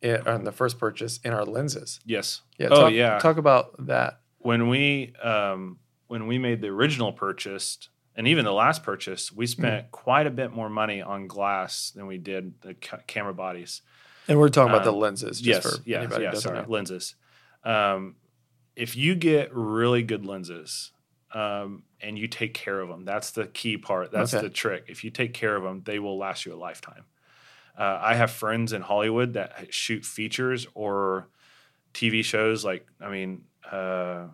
in, 0.00 0.26
on 0.26 0.44
the 0.44 0.52
first 0.52 0.78
purchase 0.78 1.18
in 1.24 1.32
our 1.32 1.44
lenses. 1.44 2.00
yes. 2.06 2.40
Yeah. 2.58 2.68
Oh, 2.70 2.80
talk, 2.82 2.92
yeah. 2.92 3.18
Talk 3.18 3.36
about 3.36 3.86
that. 3.86 4.20
When 4.38 4.68
we 4.68 5.12
um, 5.22 5.78
when 6.06 6.26
we 6.26 6.38
made 6.38 6.60
the 6.62 6.68
original 6.68 7.12
purchase, 7.12 7.88
and 8.14 8.28
even 8.28 8.44
the 8.44 8.52
last 8.52 8.82
purchase, 8.82 9.32
we 9.32 9.44
Hmm. 9.46 9.50
spent 9.50 9.90
quite 9.90 10.26
a 10.26 10.30
bit 10.30 10.52
more 10.52 10.68
money 10.70 11.02
on 11.02 11.26
glass 11.26 11.90
than 11.90 12.06
we 12.06 12.16
did 12.18 12.60
the 12.62 12.74
ca- 12.74 13.00
camera 13.06 13.34
bodies. 13.34 13.82
And 14.28 14.38
we're 14.38 14.48
talking 14.48 14.72
about 14.72 14.84
the 14.84 14.92
Um, 14.92 15.00
lenses, 15.00 15.40
just 15.40 15.64
yes, 15.64 15.76
for 15.76 15.82
yes, 15.84 16.10
doesn't 16.10 16.40
sorry, 16.40 16.62
know. 16.62 16.68
lenses. 16.68 17.14
Um, 17.64 18.16
if 18.76 18.96
you 18.96 19.14
get 19.14 19.52
really 19.54 20.02
good 20.02 20.24
lenses 20.24 20.92
um, 21.34 21.84
and 22.00 22.18
you 22.18 22.28
take 22.28 22.54
care 22.54 22.80
of 22.80 22.88
them, 22.88 23.04
that's 23.04 23.32
the 23.32 23.46
key 23.48 23.76
part. 23.76 24.10
That's 24.12 24.32
Okay. 24.34 24.42
the 24.42 24.50
trick. 24.50 24.84
If 24.88 25.04
you 25.04 25.10
take 25.10 25.34
care 25.34 25.56
of 25.56 25.62
them, 25.64 25.82
they 25.84 25.98
will 25.98 26.16
last 26.18 26.46
you 26.46 26.54
a 26.54 26.56
lifetime. 26.56 27.04
Uh, 27.76 27.98
I 28.00 28.14
have 28.14 28.30
friends 28.30 28.72
in 28.72 28.82
Hollywood 28.82 29.32
that 29.34 29.74
shoot 29.74 30.04
features 30.04 30.66
or 30.74 31.30
TV 31.92 32.22
shows 32.24 32.64
like, 32.64 32.86
I 33.00 33.08
mean, 33.10 33.46
uh, 33.70 34.28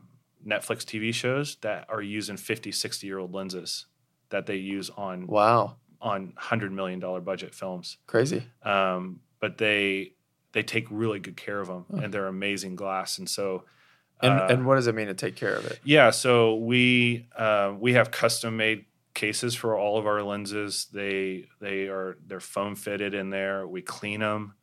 Netflix 0.46 0.84
TV 0.84 1.12
shows 1.14 1.56
that 1.62 1.86
are 1.88 2.02
using 2.02 2.36
50, 2.36 2.72
60 2.72 3.06
year 3.06 3.18
old 3.18 3.32
lenses 3.34 3.86
that 4.30 4.46
they 4.46 4.56
use 4.56 4.90
on 4.90 5.26
Wow. 5.26 5.76
on 6.00 6.32
hundred 6.36 6.72
million 6.72 6.98
dollar 6.98 7.20
budget 7.20 7.54
films 7.54 7.98
Crazy. 8.06 8.42
um, 8.62 9.20
but 9.38 9.58
they 9.58 10.14
they 10.52 10.62
take 10.62 10.86
really 10.90 11.20
good 11.20 11.36
care 11.36 11.60
of 11.60 11.68
them 11.68 11.84
Huh. 11.90 11.98
and 12.04 12.14
they're 12.14 12.26
amazing 12.26 12.74
glass 12.76 13.18
and 13.18 13.28
so 13.28 13.64
And, 14.22 14.32
uh, 14.32 14.46
and 14.50 14.66
what 14.66 14.76
does 14.76 14.86
it 14.86 14.94
mean 14.94 15.06
to 15.06 15.14
take 15.14 15.36
care 15.36 15.54
of 15.54 15.66
it? 15.66 15.80
yeah 15.84 16.10
so 16.10 16.56
we 16.56 17.26
uh, 17.36 17.74
we 17.78 17.94
have 17.94 18.10
custom 18.10 18.56
made 18.56 18.84
cases 19.14 19.54
for 19.54 19.76
all 19.76 19.98
of 19.98 20.06
our 20.06 20.22
lenses 20.22 20.86
they 20.92 21.46
they 21.60 21.88
are 21.88 22.16
they're 22.26 22.40
foam 22.40 22.76
fitted 22.76 23.12
in 23.14 23.30
there 23.30 23.66
we 23.66 23.82
clean 23.82 24.20
them 24.20 24.54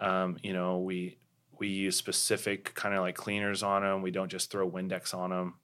um, 0.00 0.36
you 0.42 0.52
know 0.52 0.78
we 0.78 1.18
we 1.58 1.68
use 1.68 1.96
specific 1.96 2.74
kind 2.74 2.94
of 2.94 3.00
like 3.00 3.14
cleaners 3.14 3.62
on 3.62 3.82
them 3.82 4.02
we 4.02 4.10
don't 4.10 4.30
just 4.30 4.50
throw 4.50 4.68
windex 4.70 5.14
on 5.14 5.30
them 5.30 5.54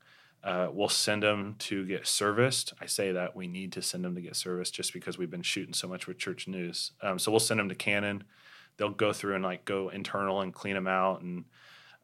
uh, 0.47 0.69
we'll 0.73 0.89
send 0.89 1.25
them 1.25 1.57
to 1.59 1.85
get 1.87 2.07
serviced. 2.07 2.73
I 2.81 2.87
say 2.87 3.11
that 3.11 3.35
we 3.35 3.49
need 3.49 3.73
to 3.73 3.83
send 3.83 4.05
them 4.05 4.15
to 4.15 4.21
get 4.21 4.37
serviced 4.37 4.73
just 4.73 4.93
because 4.93 5.19
we've 5.19 5.31
been 5.31 5.43
shooting 5.43 5.75
so 5.75 5.89
much 5.89 6.07
with 6.07 6.19
Church 6.19 6.47
News. 6.47 6.93
Um, 7.03 7.19
so 7.19 7.33
we'll 7.33 7.41
send 7.41 7.59
them 7.59 7.69
to 7.69 7.75
Canon. 7.75 8.23
They'll 8.77 8.91
go 8.91 9.13
through 9.13 9.35
and 9.35 9.43
like 9.43 9.65
go 9.65 9.89
internal 9.89 10.43
and 10.43 10.55
clean 10.55 10.75
them 10.75 10.87
out. 10.87 11.21
And 11.23 11.47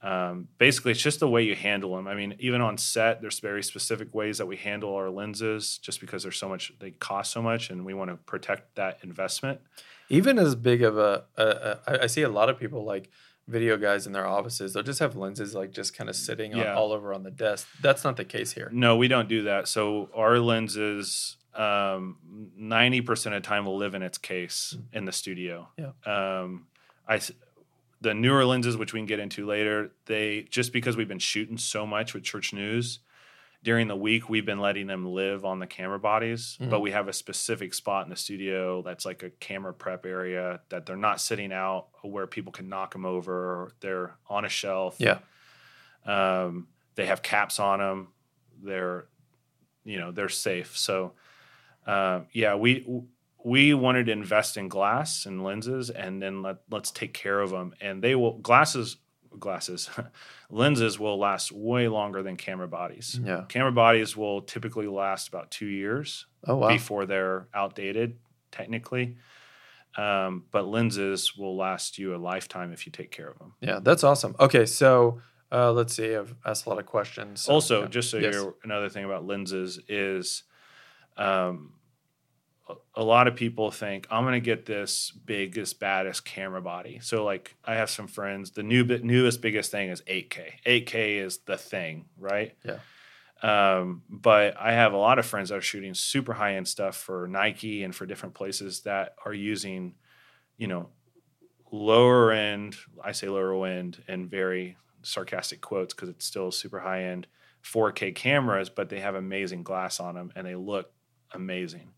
um, 0.03 0.49
basically, 0.59 0.93
it's 0.93 1.03
just 1.03 1.21
the 1.21 1.29
way 1.29 1.43
you 1.43 1.55
handle 1.55 1.95
them. 1.97 2.09
I 2.09 2.15
mean, 2.15 2.35
even 2.41 2.61
on 2.61 2.77
set, 2.77 3.21
there's 3.21 3.41
very 3.41 3.63
specific 3.63 4.13
ways 4.15 4.39
that 4.39 4.47
we 4.47 4.57
handle 4.57 4.95
our 4.95 5.11
lenses 5.11 5.79
just 5.79 6.01
because 6.01 6.23
there's 6.25 6.37
so 6.37 6.49
much, 6.49 6.73
they 6.81 6.91
cost 6.91 7.33
so 7.33 7.41
much, 7.41 7.71
and 7.71 7.85
we 7.85 7.95
want 7.95 8.11
to 8.11 8.17
protect 8.17 8.75
that 8.75 8.99
investment. 9.03 9.61
Even 10.09 10.39
as 10.39 10.55
big 10.55 10.83
of 10.83 10.99
a, 10.99 11.25
a, 11.37 11.79
a 11.87 12.03
I 12.03 12.07
see 12.07 12.23
a 12.23 12.29
lot 12.29 12.49
of 12.51 12.59
people 12.59 12.85
like 12.85 13.11
video 13.49 13.77
guys 13.77 14.07
in 14.07 14.13
their 14.13 14.27
offices. 14.27 14.73
They'll 14.73 14.83
just 14.83 15.01
have 15.01 15.17
lenses 15.17 15.55
like 15.55 15.73
just 15.73 15.97
kind 15.97 16.09
of 16.09 16.17
sitting 16.17 16.55
on, 16.55 16.67
all 16.67 16.93
over 16.93 17.13
on 17.13 17.23
the 17.23 17.31
desk. 17.31 17.67
That's 17.81 18.05
not 18.05 18.17
the 18.17 18.25
case 18.25 18.53
here. 18.53 18.71
No, 18.73 18.97
we 18.97 19.09
don't 19.09 19.29
do 19.29 19.43
that. 19.45 19.69
So 19.69 20.11
our 20.15 20.39
lenses, 20.39 21.37
um, 21.55 22.17
ninety 22.57 23.01
percent 23.01 23.35
of 23.35 23.43
the 23.43 23.49
time 23.49 23.65
will 23.65 23.77
live 23.77 23.95
in 23.95 24.03
its 24.03 24.19
case 24.19 24.77
in 24.93 25.05
the 25.05 25.13
studio. 25.13 25.69
Yeah. 25.77 25.93
Um, 26.07 26.67
I, 27.09 27.21
the 28.03 28.15
newer 28.15 28.45
lenses, 28.45 28.77
which 28.77 28.93
we 28.93 28.99
can 29.01 29.07
get 29.07 29.21
into 29.21 29.47
later, 29.47 29.93
they 30.07 30.47
just 30.51 30.73
because 30.73 30.97
we've 30.97 31.09
been 31.09 31.19
shooting 31.19 31.57
so 31.57 31.87
much 31.87 32.15
with 32.15 32.23
Church 32.25 32.53
News 32.53 32.99
during 33.63 33.87
the 33.87 33.97
week, 33.97 34.29
we've 34.29 34.45
been 34.45 34.59
letting 34.59 34.89
them 34.89 35.07
live 35.07 35.45
on 35.45 35.61
the 35.61 35.69
camera 35.69 35.99
bodies. 35.99 36.59
Mhm. 36.61 36.69
But 36.69 36.81
we 36.81 36.91
have 36.91 37.07
a 37.07 37.13
specific 37.13 37.75
spot 37.75 38.05
in 38.05 38.11
the 38.11 38.17
studio 38.17 38.83
that's 38.83 39.05
like 39.05 39.23
a 39.23 39.31
camera 39.31 39.73
prep 39.73 40.05
area 40.05 40.61
that 40.71 40.85
they're 40.85 40.97
not 40.97 41.21
sitting 41.21 41.53
out 41.53 41.87
where 42.03 42.27
people 42.27 42.51
can 42.51 42.69
knock 42.69 42.93
them 42.93 43.07
over. 43.07 43.73
They're 43.81 44.17
on 44.29 44.45
a 44.45 44.49
shelf. 44.49 44.97
Yeah. 44.99 45.21
Um, 46.05 46.67
they 46.97 47.07
have 47.07 47.23
caps 47.23 47.61
on 47.61 47.79
them. 47.79 48.09
They're, 48.61 49.07
you 49.85 49.99
know, 49.99 50.11
they're 50.11 50.29
safe. 50.29 50.77
So, 50.77 51.13
uh, 51.87 52.23
yeah, 52.33 52.57
we 52.57 52.85
we 53.45 53.75
wanted 53.75 54.07
to 54.07 54.13
invest 54.13 54.57
in 54.57 54.69
glass 54.69 55.27
and 55.27 55.43
lenses, 55.43 55.91
and 55.91 56.23
then 56.23 56.43
let 56.43 56.59
let's 56.71 56.91
take 56.91 57.13
care 57.15 57.41
of 57.41 57.51
them. 57.51 57.75
And 57.81 58.03
they 58.03 58.15
will 58.15 58.39
glasses 58.39 58.97
glasses 59.39 59.89
lenses 60.51 60.99
will 60.99 61.19
last 61.19 61.51
way 61.53 61.89
longer 61.89 62.23
than 62.23 62.37
camera 62.37 62.69
bodies. 62.69 63.19
Yeah. 63.23 63.45
Camera 63.49 63.73
bodies 63.73 64.17
will 64.17 64.43
typically 64.43 64.87
last 64.87 65.29
about 65.29 65.51
two 65.51 65.67
years 65.67 66.27
Oh 66.47 66.57
wow. 66.57 66.69
before 66.69 67.07
they're 67.07 67.49
outdated, 67.55 68.19
technically. 68.51 69.17
Um, 69.97 70.45
but 70.51 70.67
lenses 70.67 71.37
will 71.37 71.57
last 71.57 71.99
you 71.99 72.15
a 72.15 72.17
lifetime 72.17 72.73
if 72.73 72.87
you 72.87 72.93
take 72.93 73.11
care 73.11 73.29
of 73.29 73.39
them. 73.39 73.55
Yeah, 73.61 73.79
that's 73.83 74.05
awesome. 74.05 74.35
Okay, 74.41 74.65
so 74.65 75.21
uh, 75.51 75.71
let's 75.73 75.95
see. 75.95 76.15
I've 76.17 76.35
asked 76.47 76.65
a 76.65 76.71
lot 76.71 76.79
of 76.79 76.87
questions. 76.87 77.43
So, 77.43 77.53
also, 77.53 77.83
yeah. 77.83 77.89
just 77.89 78.11
so 78.11 78.17
Yes. 78.17 78.33
you're 78.35 78.55
another 78.65 78.89
thing 78.89 79.05
about 79.05 79.27
lenses 79.27 79.79
is, 79.89 80.45
um, 81.19 81.75
a- 82.97 83.05
lot 83.05 83.29
of 83.29 83.35
people 83.35 83.71
think 83.71 84.07
I'm 84.11 84.25
going 84.25 84.35
to 84.35 84.41
get 84.41 84.67
this 84.67 85.11
biggest, 85.11 85.81
baddest 85.81 86.25
camera 86.25 86.63
body. 86.63 87.01
So, 87.03 87.25
like, 87.25 87.57
I 87.65 87.75
have 87.75 87.91
some 87.91 88.07
friends. 88.07 88.53
The 88.53 88.63
new, 88.63 88.85
newest, 88.85 89.43
biggest 89.43 89.71
thing 89.71 89.91
is 89.91 90.03
8K. 90.03 90.53
8K 90.67 91.25
is 91.25 91.39
the 91.39 91.57
thing, 91.57 92.07
right? 92.19 92.55
Yeah. 92.65 92.79
Um, 93.43 94.03
but 94.09 94.55
I 94.59 94.73
have 94.73 94.93
a 94.93 94.97
lot 94.99 95.19
of 95.19 95.27
friends 95.27 95.49
that 95.49 95.57
are 95.57 95.63
shooting 95.63 95.95
super 95.95 96.33
high 96.33 96.55
end 96.55 96.69
stuff 96.69 96.97
for 96.97 97.27
Nike 97.27 97.83
and 97.83 97.95
for 97.95 98.07
different 98.07 98.37
places 98.37 98.83
that 98.83 99.17
are 99.27 99.35
using, 99.35 99.97
you 100.57 100.69
know, 100.69 100.91
lower 101.73 102.31
end. 102.31 102.77
I 103.03 103.13
say 103.13 103.29
lower 103.29 103.67
end 103.67 104.03
and 104.07 104.31
very 104.31 104.77
sarcastic 105.03 105.61
quotes 105.61 105.93
because 105.93 106.09
it's 106.09 106.25
still 106.25 106.53
super 106.53 106.79
high 106.79 107.05
end 107.05 107.27
4K 107.65 108.15
cameras, 108.15 108.69
but 108.69 108.89
they 108.89 109.01
have 109.01 109.17
amazing 109.17 109.65
glass 109.65 109.99
on 109.99 110.15
them 110.15 110.33
and 110.37 110.47
they 110.47 110.55
look 110.55 110.93
amazing. 111.33 111.95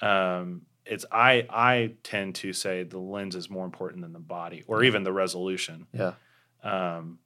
Um, 0.00 0.62
it's 0.84 1.04
I 1.10 1.46
I 1.50 1.94
tend 2.02 2.36
to 2.36 2.52
say 2.52 2.84
the 2.84 2.98
lens 2.98 3.34
is 3.34 3.50
more 3.50 3.64
important 3.64 4.02
than 4.02 4.12
the 4.12 4.18
body 4.20 4.62
or 4.66 4.84
even 4.84 5.02
the 5.04 5.12
resolution. 5.12 5.86
Yeah. 5.92 6.12
Um, 6.62 7.18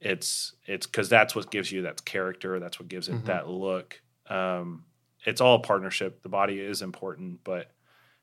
it's 0.00 0.54
it's 0.66 0.86
because 0.86 1.08
that's 1.08 1.34
what 1.34 1.50
gives 1.50 1.70
you 1.70 1.82
that 1.82 2.04
character. 2.04 2.58
That's 2.58 2.78
what 2.78 2.88
gives 2.88 3.08
it 3.08 3.14
Mhm. 3.16 3.24
that 3.26 3.48
look. 3.48 4.00
Um, 4.28 4.84
it's 5.24 5.40
all 5.40 5.56
a 5.56 5.60
partnership. 5.60 6.22
The 6.22 6.28
body 6.28 6.58
is 6.60 6.82
important, 6.82 7.44
but 7.44 7.70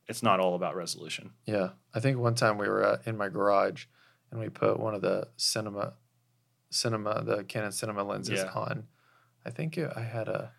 it's 0.07 0.21
not 0.21 0.39
all 0.39 0.55
about 0.55 0.75
resolution. 0.75 1.31
Yeah, 1.45 1.69
I 1.93 1.99
think 1.99 2.17
one 2.17 2.35
time 2.35 2.57
we 2.57 2.67
were 2.67 2.83
uh, 2.85 2.97
in 3.05 3.17
my 3.17 3.29
garage 3.29 3.85
and 4.29 4.39
we 4.39 4.49
put 4.49 4.79
one 4.79 4.93
of 4.93 5.01
the 5.01 5.29
cinema, 5.37 5.93
cinema, 6.69 7.23
the 7.23 7.43
Canon 7.43 7.71
cinema 7.71 8.03
lenses 8.03 8.39
Yeah. 8.39 8.51
on. 8.53 8.87
I 9.45 9.49
think 9.49 9.77
it, 9.77 9.91
I 9.95 10.01
had 10.01 10.27
a 10.27 10.51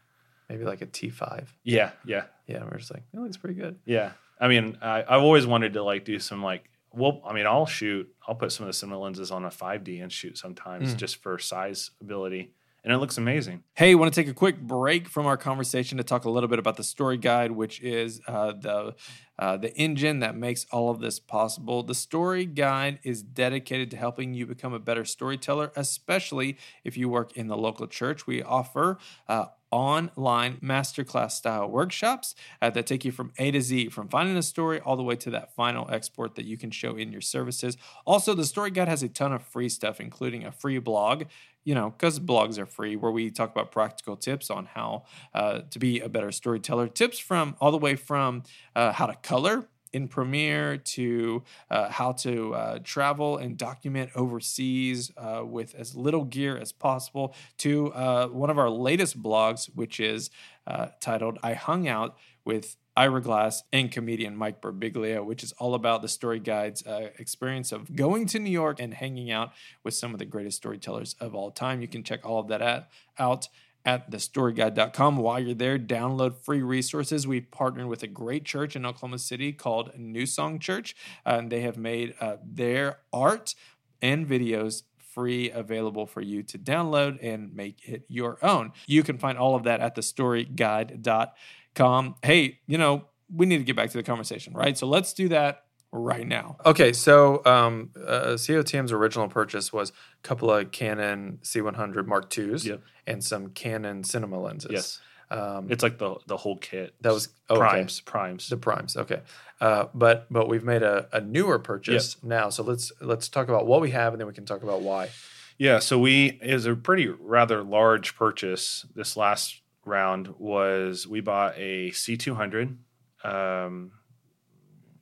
maybe 0.53 0.65
like 0.65 0.83
a 0.83 0.87
T5. 0.87 1.47
Yeah, 1.65 1.91
yeah, 2.05 2.25
Yeah, 2.47 2.57
and 2.59 2.67
we 2.67 2.73
are 2.73 2.79
just 2.79 2.93
like, 2.93 3.05
it 3.13 3.19
looks 3.19 3.37
pretty 3.37 3.55
good. 3.61 3.79
yeah. 3.85 4.13
I 4.41 4.49
mean, 4.49 4.77
I, 4.83 5.03
I've 5.03 5.23
always 5.23 5.47
wanted 5.47 5.75
to 5.75 5.83
like 5.85 6.05
do 6.05 6.19
some 6.19 6.43
like. 6.43 6.69
Well, 6.95 7.23
I 7.25 7.33
mean, 7.33 7.47
I'll 7.47 7.65
shoot. 7.65 8.07
I'll 8.27 8.35
put 8.35 8.51
some 8.53 8.65
of 8.65 8.69
the 8.69 8.73
cinema 8.75 8.99
lenses 8.99 9.31
on 9.31 9.45
a 9.45 9.51
5D 9.51 10.03
and 10.03 10.13
shoot 10.13 10.37
sometimes 10.37 10.95
Mm. 10.95 10.99
just 10.99 11.17
for 11.23 11.39
size 11.39 11.91
ability, 12.03 12.53
and 12.85 12.93
it 12.93 12.99
looks 12.99 13.17
amazing. 13.17 13.63
Hey, 13.75 13.95
want 13.95 14.13
to 14.13 14.21
take 14.21 14.29
a 14.29 14.35
quick 14.35 14.61
break 14.61 15.09
from 15.09 15.25
our 15.27 15.37
conversation 15.37 15.97
to 15.99 16.05
talk 16.05 16.25
a 16.25 16.31
little 16.31 16.49
bit 16.51 16.59
about 16.59 16.77
the 16.77 16.83
story 16.85 17.17
guide, 17.19 17.53
which 17.53 17.81
is 17.81 18.21
uh, 18.27 18.53
the 18.53 18.95
uh, 19.39 19.57
the 19.59 19.73
engine 19.77 20.19
that 20.19 20.37
makes 20.37 20.67
all 20.73 20.91
of 20.91 20.99
this 21.01 21.19
possible. 21.21 21.83
The 21.85 21.95
story 21.95 22.45
guide 22.45 22.99
is 23.05 23.23
dedicated 23.23 23.91
to 23.93 23.97
helping 23.97 24.35
you 24.35 24.45
become 24.47 24.73
a 24.75 24.81
better 24.81 25.05
storyteller, 25.05 25.71
especially 25.77 26.59
if 26.85 26.97
you 26.97 27.09
work 27.09 27.37
in 27.37 27.47
the 27.47 27.57
local 27.57 27.87
church. 27.87 28.27
We 28.27 28.43
offer. 28.43 28.99
Uh, 29.29 29.47
Online 29.73 30.59
masterclass 30.63 31.33
style 31.33 31.69
workshops 31.69 32.35
uh, 32.61 32.71
that 32.71 32.87
take 32.87 33.05
you 33.05 33.11
from 33.11 33.33
A 33.39 33.51
to 33.51 33.61
Z, 33.61 33.89
from 33.89 34.09
finding 34.09 34.37
a 34.37 34.43
story 34.43 34.79
all 34.81 34.97
the 34.97 35.03
way 35.03 35.17
to 35.17 35.31
that 35.31 35.55
final 35.55 35.89
export 35.91 36.37
that 36.37 36.45
you 36.45 36.57
can 36.57 36.71
show 36.71 36.95
in 36.95 37.11
your 37.11 37.21
services. 37.21 37.77
Also, 38.05 38.35
the 38.35 38.45
story 38.45 38.71
guide 38.71 38.89
has 38.89 39.03
a 39.03 39.09
ton 39.09 39.33
of 39.33 39.43
free 39.43 39.69
stuff, 39.69 40.01
including 40.01 40.45
a 40.45 40.53
free 40.53 40.79
blog 40.79 41.25
you 41.65 41.75
know, 41.75 41.91
because 41.91 42.19
blogs 42.19 42.59
are 42.59 42.67
free, 42.67 42.97
where 42.97 43.13
we 43.13 43.31
talk 43.31 43.51
about 43.51 43.71
practical 43.71 44.17
tips 44.17 44.51
on 44.51 44.67
how 44.67 45.05
uh, 45.33 45.61
to 45.71 45.79
be 45.79 46.01
a 46.01 46.09
better 46.09 46.33
storyteller. 46.33 46.89
Tips 46.89 47.19
from 47.19 47.57
all 47.61 47.71
the 47.71 47.79
way 47.79 47.95
from 47.95 48.43
uh, 48.75 48.93
how 48.93 49.07
to 49.07 49.15
color 49.17 49.69
in 49.93 50.09
Premiere 50.09 50.77
to 50.77 51.43
uh, 51.71 51.89
how 51.89 52.13
to 52.13 52.55
uh, 52.55 52.79
travel 52.83 53.37
and 53.37 53.57
document 53.57 54.11
overseas 54.15 55.13
uh, 55.17 55.43
with 55.45 55.75
as 55.75 55.95
little 55.95 56.25
gear 56.25 56.57
as 56.57 56.73
possible 56.73 57.35
to 57.59 57.93
uh, 57.93 58.29
one 58.29 58.51
of 58.51 58.59
our 58.59 58.71
latest 58.71 59.23
blogs, 59.23 59.67
which 59.75 60.01
is 60.01 60.31
uh, 60.67 60.89
titled 61.01 61.39
I 61.43 61.55
Hung 61.55 61.89
Out 61.89 62.17
with 62.45 62.77
Ira 62.97 63.23
Glass 63.23 63.63
and 63.73 63.91
comedian 63.91 64.37
Mike 64.37 64.61
Birbiglia, 64.61 65.25
which 65.25 65.43
is 65.43 65.53
all 65.53 65.75
about 65.75 66.03
the 66.03 66.09
story 66.09 66.39
guide's 66.39 66.87
uh, 66.87 67.09
experience 67.19 67.73
of 67.73 67.97
going 67.97 68.27
to 68.27 68.39
New 68.39 68.51
York 68.51 68.81
and 68.81 68.93
hanging 68.93 69.31
out 69.31 69.53
with 69.83 69.95
some 69.95 70.13
of 70.13 70.19
the 70.19 70.27
greatest 70.27 70.59
storytellers 70.59 71.15
of 71.19 71.35
all 71.35 71.51
time. 71.51 71.81
You 71.81 71.89
can 71.89 72.03
check 72.03 72.21
all 72.25 72.39
of 72.39 72.49
that 72.49 72.61
at, 72.61 72.91
out 73.19 73.49
at 73.85 74.11
thestoryguide.com. 74.11 75.17
While 75.17 75.41
you're 75.41 75.55
there, 75.55 75.79
download 75.79 76.37
free 76.37 76.63
resources. 76.63 77.27
We've 77.27 77.51
partnered 77.51 77.87
with 77.87 78.03
a 78.03 78.07
great 78.07 78.45
church 78.45 78.77
in 78.77 78.87
Oklahoma 78.87 79.19
City 79.19 79.53
called 79.53 79.99
New 79.99 80.27
Song 80.27 80.59
Church, 80.59 80.95
and 81.25 81.51
they 81.51 81.63
have 81.63 81.77
made 81.77 82.15
uh, 82.21 82.37
their 82.45 82.99
art 83.13 83.55
and 84.01 84.29
videos 84.29 84.83
free 84.99 85.51
available 85.51 86.07
for 86.07 86.21
you 86.21 86.43
to 86.43 86.59
download 86.59 87.19
and 87.23 87.55
make 87.55 87.89
it 87.89 88.05
your 88.09 88.39
own. 88.43 88.73
You 88.87 89.03
can 89.03 89.19
find 89.19 89.37
all 89.37 89.55
of 89.55 89.65
that 89.65 89.81
at 89.81 89.95
thestoryguide.com. 89.95 92.15
Hey, 92.23 92.61
you 92.67 92.79
know, 92.79 93.05
we 93.35 93.47
need 93.47 93.59
to 93.59 93.65
get 93.65 93.77
back 93.77 93.91
to 93.91 93.97
the 93.97 94.03
conversation, 94.03 94.55
right? 94.55 94.77
So 94.77 94.87
let's 94.87 95.13
do 95.13 95.29
that 95.29 95.65
right 95.93 96.27
now. 96.27 96.57
Okay, 96.65 96.93
so 96.93 97.45
um, 97.45 97.91
uh, 97.97 98.33
COTM's 98.39 98.93
original 98.93 99.29
purchase 99.29 99.73
was 99.73 99.91
a 99.91 99.93
couple 100.27 100.51
of 100.51 100.73
Canon 100.73 101.39
C100 101.43 102.07
Mark 102.07 102.37
IIs 102.37 102.65
Yep. 102.67 102.81
and 103.07 103.23
some 103.23 103.51
Canon 103.51 104.03
cinema 104.03 104.41
lenses. 104.41 104.71
Yes, 104.73 105.01
Um, 105.31 105.69
it's 105.71 105.83
like 105.83 105.99
the 105.99 106.17
the 106.27 106.37
whole 106.39 106.57
kit. 106.57 106.95
that 107.03 107.13
was 107.13 107.29
okay. 107.51 107.59
primes, 107.61 108.01
primes. 108.01 108.49
The 108.49 108.57
primes, 108.57 108.97
okay, 108.97 109.21
uh, 109.61 109.87
but 109.95 110.27
but 110.31 110.49
we've 110.49 110.65
made 110.65 110.83
a, 110.83 111.09
a 111.13 111.21
newer 111.21 111.59
purchase 111.59 112.17
now. 112.23 112.49
So 112.51 112.63
let's 112.63 112.91
let's 113.01 113.29
talk 113.29 113.49
about 113.49 113.67
what 113.67 113.81
we 113.81 113.91
have, 113.91 114.15
and 114.15 114.21
then 114.21 114.27
we 114.27 114.33
can 114.35 114.47
talk 114.47 114.63
about 114.63 114.81
why. 114.83 115.11
Yeah, 115.59 115.79
so 115.79 115.99
we 115.99 116.39
it 116.43 116.55
was 116.55 116.67
a 116.67 116.75
pretty 116.75 117.09
rather 117.09 117.63
large 117.63 118.17
purchase. 118.17 118.87
This 118.95 119.17
last 119.17 119.61
round 119.85 120.35
was 120.39 121.07
we 121.07 121.21
bought 121.21 121.55
a 121.57 121.91
C200, 121.91 122.77
um, 123.25 123.93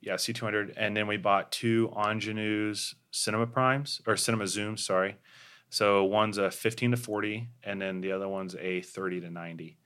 yeah 0.01 0.15
C200, 0.15 0.73
and 0.77 0.95
then 0.95 1.07
we 1.07 1.17
bought 1.17 1.51
two 1.51 1.89
Angénieux 1.95 2.95
Cinema 3.11 3.47
Primes 3.47 4.01
or 4.07 4.17
Cinema 4.17 4.47
Zoom, 4.47 4.77
sorry. 4.77 5.17
So 5.69 6.03
one's 6.03 6.37
a 6.37 6.51
15 6.51 6.91
to 6.91 6.97
40, 6.97 7.47
and 7.63 7.81
then 7.81 8.01
the 8.01 8.11
other 8.11 8.27
one's 8.27 8.55
a 8.55 8.81
30 8.81 9.21
to 9.21 9.29
90, 9.29 9.77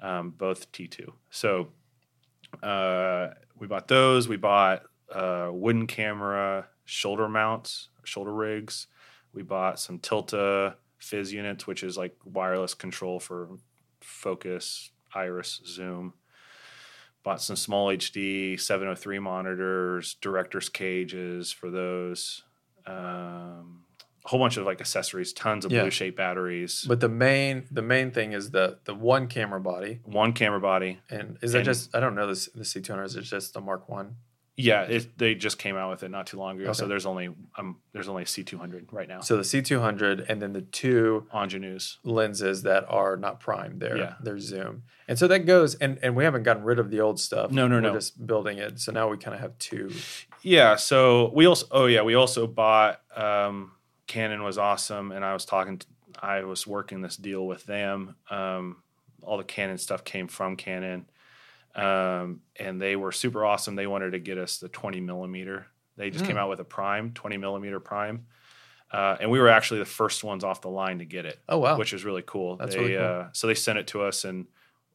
um, 0.00 0.30
both 0.30 0.72
T2. 0.72 1.12
So 1.30 1.68
uh, 2.62 3.28
we 3.58 3.66
bought 3.66 3.88
those. 3.88 4.28
We 4.28 4.36
bought 4.36 4.84
uh, 5.12 5.50
wooden 5.52 5.86
camera 5.86 6.68
shoulder 6.86 7.28
mounts, 7.28 7.88
shoulder 8.04 8.32
rigs. 8.32 8.86
We 9.34 9.42
bought 9.42 9.78
some 9.78 9.98
Tilta 9.98 10.74
FIZ 10.98 11.32
units, 11.32 11.66
which 11.66 11.82
is 11.82 11.98
like 11.98 12.16
wireless 12.24 12.72
control 12.72 13.20
for 13.20 13.50
focus, 14.00 14.90
iris, 15.14 15.60
zoom. 15.66 16.14
Bought 17.26 17.42
some 17.42 17.56
SmallHD 17.56 18.58
703 18.60 19.18
monitors, 19.18 20.14
director's 20.20 20.68
cages 20.68 21.50
for 21.50 21.72
those. 21.72 22.44
Um, 22.86 23.82
a 24.24 24.28
whole 24.28 24.38
bunch 24.38 24.56
of 24.58 24.64
like 24.64 24.80
accessories, 24.80 25.32
tons 25.32 25.64
of 25.64 25.72
Yeah. 25.72 25.82
Blueshape 25.82 26.14
batteries, 26.14 26.84
But 26.86 27.00
the 27.00 27.08
main 27.08 27.66
the 27.68 27.82
main 27.82 28.12
thing 28.12 28.32
is 28.32 28.52
the 28.52 28.78
the 28.84 28.94
one 28.94 29.26
camera 29.26 29.60
body, 29.60 29.98
one 30.04 30.34
camera 30.34 30.60
body. 30.60 31.00
and 31.10 31.36
is 31.42 31.50
that 31.50 31.58
And- 31.58 31.64
just 31.64 31.92
I 31.96 31.98
don't 31.98 32.14
know 32.14 32.28
this 32.28 32.46
the 32.54 32.64
C 32.64 32.80
two 32.80 32.92
hundred 32.92 33.06
is 33.06 33.16
it 33.16 33.22
just 33.22 33.54
the 33.54 33.60
Mark 33.60 33.88
One? 33.88 34.18
Yeah, 34.58 34.82
it, 34.84 35.18
they 35.18 35.34
just 35.34 35.58
came 35.58 35.76
out 35.76 35.90
with 35.90 36.02
it 36.02 36.10
not 36.10 36.26
too 36.26 36.38
long 36.38 36.58
ago. 36.58 36.72
So 36.72 36.86
there's 36.88 37.04
only 37.04 37.28
um, 37.58 37.76
there's 37.92 38.08
only 38.08 38.22
a 38.22 38.26
C200 38.26 38.86
right 38.90 39.06
now. 39.06 39.20
So 39.20 39.36
the 39.36 39.44
C 39.44 39.60
two 39.60 39.80
hundred, 39.80 40.24
and 40.30 40.40
then 40.40 40.54
the 40.54 40.62
two 40.62 41.26
Angénieux. 41.34 41.96
lenses 42.04 42.62
that 42.62 42.86
are 42.88 43.18
not 43.18 43.38
prime. 43.38 43.78
They're 43.78 43.98
Yeah. 43.98 44.14
they're 44.22 44.38
zoom, 44.38 44.84
and 45.08 45.18
so 45.18 45.28
that 45.28 45.40
goes. 45.44 45.74
And 45.74 45.98
and 46.02 46.16
we 46.16 46.24
haven't 46.24 46.44
gotten 46.44 46.64
rid 46.64 46.78
of 46.78 46.90
the 46.90 47.00
old 47.00 47.20
stuff. 47.20 47.50
No, 47.50 47.68
no, 47.68 47.74
We're 47.76 47.80
no. 47.82 47.92
just 47.92 48.26
building 48.26 48.56
it. 48.56 48.80
So 48.80 48.92
now 48.92 49.08
we 49.10 49.18
kind 49.18 49.34
of 49.34 49.40
have 49.40 49.58
two. 49.58 49.90
Yeah, 50.42 50.76
so 50.76 51.30
we 51.34 51.44
also 51.46 51.66
oh 51.70 51.84
yeah, 51.86 52.00
we 52.02 52.14
also 52.14 52.46
bought 52.46 53.02
um 53.14 53.72
Canon 54.06 54.42
was 54.42 54.56
awesome 54.56 55.12
and 55.12 55.22
I 55.24 55.34
was 55.34 55.44
talking 55.44 55.78
to, 55.78 55.86
I 56.22 56.44
was 56.44 56.66
working 56.66 57.02
this 57.02 57.16
deal 57.18 57.46
with 57.46 57.66
them. 57.66 58.16
Um 58.30 58.82
all 59.22 59.36
the 59.36 59.44
Canon 59.44 59.76
stuff 59.76 60.02
came 60.04 60.28
from 60.28 60.56
Canon. 60.56 61.10
Um 61.76 62.40
and 62.56 62.80
they 62.80 62.96
were 62.96 63.12
super 63.12 63.44
awesome. 63.44 63.76
They 63.76 63.86
wanted 63.86 64.12
to 64.12 64.18
get 64.18 64.38
us 64.38 64.58
the 64.58 64.68
20 64.68 65.00
millimeter. 65.00 65.66
They 65.96 66.10
just 66.10 66.24
came 66.24 66.36
Hmm. 66.36 66.42
out 66.42 66.48
with 66.50 66.60
a 66.60 66.64
prime, 66.64 67.12
20 67.12 67.36
millimeter 67.36 67.80
prime. 67.80 68.26
Uh, 68.92 69.16
and 69.20 69.30
we 69.30 69.40
were 69.40 69.48
actually 69.48 69.80
the 69.80 69.84
first 69.86 70.22
ones 70.22 70.44
off 70.44 70.60
the 70.60 70.68
line 70.68 71.00
to 71.00 71.04
get 71.04 71.26
it, 71.26 71.40
Oh 71.48 71.58
wow. 71.58 71.76
which 71.76 71.92
is 71.92 72.04
really 72.04 72.22
cool. 72.24 72.56
That's 72.56 72.74
they, 72.74 72.80
really 72.80 72.96
cool. 72.96 73.04
Uh, 73.04 73.24
so 73.32 73.46
they 73.48 73.54
sent 73.54 73.78
it 73.78 73.88
to 73.88 74.02
us, 74.02 74.24
and 74.24 74.46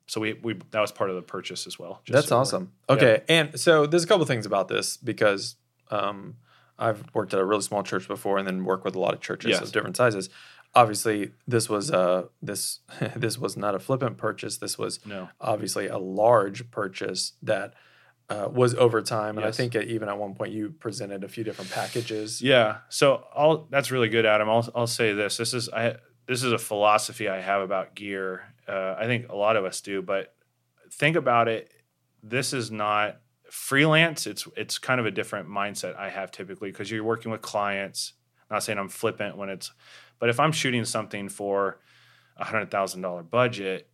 so 0.07 0.21
we, 0.21 0.33
we 0.33 0.53
that 0.71 0.79
was 0.79 0.91
part 0.93 1.09
of 1.09 1.17
the 1.17 1.21
purchase 1.21 1.67
as 1.67 1.77
well. 1.77 2.01
just 2.05 2.13
That's 2.13 2.27
so 2.29 2.37
awesome. 2.37 2.71
Okay, 2.89 3.21
and 3.27 3.59
so 3.59 3.85
there's 3.85 4.03
a 4.03 4.07
couple 4.07 4.25
things 4.25 4.45
about 4.45 4.69
this 4.69 4.95
because 4.95 5.55
um, 5.89 6.37
I've 6.79 7.03
worked 7.13 7.33
at 7.33 7.39
a 7.41 7.45
really 7.45 7.61
small 7.63 7.83
church 7.83 8.07
before, 8.07 8.37
and 8.37 8.47
then 8.47 8.63
worked 8.63 8.85
with 8.85 8.95
a 8.95 8.99
lot 8.99 9.13
of 9.13 9.19
churches 9.19 9.51
Yes. 9.51 9.61
of 9.61 9.71
different 9.73 9.97
sizes. 9.97 10.29
Obviously, 10.73 11.31
this 11.47 11.69
was 11.69 11.91
uh 11.91 12.23
this 12.41 12.79
this 13.15 13.37
was 13.37 13.57
not 13.57 13.75
a 13.75 13.79
flippant 13.79 14.17
purchase. 14.17 14.57
This 14.57 14.77
was 14.77 15.05
No. 15.05 15.29
obviously 15.39 15.87
a 15.87 15.97
large 15.97 16.71
purchase 16.71 17.33
that 17.43 17.73
uh, 18.29 18.47
was 18.49 18.73
over 18.75 19.01
time, 19.01 19.37
and 19.37 19.45
I 19.45 19.51
think 19.51 19.75
at, 19.75 19.87
even 19.87 20.07
at 20.07 20.17
one 20.17 20.33
point 20.35 20.53
you 20.53 20.69
presented 20.69 21.25
a 21.25 21.27
few 21.27 21.43
different 21.43 21.69
packages. 21.71 22.41
Yeah. 22.41 22.77
So 22.87 23.25
I'll 23.35 23.67
that's 23.69 23.91
really 23.91 24.07
good, 24.07 24.25
Adam. 24.25 24.49
I'll 24.49 24.67
I'll 24.73 24.87
say 24.87 25.11
this. 25.11 25.35
This 25.35 25.53
is 25.53 25.67
I 25.69 25.97
this 26.27 26.41
is 26.43 26.53
a 26.53 26.57
philosophy 26.57 27.27
I 27.27 27.41
have 27.41 27.61
about 27.61 27.93
gear. 27.93 28.43
Uh, 28.67 28.95
I 28.97 29.05
think 29.07 29.27
a 29.29 29.35
lot 29.35 29.57
of 29.57 29.65
us 29.65 29.81
do, 29.81 30.01
but 30.01 30.33
think 30.93 31.17
about 31.17 31.49
it. 31.49 31.73
This 32.23 32.53
is 32.53 32.71
not 32.71 33.19
freelance. 33.49 34.25
It's 34.27 34.47
it's 34.55 34.77
kind 34.77 35.01
of 35.01 35.05
a 35.05 35.11
different 35.11 35.49
mindset 35.49 35.97
I 35.97 36.09
have 36.09 36.31
typically 36.31 36.71
because 36.71 36.89
you're 36.89 37.03
working 37.03 37.31
with 37.31 37.41
clients. 37.41 38.13
Not 38.49 38.63
saying 38.63 38.79
I'm 38.79 38.87
flippant 38.89 39.35
when 39.37 39.49
it's, 39.49 39.71
but 40.21 40.29
if 40.29 40.39
I'm 40.39 40.53
shooting 40.53 40.85
something 40.85 41.27
for 41.27 41.79
a 42.37 42.45
hundred 42.45 42.71
thousand 42.71 43.01
dollar 43.01 43.23
budget, 43.23 43.89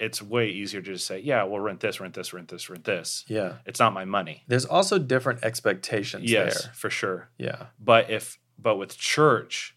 it's 0.00 0.22
way 0.22 0.48
easier 0.48 0.80
to 0.80 0.92
just 0.92 1.06
say, 1.06 1.18
yeah, 1.18 1.42
we'll 1.42 1.60
rent 1.60 1.80
this, 1.80 2.00
rent 2.00 2.14
this, 2.14 2.32
rent 2.32 2.48
this, 2.48 2.70
rent 2.70 2.84
this. 2.84 3.24
Yeah. 3.26 3.54
It's 3.66 3.80
not 3.80 3.92
my 3.92 4.04
money. 4.04 4.44
There's 4.46 4.64
also 4.64 4.98
different 4.98 5.42
expectations 5.44 6.30
Yes, 6.30 6.62
there. 6.62 6.72
for 6.72 6.88
sure. 6.88 7.28
Yeah. 7.36 7.66
But 7.78 8.08
if 8.08 8.38
but 8.58 8.76
with 8.76 8.96
church, 8.96 9.76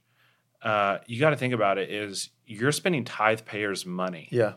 uh, 0.62 1.00
you 1.08 1.20
got 1.20 1.32
to 1.32 1.36
think 1.36 1.54
about 1.54 1.78
it 1.78 1.90
is 1.90 2.30
you're 2.46 2.72
spending 2.72 3.04
tithe 3.04 3.42
payers 3.46 3.86
money. 3.86 4.30
Yeah. 4.32 4.54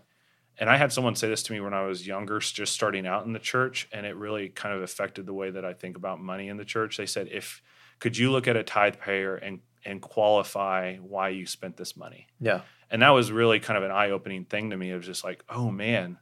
And 0.58 0.70
I 0.70 0.76
had 0.76 0.92
someone 0.92 1.16
say 1.16 1.28
this 1.28 1.42
to 1.44 1.52
me 1.52 1.60
when 1.60 1.74
I 1.74 1.82
was 1.87 2.06
younger, 2.06 2.38
just 2.38 2.74
starting 2.74 3.06
out 3.06 3.26
in 3.26 3.32
the 3.32 3.40
church, 3.40 3.88
and 3.90 4.06
it 4.06 4.14
really 4.16 4.50
kind 4.50 4.72
of 4.74 4.82
affected 4.82 5.26
the 5.26 5.34
way 5.34 5.50
that 5.50 5.64
I 5.64 5.72
think 5.72 5.96
about 5.96 6.20
money 6.20 6.48
in 6.48 6.58
the 6.58 6.64
church. 6.64 6.96
They 6.96 7.06
said, 7.06 7.28
if 7.32 7.60
could 7.98 8.16
you 8.16 8.30
look 8.30 8.46
at 8.46 8.56
a 8.56 8.62
tithe 8.62 8.96
payer 9.00 9.34
and 9.34 9.60
and 9.85 10.01
qualify 10.01 10.97
why 10.97 11.29
you 11.31 11.47
spent 11.47 11.77
this 11.77 11.97
money? 11.97 12.27
Yeah. 12.40 12.62
And 12.90 13.03
that 13.03 13.11
was 13.11 13.33
really 13.33 13.61
kind 13.61 13.77
of 13.77 13.83
an 13.85 13.90
eye 13.90 14.11
opening 14.11 14.44
thing 14.44 14.70
to 14.70 14.77
me. 14.77 14.90
It 14.90 14.97
was 14.97 15.07
just 15.07 15.25
like, 15.25 15.44
oh 15.49 15.70
man, 15.70 16.18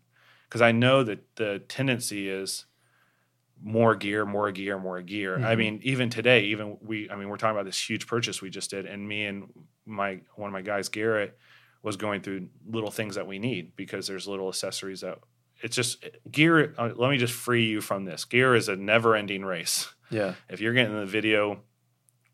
because 0.48 0.62
I 0.62 0.72
know 0.72 1.02
that 1.04 1.20
the 1.36 1.60
tendency 1.68 2.28
is 2.28 2.66
more 3.64 3.94
gear, 3.94 4.24
more 4.26 4.50
gear, 4.50 4.78
more 4.78 5.00
gear. 5.02 5.36
I 5.36 5.54
Mhm. 5.54 5.58
mean, 5.58 5.80
even 5.84 6.10
today, 6.10 6.44
even 6.46 6.78
we, 6.80 7.08
I 7.10 7.16
mean, 7.16 7.28
we're 7.28 7.36
talking 7.36 7.54
about 7.56 7.66
this 7.66 7.88
huge 7.88 8.06
purchase 8.06 8.42
we 8.42 8.50
just 8.50 8.70
did, 8.70 8.86
and 8.86 9.06
me 9.06 9.24
and 9.26 9.52
my 9.86 10.20
one 10.34 10.48
of 10.48 10.52
my 10.52 10.62
guys, 10.62 10.88
Garrett, 10.88 11.38
was 11.82 11.96
going 11.96 12.22
through 12.22 12.48
little 12.66 12.90
things 12.90 13.14
that 13.16 13.26
we 13.26 13.38
need 13.38 13.76
because 13.76 14.06
there's 14.06 14.26
little 14.26 14.48
accessories 14.48 15.00
that 15.02 15.18
it's 15.60 15.76
just 15.76 16.04
gear. 16.30 16.74
Uh, 16.76 16.90
let 16.96 17.10
me 17.10 17.18
just 17.18 17.34
free 17.34 17.66
you 17.66 17.80
from 17.80 18.04
this. 18.04 18.24
Gear 18.24 18.54
is 18.56 18.68
a 18.68 18.74
never 18.76 19.14
ending 19.14 19.44
race 19.44 19.92
Yeah. 20.10 20.34
if 20.48 20.60
you're 20.60 20.72
getting 20.74 20.92
in 20.94 20.98
the 21.00 21.06
video 21.06 21.62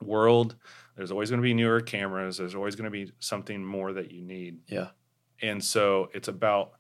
world, 0.00 0.56
there's 0.98 1.10
always 1.12 1.30
going 1.30 1.40
to 1.40 1.44
be 1.44 1.54
newer 1.54 1.80
cameras. 1.80 2.36
There's 2.36 2.54
always 2.56 2.74
going 2.76 2.84
to 2.84 2.90
be 2.90 3.12
something 3.20 3.64
more 3.64 3.92
that 3.94 4.10
you 4.10 4.20
need. 4.20 4.58
Yeah. 4.66 4.88
And 5.40 5.64
so 5.64 6.10
it's 6.12 6.28
about 6.28 6.72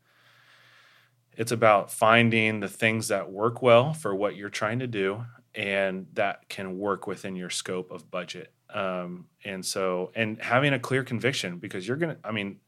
it's 1.36 1.52
about 1.52 1.90
finding 1.92 2.58
the 2.60 2.68
things 2.68 3.08
that 3.08 3.30
work 3.30 3.62
well 3.62 3.92
for 3.92 4.14
what 4.14 4.34
you're 4.36 4.50
trying 4.50 4.80
to 4.80 4.88
do 4.88 5.24
and 5.54 6.08
that 6.14 6.48
can 6.48 6.78
work 6.78 7.06
within 7.06 7.36
your 7.36 7.48
scope 7.50 7.92
of 7.92 8.10
budget. 8.10 8.52
Um, 8.70 9.28
and 9.44 9.64
so 9.64 10.10
and 10.16 10.42
having 10.42 10.72
a 10.74 10.78
clear 10.80 11.04
conviction 11.04 11.58
because 11.58 11.86
you're 11.86 11.96
going 11.96 12.16
to 12.16 12.20
I 12.24 12.32
mean 12.32 12.58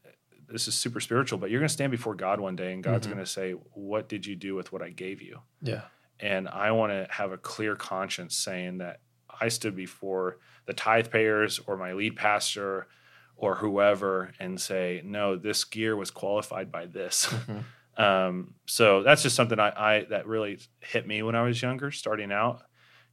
this 0.47 0.67
is 0.67 0.73
super 0.73 0.99
spiritual, 0.99 1.37
but 1.37 1.49
you're 1.49 1.59
going 1.59 1.67
to 1.67 1.73
stand 1.73 1.91
before 1.91 2.15
God 2.15 2.39
one 2.39 2.55
day 2.55 2.73
and 2.73 2.83
God's 2.83 3.07
Mhm. 3.07 3.11
going 3.11 3.23
to 3.25 3.29
say, 3.29 3.51
"What 3.51 4.09
did 4.09 4.25
you 4.25 4.35
do 4.35 4.55
with 4.55 4.71
what 4.73 4.81
I 4.81 4.89
gave 4.89 5.21
you?" 5.21 5.41
Yeah. 5.61 5.81
and 6.19 6.47
I 6.47 6.71
want 6.71 6.91
to 6.91 7.07
have 7.13 7.31
a 7.31 7.37
clear 7.37 7.75
conscience 7.75 8.35
saying 8.37 8.77
that 8.79 8.99
I 9.41 9.49
stood 9.49 9.75
before 9.75 10.37
the 10.67 10.73
tithe 10.73 11.09
payers 11.09 11.59
or 11.65 11.75
my 11.77 11.93
lead 11.93 12.15
pastor 12.15 12.87
or 13.35 13.55
whoever 13.55 14.31
and 14.39 14.61
say, 14.61 15.01
no, 15.03 15.35
this 15.35 15.63
gear 15.65 15.95
was 15.95 16.11
qualified 16.11 16.71
by 16.71 16.85
this. 16.85 17.25
Mhm. 17.25 17.63
um, 18.01 18.53
so 18.67 19.03
that's 19.03 19.23
just 19.23 19.35
something 19.35 19.59
I, 19.59 19.71
I 19.75 20.03
that 20.11 20.27
really 20.27 20.59
hit 20.79 21.07
me 21.07 21.23
when 21.23 21.35
I 21.35 21.41
was 21.41 21.61
younger, 21.61 21.91
starting 21.91 22.31
out. 22.31 22.61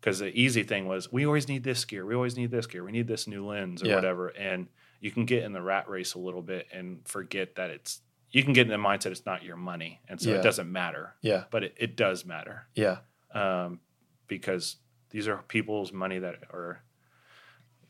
Because 0.01 0.21
the 0.21 0.29
easy 0.39 0.63
thing 0.63 0.87
was, 0.87 1.11
we 1.11 1.27
always 1.27 1.49
need 1.49 1.65
this 1.65 1.85
gear, 1.85 2.07
we 2.07 2.15
always 2.15 2.37
need 2.37 2.53
this 2.53 2.67
gear, 2.67 2.85
we 2.85 2.93
need 2.93 3.09
this 3.09 3.27
new 3.27 3.45
lens 3.45 3.83
or 3.83 3.87
Yeah. 3.87 3.97
whatever, 3.97 4.29
and 4.29 4.69
you 5.01 5.11
can 5.11 5.25
get 5.25 5.43
in 5.43 5.53
the 5.53 5.61
rat 5.63 5.89
race 5.89 6.15
a 6.15 6.21
little 6.21 6.43
bit 6.43 6.69
and 6.73 7.01
forget 7.09 7.57
that 7.57 7.71
it's. 7.71 8.01
You 8.31 8.45
can 8.45 8.53
get 8.53 8.67
in 8.67 8.71
the 8.71 8.77
mindset 8.89 9.07
it's 9.07 9.25
not 9.27 9.43
your 9.43 9.57
money, 9.57 10.01
and 10.09 10.21
so 10.21 10.31
Yeah. 10.31 10.37
it 10.37 10.43
doesn't 10.43 10.71
matter. 10.71 11.15
Yeah. 11.23 11.45
But 11.51 11.65
it, 11.65 11.75
it 11.79 11.97
does 11.97 12.25
matter 12.27 12.69
Yeah. 12.77 12.99
um, 13.33 13.81
because 14.29 14.77
these 15.11 15.29
are 15.29 15.39
people's 15.49 15.93
money 15.93 16.19
that 16.19 16.37
are 16.53 16.83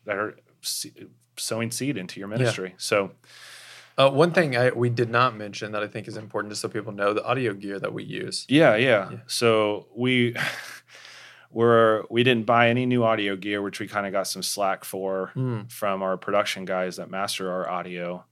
that 0.04 0.16
are 0.16 0.36
sowing 1.36 1.70
seed 1.70 1.96
into 1.96 2.18
your 2.20 2.28
ministry. 2.28 2.74
So 2.78 3.12
Uh, 3.98 4.08
one 4.10 4.30
thing 4.30 4.56
I, 4.56 4.70
we 4.70 4.90
did 4.90 5.10
not 5.10 5.36
mention 5.36 5.72
that 5.72 5.82
I 5.82 5.88
think 5.88 6.06
is 6.06 6.16
important, 6.16 6.52
just 6.52 6.62
so 6.62 6.68
people 6.68 6.92
know, 6.92 7.12
the 7.12 7.24
audio 7.24 7.52
gear 7.52 7.80
that 7.80 7.92
we 7.92 8.04
use. 8.04 8.46
yeah, 8.48 8.76
yeah. 8.76 9.10
Yeah. 9.10 9.18
So 9.26 9.86
we 9.96 10.36
were 11.50 12.06
we 12.10 12.22
didn't 12.22 12.46
buy 12.46 12.68
any 12.68 12.86
new 12.86 13.02
audio 13.04 13.34
gear, 13.36 13.60
which 13.62 13.80
we 13.80 13.88
kind 13.88 14.06
of 14.06 14.12
got 14.12 14.26
some 14.26 14.42
slack 14.42 14.84
for 14.84 15.32
Mm. 15.34 15.70
from 15.72 16.02
our 16.02 16.16
production 16.16 16.64
guys 16.64 16.96
that 16.96 17.10
master 17.10 17.50
our 17.50 17.68
audio. 17.68 18.24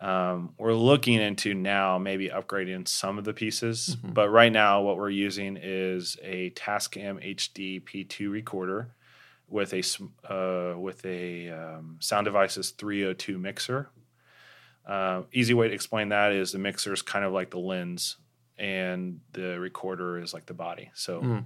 Um, 0.00 0.54
we're 0.56 0.72
looking 0.74 1.20
into 1.20 1.52
now 1.52 1.98
maybe 1.98 2.28
upgrading 2.30 2.88
some 2.88 3.18
of 3.18 3.24
the 3.24 3.34
pieces, 3.34 3.96
Mhm. 3.96 4.14
but 4.14 4.30
right 4.30 4.50
now 4.50 4.80
what 4.82 4.96
we're 4.96 5.10
using 5.10 5.58
is 5.60 6.16
a 6.22 6.50
Tascam 6.50 7.22
HD 7.22 7.80
P2 7.80 8.30
recorder 8.30 8.94
with 9.46 9.74
a 9.74 9.82
uh, 10.32 10.78
with 10.78 11.04
a 11.04 11.50
um, 11.50 11.96
Sound 12.00 12.24
Devices 12.24 12.70
302 12.70 13.36
mixer. 13.38 13.90
Uh, 14.86 15.22
easy 15.32 15.52
way 15.52 15.68
to 15.68 15.74
explain 15.74 16.08
that 16.08 16.32
is 16.32 16.52
the 16.52 16.58
mixer 16.58 16.92
is 16.94 17.02
kind 17.02 17.24
of 17.24 17.32
like 17.32 17.50
the 17.50 17.58
lens, 17.58 18.16
and 18.56 19.20
the 19.32 19.60
recorder 19.60 20.18
is 20.18 20.32
like 20.32 20.46
the 20.46 20.54
body. 20.54 20.90
So. 20.94 21.20
Mm. 21.20 21.44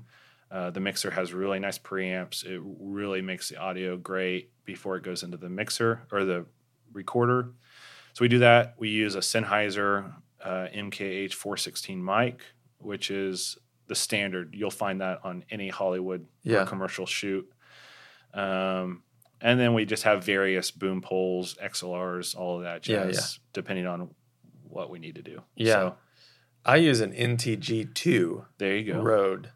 Uh, 0.51 0.71
the 0.71 0.79
mixer 0.79 1.11
has 1.11 1.33
really 1.33 1.59
nice 1.59 1.79
preamps. 1.79 2.45
It 2.45 2.61
really 2.63 3.21
makes 3.23 3.49
the 3.49 3.57
audio 3.57 3.97
great 3.97 4.51
before 4.65 4.97
it 4.97 5.03
goes 5.03 5.25
into 5.25 5.37
the 5.37 5.49
mixer 5.49 6.03
or 6.13 6.25
the 6.25 6.47
recorder. 6.93 7.49
So 8.15 8.23
we 8.23 8.29
do 8.29 8.39
that. 8.39 8.75
We 8.79 8.89
use 8.89 9.15
a 9.17 9.21
Sennheiser 9.21 10.13
uh, 10.43 10.67
MKH 10.75 11.35
416 11.35 12.03
mic, 12.05 12.41
which 12.79 13.11
is 13.11 13.59
the 13.87 13.95
standard. 13.95 14.55
You'll 14.57 14.71
find 14.71 15.01
that 15.01 15.21
on 15.25 15.45
any 15.51 15.69
Hollywood 15.69 16.23
or 16.23 16.53
Yeah. 16.53 16.65
commercial 16.65 17.07
shoot. 17.07 17.47
Um, 18.33 19.03
and 19.41 19.59
then 19.61 19.75
we 19.75 19.85
just 19.85 20.05
have 20.05 20.25
various 20.25 20.71
boom 20.71 21.01
poles, 21.03 21.55
XLRs, 21.63 22.37
all 22.37 22.59
of 22.59 22.63
that 22.65 22.89
Yeah, 22.89 23.05
jazz, 23.07 23.41
depending 23.53 23.87
on 23.87 24.11
what 24.63 24.91
we 24.91 24.99
need 24.99 25.17
to 25.17 25.23
do. 25.23 25.43
Yeah. 25.57 25.73
So 25.73 25.97
I 26.65 26.77
use 26.77 27.01
an 27.01 27.13
NTG2 27.13 28.47
there 28.59 28.77
you 28.77 28.93
go. 28.95 29.01
Rode 29.03 29.51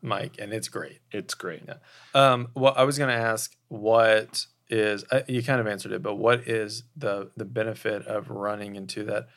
mic, 0.00 0.36
and 0.40 0.52
it's 0.52 0.68
great. 0.68 1.00
It's 1.10 1.34
great. 1.34 1.62
Yeah. 1.66 1.74
Um, 2.14 2.48
well, 2.54 2.74
I 2.76 2.84
was 2.84 2.98
going 2.98 3.10
to 3.10 3.22
ask 3.22 3.54
what 3.68 4.46
is 4.72 5.04
uh, 5.12 5.20
you 5.28 5.42
kind 5.42 5.60
of 5.60 5.66
answered 5.66 5.92
it, 5.92 6.02
but 6.02 6.14
what 6.16 6.48
is 6.48 6.84
the 6.96 7.30
the 7.36 7.44
benefit 7.44 8.06
of 8.06 8.30
running 8.30 8.74
into 8.74 9.04
that 9.04 9.28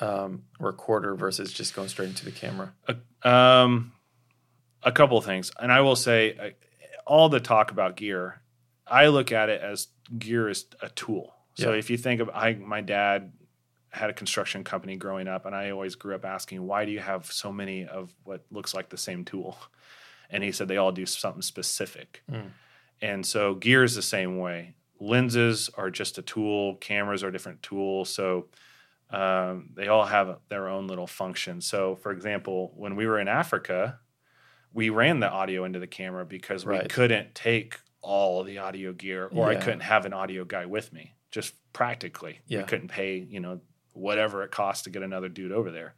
um, 0.00 0.42
recorder 0.60 1.14
versus 1.16 1.52
just 1.52 1.74
going 1.74 1.88
straight 1.88 2.08
into 2.10 2.24
the 2.24 2.30
camera? 2.30 2.72
Um, 3.22 3.92
a 4.82 4.92
couple 4.92 5.16
of 5.16 5.24
things, 5.24 5.50
and 5.58 5.72
I 5.72 5.80
will 5.80 5.96
say, 5.96 6.36
uh, 6.36 6.50
all 7.06 7.28
the 7.28 7.40
talk 7.40 7.70
about 7.70 7.96
gear, 7.96 8.42
I 8.86 9.06
look 9.08 9.32
at 9.32 9.48
it 9.48 9.60
as 9.60 9.88
gear 10.18 10.48
is 10.48 10.66
a 10.80 10.88
tool. 10.90 11.34
So 11.54 11.72
Yeah. 11.72 11.78
if 11.78 11.90
you 11.90 11.96
think 11.96 12.20
of, 12.20 12.30
I 12.30 12.54
my 12.54 12.80
dad 12.80 13.32
had 13.90 14.10
a 14.10 14.12
construction 14.12 14.64
company 14.64 14.96
growing 14.96 15.28
up, 15.28 15.46
and 15.46 15.54
I 15.54 15.70
always 15.70 15.94
grew 15.94 16.14
up 16.14 16.24
asking, 16.24 16.66
why 16.66 16.84
do 16.84 16.90
you 16.92 17.00
have 17.00 17.30
so 17.30 17.52
many 17.52 17.86
of 17.86 18.14
what 18.24 18.44
looks 18.50 18.74
like 18.74 18.88
the 18.90 18.96
same 18.98 19.24
tool? 19.24 19.56
And 20.30 20.42
he 20.42 20.50
said 20.50 20.66
they 20.68 20.78
all 20.78 20.92
do 20.92 21.04
something 21.06 21.42
specific. 21.42 22.22
Mm. 22.30 22.50
And 23.02 23.26
so 23.26 23.54
gear 23.54 23.84
is 23.84 23.94
the 23.94 24.00
same 24.02 24.38
way. 24.38 24.74
Lenses 25.02 25.68
are 25.76 25.90
just 25.90 26.18
a 26.18 26.22
tool. 26.22 26.76
Cameras 26.76 27.22
are 27.24 27.28
a 27.28 27.32
different 27.32 27.62
tool. 27.62 28.04
So 28.04 28.46
um, 29.10 29.70
they 29.74 29.88
all 29.88 30.04
have 30.06 30.38
their 30.48 30.68
own 30.68 30.86
little 30.86 31.06
function. 31.08 31.60
So, 31.60 31.96
for 31.96 32.12
example, 32.12 32.72
when 32.76 32.94
we 32.96 33.06
were 33.06 33.18
in 33.18 33.28
Africa, 33.28 33.98
we 34.72 34.88
ran 34.90 35.20
the 35.20 35.28
audio 35.28 35.64
into 35.64 35.78
the 35.80 35.86
camera 35.86 36.24
because 36.24 36.64
we 36.64 36.78
couldn't 36.88 37.34
take 37.34 37.78
all 38.00 38.42
the 38.42 38.58
audio 38.58 38.92
gear, 38.92 39.28
or 39.32 39.48
I 39.48 39.56
couldn't 39.56 39.80
have 39.80 40.06
an 40.06 40.12
audio 40.12 40.44
guy 40.44 40.66
with 40.66 40.92
me. 40.92 41.14
Just 41.30 41.54
practically, 41.72 42.40
Yeah. 42.46 42.58
we 42.60 42.64
couldn't 42.64 42.88
pay 42.88 43.16
you 43.18 43.40
know 43.40 43.60
whatever 43.92 44.42
it 44.44 44.50
costs 44.50 44.84
to 44.84 44.90
get 44.90 45.02
another 45.02 45.28
dude 45.28 45.52
over 45.52 45.70
there. 45.70 45.94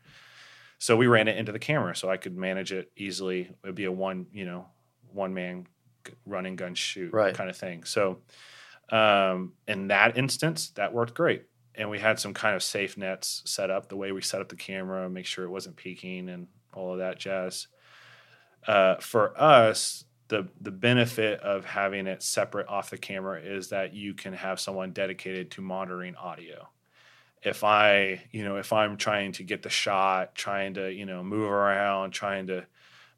So 0.79 0.97
we 0.97 1.07
ran 1.07 1.29
it 1.29 1.37
into 1.37 1.53
the 1.53 1.59
camera, 1.59 1.95
so 1.95 2.11
I 2.11 2.17
could 2.17 2.37
manage 2.37 2.73
it 2.73 2.91
easily. 2.97 3.51
It'd 3.63 3.75
be 3.77 3.85
a 3.85 3.93
one 3.93 4.27
you 4.33 4.45
know 4.45 4.67
one 5.13 5.35
man 5.35 5.67
g- 6.07 6.13
run 6.27 6.47
and 6.47 6.59
gun 6.59 6.75
shoot 6.75 7.13
Right. 7.13 7.35
kind 7.35 7.49
of 7.49 7.57
thing. 7.57 7.85
So 7.85 8.21
Um, 8.91 9.53
in 9.67 9.89
that 9.89 10.17
instance, 10.19 10.71
that 10.71 10.93
worked 10.93 11.15
great. 11.15 11.45
And 11.75 11.91
we 11.91 11.99
had 11.99 12.21
some 12.21 12.35
kind 12.35 12.55
of 12.55 12.63
safe 12.63 12.97
nets 12.97 13.43
set 13.47 13.71
up 13.71 13.89
the 13.89 13.97
way 13.97 14.13
we 14.13 14.21
set 14.21 14.41
up 14.41 14.49
the 14.49 14.57
camera, 14.57 15.09
make 15.11 15.27
sure 15.27 15.45
it 15.45 15.51
wasn't 15.51 15.77
peaking 15.77 16.29
and 16.29 16.47
all 16.73 16.93
of 16.93 16.99
that 16.99 17.19
jazz. 17.19 17.67
Uh, 18.67 18.97
for 18.97 19.39
us, 19.41 20.05
the 20.29 20.49
the 20.61 20.71
benefit 20.71 21.41
of 21.41 21.65
having 21.65 22.07
it 22.07 22.23
separate 22.23 22.69
off 22.69 22.91
the 22.91 22.97
camera 22.97 23.41
is 23.41 23.69
that 23.69 23.93
you 23.93 24.15
can 24.15 24.33
have 24.33 24.59
someone 24.59 24.93
dedicated 24.93 25.51
to 25.51 25.61
monitoring 25.61 26.15
audio. 26.17 26.69
If 27.43 27.63
I, 27.63 28.23
you 28.31 28.43
know, 28.43 28.57
if 28.57 28.73
I'm 28.73 28.97
trying 28.97 29.33
to 29.33 29.43
get 29.43 29.63
the 29.63 29.69
shot, 29.69 30.35
trying 30.35 30.75
to, 30.75 30.91
you 30.91 31.05
know, 31.05 31.23
move 31.23 31.51
around, 31.51 32.13
trying 32.13 32.47
to 32.47 32.65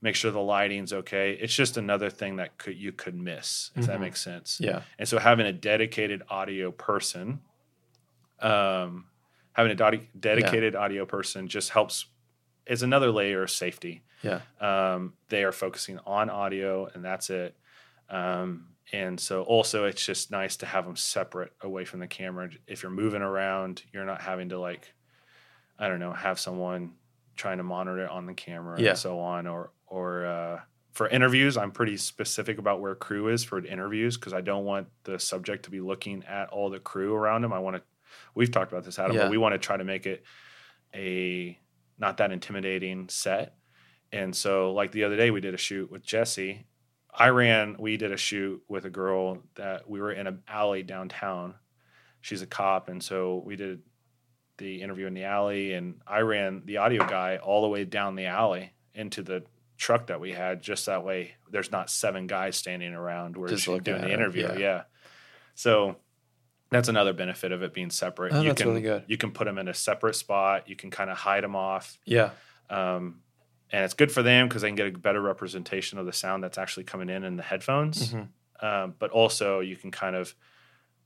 make 0.07 0.15
sure 0.17 0.31
the 0.31 0.41
lighting's 0.41 0.93
okay, 0.93 1.33
it's 1.33 1.55
just 1.55 1.77
another 1.77 2.09
thing 2.11 2.37
that 2.37 2.57
could 2.59 2.77
you 2.77 2.93
could 2.93 3.15
miss, 3.15 3.71
if 3.77 3.87
that 3.87 3.99
Mhm. 3.99 4.01
makes 4.01 4.21
sense. 4.23 4.59
Yeah. 4.61 4.83
And 4.99 5.07
so 5.09 5.19
having 5.19 5.47
a 5.47 5.53
dedicated 5.53 6.23
audio 6.31 6.71
person, 6.71 7.41
um, 8.41 9.07
having 9.53 9.73
a 9.73 9.75
dodi- 9.77 10.07
dedicated 10.19 10.75
audio 10.75 11.05
person 11.07 11.49
just 11.49 11.71
helps. 11.71 12.07
It's 12.67 12.83
another 12.83 13.11
layer 13.11 13.43
of 13.43 13.51
safety. 13.51 14.03
Yeah. 14.23 14.41
Um, 14.61 15.15
they 15.29 15.45
are 15.45 15.53
focusing 15.53 15.99
on 16.07 16.31
audio, 16.31 16.87
and 16.87 17.05
that's 17.05 17.31
it. 17.31 17.57
Um, 18.09 18.69
and 18.93 19.19
so 19.19 19.43
also, 19.43 19.85
it's 19.85 20.05
just 20.05 20.31
nice 20.31 20.57
to 20.59 20.67
have 20.67 20.85
them 20.85 20.97
separate 20.97 21.53
away 21.61 21.85
from 21.85 22.01
the 22.01 22.07
camera. 22.07 22.51
If 22.67 22.83
you're 22.83 22.91
moving 22.93 23.23
around, 23.23 23.83
you're 23.93 24.05
not 24.05 24.21
having 24.21 24.49
to 24.51 24.59
like, 24.59 24.93
I 25.79 25.89
don't 25.89 26.01
know, 26.01 26.13
have 26.13 26.39
someone 26.39 26.93
trying 27.37 27.59
to 27.59 27.65
monitor 27.65 28.05
it 28.05 28.11
on 28.11 28.27
the 28.27 28.35
camera 28.35 28.81
Yeah. 28.81 28.91
and 28.91 28.99
so 28.99 29.19
on. 29.21 29.47
Or 29.47 29.71
or 29.87 30.27
uh, 30.27 30.61
for 30.93 31.09
interviews, 31.09 31.57
I'm 31.57 31.71
pretty 31.73 31.97
specific 31.97 32.59
about 32.59 32.81
where 32.81 32.95
crew 32.95 33.29
is 33.29 33.45
for 33.45 33.65
interviews 33.65 34.17
because 34.17 34.33
I 34.33 34.41
don't 34.41 34.65
want 34.65 34.89
the 35.05 35.19
subject 35.19 35.65
to 35.65 35.71
be 35.71 35.81
looking 35.81 36.25
at 36.25 36.49
all 36.49 36.71
the 36.71 36.79
crew 36.81 37.15
around 37.15 37.45
him. 37.45 37.53
I 37.53 37.59
want 37.59 37.77
to. 37.77 37.83
We've 38.35 38.51
talked 38.51 38.73
about 38.73 38.85
this, 38.85 38.99
Adam, 38.99 39.17
Yeah. 39.17 39.23
but 39.23 39.31
we 39.31 39.39
want 39.39 39.53
to 39.55 39.59
try 39.59 39.77
to 39.77 39.85
make 39.85 40.07
it 40.07 40.25
a 40.95 41.59
not 41.99 42.17
that 42.19 42.33
intimidating 42.33 43.09
set. 43.09 43.55
And 44.13 44.35
so, 44.35 44.73
like 44.73 44.93
the 44.93 45.05
other 45.05 45.17
day, 45.17 45.31
we 45.31 45.41
did 45.41 45.55
a 45.55 45.59
shoot 45.59 45.91
with 45.91 46.05
Jesse. 46.05 46.67
I 47.13 47.29
ran. 47.29 47.77
We 47.79 47.97
did 47.97 48.13
a 48.13 48.17
shoot 48.17 48.63
with 48.69 48.85
a 48.85 48.91
girl 48.91 49.43
that 49.57 49.89
we 49.89 50.01
were 50.01 50.13
in 50.13 50.27
an 50.27 50.43
alley 50.47 50.83
downtown. 50.83 51.55
She's 52.21 52.43
a 52.43 52.47
cop, 52.47 52.89
and 52.89 53.03
so 53.03 53.43
we 53.45 53.57
did 53.57 53.83
the 54.59 54.81
interview 54.83 55.07
in 55.07 55.15
the 55.15 55.25
alley. 55.25 55.75
And 55.75 56.01
I 56.07 56.21
ran 56.21 56.63
the 56.65 56.79
audio 56.79 57.07
guy 57.07 57.37
all 57.39 57.63
the 57.63 57.69
way 57.69 57.85
down 57.85 58.15
the 58.17 58.27
alley 58.27 58.73
into 58.95 59.23
the 59.23 59.45
truck 59.77 60.07
that 60.09 60.21
we 60.21 60.33
had, 60.33 60.63
just 60.63 60.87
that 60.87 61.05
way 61.05 61.35
there's 61.51 61.71
not 61.71 61.91
seven 61.91 62.27
guys 62.27 62.57
standing 62.57 62.93
around 62.95 63.37
Just 63.49 63.65
she's 63.65 63.81
doing 63.83 64.03
the 64.03 64.13
interview. 64.13 64.43
yeah. 64.49 64.59
Yeah. 64.59 64.83
So 65.55 65.97
that's 66.71 66.89
another 66.89 67.13
benefit 67.13 67.53
of 67.53 67.63
it 67.63 67.73
being 67.73 67.91
separate. 67.91 68.33
Oh, 68.33 68.41
you 68.41 68.49
that's 68.49 68.61
can 68.63 68.71
really 68.71 68.83
good. 68.83 69.05
you 69.07 69.17
can 69.17 69.31
put 69.33 69.45
them 69.45 69.59
in 69.59 69.69
a 69.69 69.75
separate 69.75 70.15
spot. 70.17 70.69
You 70.69 70.77
can 70.77 70.91
kind 70.91 71.11
of 71.11 71.17
hide 71.17 71.45
them 71.45 71.55
off. 71.57 71.99
Yeah. 72.05 72.31
Um, 72.69 73.21
and 73.71 73.85
it's 73.85 73.95
good 73.95 74.11
for 74.13 74.23
them 74.23 74.49
because 74.49 74.63
they 74.63 74.69
can 74.69 74.77
get 74.77 74.87
a 74.95 74.99
better 74.99 75.21
representation 75.21 75.99
of 75.99 76.07
the 76.07 76.13
sound 76.13 76.43
that's 76.45 76.59
actually 76.59 76.85
coming 76.85 77.09
in 77.09 77.25
in 77.25 77.37
the 77.37 77.43
headphones. 77.43 78.13
Mhm. 78.13 78.29
Um, 78.61 78.95
but 78.99 79.11
also, 79.11 79.61
you 79.61 79.77
can 79.77 79.91
kind 79.91 80.17
of, 80.17 80.35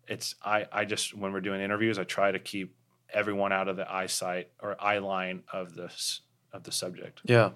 it's 0.07 0.35
I 0.45 0.67
I 0.71 0.85
just 0.85 1.15
when 1.15 1.33
we're 1.33 1.41
doing 1.41 1.61
interviews, 1.61 1.99
I 1.99 2.05
try 2.05 2.31
to 2.31 2.39
keep 2.39 2.75
everyone 3.13 3.53
out 3.53 3.69
of 3.69 3.77
the 3.77 3.91
eyesight 3.93 4.51
or 4.63 4.77
eye 4.81 4.99
line 4.99 5.43
of 5.53 5.75
this 5.75 6.21
of 6.53 6.63
the 6.65 6.73
subject. 6.73 7.21
Yeah. 7.25 7.51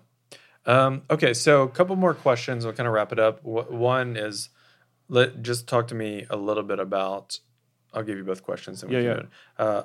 Um, 0.67 1.03
okay, 1.11 1.35
so 1.35 1.63
a 1.63 1.69
couple 1.69 1.95
more 1.97 2.15
questions. 2.15 2.65
We'll 2.65 2.75
kind 2.75 2.87
of 2.87 2.93
wrap 2.95 3.13
it 3.13 3.19
up. 3.19 3.43
One 3.45 4.17
is, 4.17 4.49
let 5.09 5.43
just 5.43 5.67
talk 5.69 5.89
to 5.89 5.95
me 5.95 6.27
a 6.31 6.37
little 6.37 6.63
bit 6.63 6.79
about. 6.79 7.39
I'll 7.93 8.03
give 8.03 8.17
you 8.17 8.25
both 8.25 8.43
questions. 8.43 8.83
And 8.83 8.91
we 8.91 9.03
Yeah, 9.05 9.15
can 9.17 9.29
yeah. 9.59 9.65
Uh, 9.65 9.85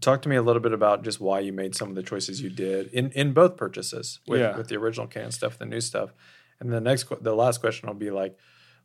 talk 0.00 0.22
to 0.22 0.28
me 0.28 0.36
a 0.36 0.42
little 0.42 0.62
bit 0.62 0.72
about 0.72 1.02
just 1.04 1.20
why 1.20 1.40
you 1.40 1.52
made 1.52 1.74
some 1.74 1.88
of 1.90 1.94
the 1.94 2.02
choices 2.02 2.40
you 2.40 2.50
did 2.50 2.88
in 2.92 3.10
in 3.12 3.32
both 3.32 3.56
purchases 3.56 4.20
with 4.26 4.40
Yeah. 4.40 4.56
with 4.56 4.68
the 4.68 4.76
original 4.76 5.06
can 5.06 5.30
stuff, 5.30 5.58
the 5.58 5.66
new 5.66 5.80
stuff, 5.80 6.12
and 6.60 6.72
the 6.72 6.80
next 6.80 7.06
the 7.22 7.34
last 7.34 7.60
question 7.60 7.88
will 7.88 7.94
be 7.94 8.10
like, 8.10 8.36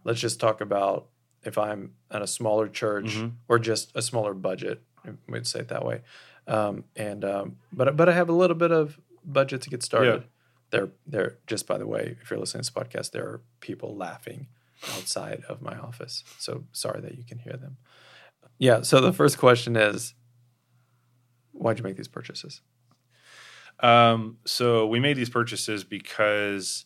let's 0.03 0.19
just 0.19 0.39
talk 0.39 0.59
about 0.61 1.07
if 1.43 1.57
I'm 1.57 1.93
at 2.11 2.21
a 2.21 2.27
smaller 2.27 2.67
church 2.67 3.15
Mhm. 3.15 3.33
or 3.47 3.59
just 3.59 3.91
a 3.95 4.01
smaller 4.01 4.33
budget. 4.33 4.81
We'd 5.27 5.47
say 5.47 5.59
it 5.61 5.67
that 5.69 5.85
way. 5.85 6.01
Um, 6.47 6.83
and 6.95 7.23
um, 7.25 7.57
but 7.71 7.95
but 7.95 8.09
I 8.09 8.13
have 8.13 8.29
a 8.29 8.33
little 8.33 8.55
bit 8.57 8.71
of 8.71 8.99
budget 9.25 9.61
to 9.63 9.69
get 9.69 9.81
started. 9.83 10.23
There, 10.73 10.89
there. 11.05 11.37
Just 11.45 11.67
by 11.67 11.77
the 11.77 11.85
way, 11.85 12.17
if 12.19 12.31
you're 12.31 12.39
listening 12.39 12.63
to 12.63 12.71
this 12.73 12.83
podcast, 12.83 13.11
there 13.11 13.23
are 13.25 13.41
people 13.59 13.95
laughing 13.95 14.47
outside 14.95 15.43
of 15.47 15.61
my 15.61 15.77
office. 15.77 16.23
So 16.39 16.63
sorry 16.71 16.99
that 17.01 17.15
you 17.15 17.23
can 17.23 17.37
hear 17.37 17.53
them. 17.53 17.77
Yeah. 18.57 18.81
So 18.81 18.99
the 18.99 19.13
first 19.13 19.37
question 19.37 19.75
is, 19.75 20.15
why'd 21.51 21.77
you 21.77 21.83
make 21.83 21.95
these 21.95 22.07
purchases? 22.07 22.61
Um, 23.81 24.37
so 24.45 24.87
we 24.87 24.99
made 24.99 25.15
these 25.15 25.29
purchases 25.29 25.83
because 25.83 26.85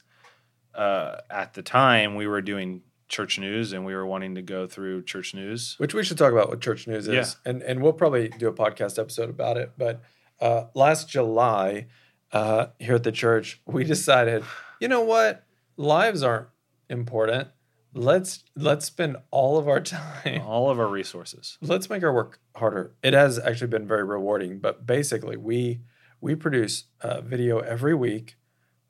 uh, 0.76 1.17
at 1.30 1.54
the 1.54 1.62
time 1.62 2.15
we 2.15 2.28
were 2.28 2.41
doing 2.41 2.82
church 3.08 3.39
news 3.39 3.71
and 3.71 3.86
we 3.86 3.95
were 3.95 4.06
wanting 4.06 4.36
to 4.36 4.41
go 4.41 4.67
through 4.67 5.04
church 5.04 5.34
news. 5.34 5.76
Which 5.78 5.93
we 5.93 6.04
should 6.04 6.17
talk 6.17 6.34
about 6.34 6.50
what 6.50 6.60
church 6.60 6.88
news 6.88 7.08
is, 7.08 7.13
Yeah. 7.45 7.50
and 7.50 7.62
and 7.63 7.82
we'll 7.82 7.93
probably 7.93 8.28
do 8.28 8.50
a 8.50 8.54
podcast 8.54 9.00
episode 9.00 9.30
about 9.30 9.56
it. 9.56 9.71
But 9.78 10.04
uh, 10.41 10.65
last 10.76 11.08
July, 11.10 11.88
uh, 12.31 12.67
here 12.79 12.95
at 12.95 13.03
the 13.03 13.11
church, 13.11 13.61
we 13.65 13.83
decided, 13.83 14.43
you 14.79 14.87
know 14.87 15.01
what, 15.01 15.43
lives 15.77 16.23
aren't 16.23 16.47
important. 16.89 17.49
Let's 17.93 18.43
let's 18.55 18.85
spend 18.85 19.17
all 19.31 19.57
of 19.57 19.67
our 19.67 19.79
time. 19.81 20.41
All 20.41 20.69
of 20.69 20.79
our 20.79 20.87
resources. 20.87 21.57
Let's 21.61 21.89
make 21.89 22.03
our 22.03 22.13
work 22.13 22.39
harder. 22.55 22.93
It 23.01 23.13
has 23.13 23.39
actually 23.39 23.67
been 23.67 23.87
very 23.87 24.03
rewarding. 24.03 24.59
But 24.59 24.85
basically, 24.85 25.37
we 25.37 25.81
we 26.21 26.35
produce 26.35 26.85
a 27.01 27.21
video 27.21 27.59
every 27.59 27.95
week 27.95 28.35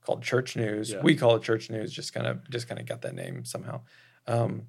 called 0.02 0.24
Church 0.24 0.56
News. 0.56 0.92
Yeah. 0.92 1.02
We 1.02 1.16
call 1.16 1.36
it 1.36 1.44
Church 1.44 1.70
News. 1.70 1.94
Just 1.94 2.14
kind 2.14 2.28
of 2.28 2.50
just 2.50 2.68
kind 2.68 2.80
of 2.80 2.86
got 2.86 3.02
that 3.04 3.16
name 3.16 3.46
somehow. 3.46 3.82
Um, 4.26 4.64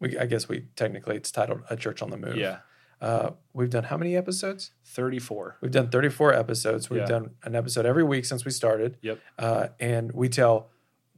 we 0.00 0.18
I 0.18 0.26
guess 0.26 0.48
we 0.48 0.66
technically 0.76 1.16
it's 1.16 1.30
titled 1.30 1.62
A 1.70 1.76
Church 1.76 2.02
on 2.02 2.10
the 2.10 2.16
Move. 2.16 2.36
Yeah, 2.36 2.58
Uh, 3.04 3.30
we've 3.52 3.68
done 3.70 3.84
how 3.84 3.96
many 3.98 4.16
episodes? 4.16 4.70
thirty-four. 4.84 5.58
We've 5.60 5.70
done 5.70 5.90
34 5.90 6.32
episodes. 6.32 6.88
We've 6.88 7.00
Yeah. 7.00 7.06
done 7.06 7.30
an 7.42 7.54
episode 7.54 7.84
every 7.84 8.02
week 8.04 8.24
since 8.24 8.44
we 8.44 8.50
started. 8.50 8.96
Yep. 9.02 9.20
Uh, 9.38 9.68
and 9.78 10.12
we 10.12 10.28
tell 10.28 10.70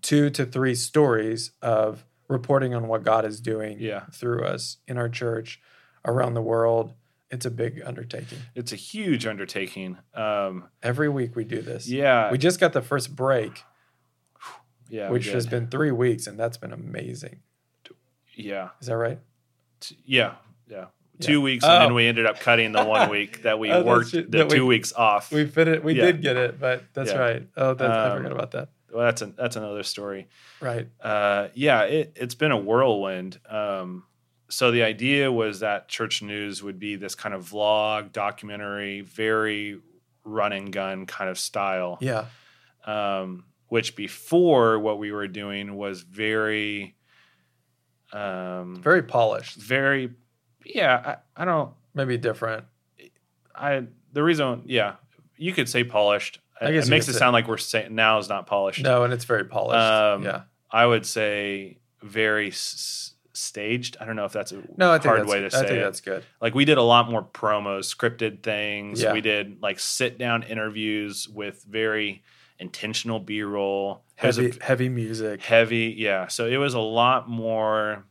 two 0.03 0.31
to 0.31 0.44
three 0.44 0.75
stories 0.75 1.53
of 1.62 2.05
reporting 2.29 2.75
on 2.75 2.88
what 2.88 3.05
God 3.05 3.25
is 3.25 3.40
doing 3.40 3.79
Yeah. 3.79 4.07
through 4.12 4.44
us 4.44 4.79
in 4.88 4.96
our 4.99 5.09
church, 5.09 5.61
around 6.05 6.35
the 6.35 6.42
world. 6.42 6.94
It's 7.31 7.46
a 7.46 7.51
big 7.51 7.83
undertaking. 7.85 8.38
It's 8.55 8.72
a 8.72 8.77
huge 8.77 9.27
undertaking. 9.27 9.99
Um, 10.14 10.68
Every 10.83 11.09
week 11.09 11.37
we 11.37 11.44
do 11.44 11.61
this. 11.62 11.88
yeah, 11.88 12.31
We 12.33 12.38
just 12.38 12.59
got 12.59 12.72
the 12.72 12.83
first 12.83 13.14
break, 13.14 13.62
yeah, 14.88 15.11
which 15.11 15.27
has 15.29 15.46
been 15.46 15.68
three 15.68 15.92
weeks, 15.92 16.27
and 16.27 16.38
that's 16.38 16.57
been 16.57 16.72
amazing. 16.72 17.42
yeah, 18.35 18.70
Is 18.81 18.87
that 18.88 18.96
right? 18.96 19.18
Yeah. 20.05 20.37
yeah, 20.68 20.87
yeah. 21.18 21.24
Yeah. 21.24 21.35
Two 21.35 21.40
weeks, 21.40 21.64
and 21.64 21.72
Oh. 21.72 21.79
then 21.87 21.94
we 21.94 22.07
ended 22.07 22.26
up 22.26 22.40
cutting 22.40 22.72
the 22.72 22.85
one 22.85 23.09
week 23.11 23.42
that 23.42 23.59
we 23.59 23.70
Oh, 23.70 23.83
worked 23.83 24.12
the 24.12 24.22
That 24.22 24.48
we- 24.50 24.57
two 24.57 24.66
weeks 24.66 24.92
off. 24.92 25.33
We 25.33 25.46
fit 25.46 25.68
it. 25.68 25.83
We 25.85 25.94
Yeah. 25.94 26.07
did 26.07 26.22
get 26.22 26.37
it, 26.37 26.59
but 26.61 26.85
that's 26.94 27.12
Yeah. 27.12 27.18
right. 27.18 27.42
Oh, 27.57 27.74
that's, 27.74 27.90
I 27.90 28.09
Um, 28.11 28.16
forgot 28.18 28.33
about 28.33 28.50
that. 28.52 28.68
well, 28.92 29.05
that's 29.07 29.22
a, 29.22 29.26
that's 29.26 29.57
another 29.57 29.83
story. 29.83 30.26
Right. 30.61 30.88
Uh, 31.00 31.48
yeah, 31.55 31.83
it, 31.83 32.12
it's 32.16 32.35
been 32.35 32.52
a 32.52 32.57
whirlwind. 32.59 33.38
Um, 33.48 34.05
so 34.48 34.70
the 34.70 34.83
idea 34.85 35.31
was 35.33 35.61
that 35.61 35.88
church 35.88 36.22
news 36.22 36.62
would 36.62 36.79
be 36.79 36.96
this 36.96 37.14
kind 37.14 37.35
of 37.35 37.42
vlog, 37.50 38.12
documentary, 38.12 39.00
very 39.00 39.81
run 40.24 40.52
and 40.52 40.72
gun 40.72 41.07
kind 41.07 41.29
of 41.31 41.38
style. 41.38 41.98
Yeah. 42.00 42.26
Um, 42.85 43.44
which 43.68 43.96
before 43.96 44.79
what 44.79 44.98
we 44.98 45.11
were 45.11 45.26
doing 45.26 45.74
was 45.76 46.02
very, 46.02 46.94
um, 48.12 48.81
Very 48.83 49.02
polished. 49.02 49.57
very, 49.57 50.11
yeah. 50.74 51.16
I, 51.37 51.42
I 51.42 51.44
don't. 51.44 51.72
Maybe 51.94 52.18
different. 52.18 52.64
I 53.55 53.84
the 54.12 54.22
reason, 54.22 54.62
yeah, 54.66 54.95
you 55.36 55.53
could 55.53 55.68
say 55.68 55.84
polished. 55.84 56.40
I 56.61 56.72
guess 56.72 56.86
it 56.86 56.90
makes 56.90 57.09
it 57.09 57.12
say- 57.14 57.18
sound 57.18 57.32
like 57.34 57.49
we're 57.49 57.57
saying 57.59 57.95
now 57.95 58.18
is 58.18 58.28
not 58.28 58.47
polished. 58.47 58.82
No, 58.82 59.05
and 59.05 59.12
it's 59.12 59.24
very 59.24 59.45
polished. 59.45 59.76
Um, 59.78 60.22
yeah. 60.24 60.43
I 60.70 60.86
would 60.86 61.05
say 61.07 61.78
very 62.03 62.49
s- 62.49 63.12
staged. 63.34 63.97
I 64.01 64.05
don't 64.07 64.16
know 64.16 64.24
if 64.24 64.32
that's 64.32 64.53
a 64.53 64.62
No, 64.76 64.90
I 64.90 64.99
think 64.99 65.14
hard 65.14 65.28
way 65.28 65.40
to 65.43 65.51
say. 65.51 65.59
I 65.59 65.62
think 65.62 65.78
it. 65.78 65.82
that's 65.84 66.01
good. 66.01 66.24
Like 66.40 66.55
we 66.55 66.64
did 66.64 66.78
a 66.78 66.82
lot 66.82 67.11
more 67.11 67.22
promos, 67.22 67.95
scripted 67.95 68.43
things. 68.43 69.03
Yeah. 69.03 69.12
We 69.12 69.20
did 69.20 69.62
like 69.62 69.78
sit 69.78 70.18
down 70.18 70.43
interviews 70.45 71.28
with 71.28 71.62
very 71.68 72.22
intentional 72.59 73.20
B 73.20 73.43
roll. 73.43 74.03
Heavy, 74.16 74.55
heavy 74.62 74.88
music. 74.88 75.43
heavy, 75.43 75.95
yeah. 75.99 76.28
So 76.28 76.47
it 76.47 76.57
was 76.57 76.72
a 76.72 76.80
lot 76.80 77.28
more 77.28 78.07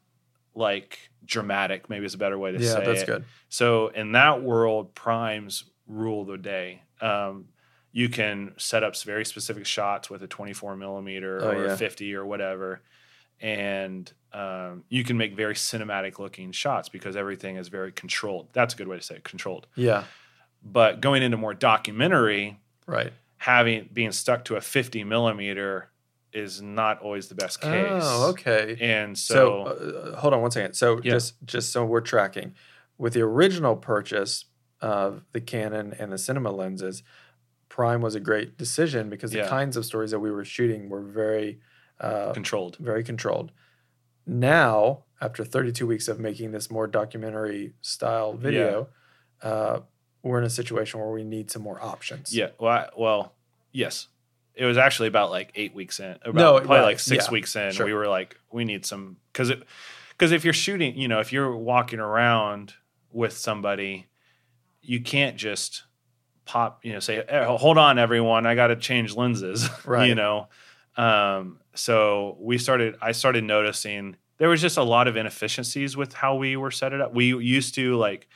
like 0.54 1.00
dramatic. 1.26 1.90
Maybe 1.90 2.06
is 2.06 2.14
a 2.14 2.18
better 2.18 2.38
way 2.38 2.52
to 2.52 2.60
Yeah, 2.60 2.74
say 2.74 2.86
that's 2.86 3.02
it. 3.02 3.06
good. 3.06 3.26
So 3.50 3.88
in 3.90 4.12
that 4.14 4.42
world, 4.44 4.94
primes 4.96 5.64
rule 5.88 6.26
the 6.26 6.38
day. 6.38 6.82
Um, 7.02 7.46
you 7.92 8.10
can 8.10 8.54
set 8.58 8.84
up 8.84 8.98
very 9.04 9.24
specific 9.26 9.66
shots 9.66 10.10
with 10.10 10.22
a 10.24 10.28
24 10.28 10.76
millimeter 10.76 11.40
Oh, 11.42 11.50
or 11.52 11.66
yeah. 11.68 11.74
a 11.74 11.78
50 11.78 12.14
or 12.16 12.26
whatever, 12.26 12.82
and 13.40 14.12
um, 14.34 14.84
you 14.90 15.04
can 15.04 15.18
make 15.18 15.36
very 15.36 15.54
cinematic 15.54 16.20
looking 16.20 16.52
shots 16.52 16.90
because 16.90 17.16
everything 17.16 17.56
is 17.58 17.68
very 17.70 17.92
controlled. 17.92 18.50
That's 18.54 18.74
a 18.74 18.78
good 18.78 18.88
way 18.88 18.98
to 18.98 19.02
say 19.04 19.16
it, 19.16 19.24
controlled. 19.24 19.68
Yeah. 19.76 20.04
But 20.64 21.00
going 21.02 21.24
into 21.24 21.38
more 21.38 21.54
documentary, 21.54 22.60
Right. 22.88 23.14
having 23.38 23.90
being 23.94 24.12
stuck 24.12 24.46
to 24.46 24.56
a 24.58 24.62
50 24.62 25.04
millimeter 25.04 25.90
is 26.36 26.62
not 26.62 27.02
always 27.02 27.28
the 27.30 27.36
best 27.36 27.62
case. 27.62 28.02
Oh, 28.04 28.30
okay. 28.32 28.78
And 28.80 29.18
So, 29.18 29.36
so, 29.36 30.12
uh, 30.14 30.16
hold 30.18 30.34
on 30.34 30.42
one 30.42 30.52
second. 30.52 30.74
So 30.74 31.00
Yeah. 31.04 31.14
just 31.14 31.36
just 31.46 31.72
so 31.72 31.86
we're 31.86 32.02
tracking, 32.02 32.54
with 32.98 33.14
the 33.14 33.22
original 33.22 33.76
purchase 33.76 34.46
of 34.82 35.24
the 35.32 35.42
Canon 35.42 35.94
and 35.98 36.12
the 36.12 36.18
cinema 36.18 36.52
lenses, 36.52 37.02
Prime 37.70 38.02
was 38.02 38.16
a 38.16 38.20
great 38.20 38.58
decision 38.58 39.10
because 39.10 39.32
the 39.32 39.40
Yeah. 39.40 39.48
kinds 39.50 39.76
of 39.78 39.86
stories 39.86 40.12
that 40.12 40.20
we 40.20 40.32
were 40.32 40.46
shooting 40.46 40.90
were 40.90 41.02
very 41.02 41.60
uh, 42.00 42.34
controlled. 42.34 42.76
very 42.78 43.04
controlled. 43.04 43.52
Now, 44.26 45.06
after 45.22 45.46
32 45.46 45.88
weeks 45.88 46.08
of 46.08 46.20
making 46.20 46.52
this 46.52 46.70
more 46.72 46.88
documentary 46.88 47.74
style 47.82 48.34
video, 48.34 48.90
uh, 49.42 49.80
we're 50.24 50.40
in 50.40 50.44
a 50.44 50.50
situation 50.50 51.00
where 51.00 51.12
we 51.12 51.24
need 51.24 51.52
some 51.52 51.62
more 51.62 51.82
options. 51.82 52.36
Yeah. 52.36 52.50
Well, 52.60 52.72
I, 52.72 52.90
well, 52.98 53.36
yes. 53.72 54.08
It 54.56 54.66
was 54.66 54.78
actually 54.78 55.08
about 55.10 55.32
like 55.32 55.52
eight 55.56 55.76
weeks 55.76 56.00
in. 56.00 56.12
About, 56.22 56.36
No, 56.36 56.54
probably 56.58 56.78
right, 56.78 56.84
like 56.84 57.00
six 57.00 57.26
yeah, 57.28 57.32
weeks 57.32 57.56
in. 57.56 57.72
sure. 57.72 57.86
We 57.86 57.94
were 57.94 58.08
like, 58.08 58.40
we 58.52 58.64
need 58.66 58.86
some 58.86 59.18
because 59.32 59.50
it 59.50 59.64
because 60.12 60.32
if 60.32 60.44
you're 60.46 60.54
shooting, 60.54 60.98
you 60.98 61.08
know, 61.08 61.20
if 61.20 61.34
you're 61.34 61.56
walking 61.56 62.00
around 62.00 62.74
with 63.12 63.34
somebody, 63.34 64.08
you 64.82 65.02
can't 65.02 65.36
just 65.36 65.84
pop, 66.46 66.86
you 66.86 66.94
know, 66.94 67.00
say, 67.00 67.18
"Eh, 67.18 67.44
"Hold 67.46 67.78
on, 67.78 68.00
everyone, 68.00 68.46
I 68.46 68.56
got 68.56 68.68
to 68.68 68.76
change 68.76 69.16
lenses." 69.16 69.68
Right. 69.86 70.08
you 70.08 70.16
know. 70.16 70.48
Um, 70.98 71.60
so 71.74 72.38
we 72.40 72.58
started. 72.58 72.96
I 73.02 73.12
started 73.12 73.44
noticing 73.44 74.16
there 74.38 74.48
was 74.50 74.62
just 74.62 74.78
a 74.78 74.84
lot 74.84 75.08
of 75.08 75.18
inefficiencies 75.18 75.98
with 75.98 76.14
how 76.14 76.36
we 76.36 76.56
were 76.56 76.72
set 76.72 76.94
it 76.94 77.02
up. 77.02 77.14
We 77.14 77.36
used 77.36 77.76
to 77.76 77.96
like 77.98 78.28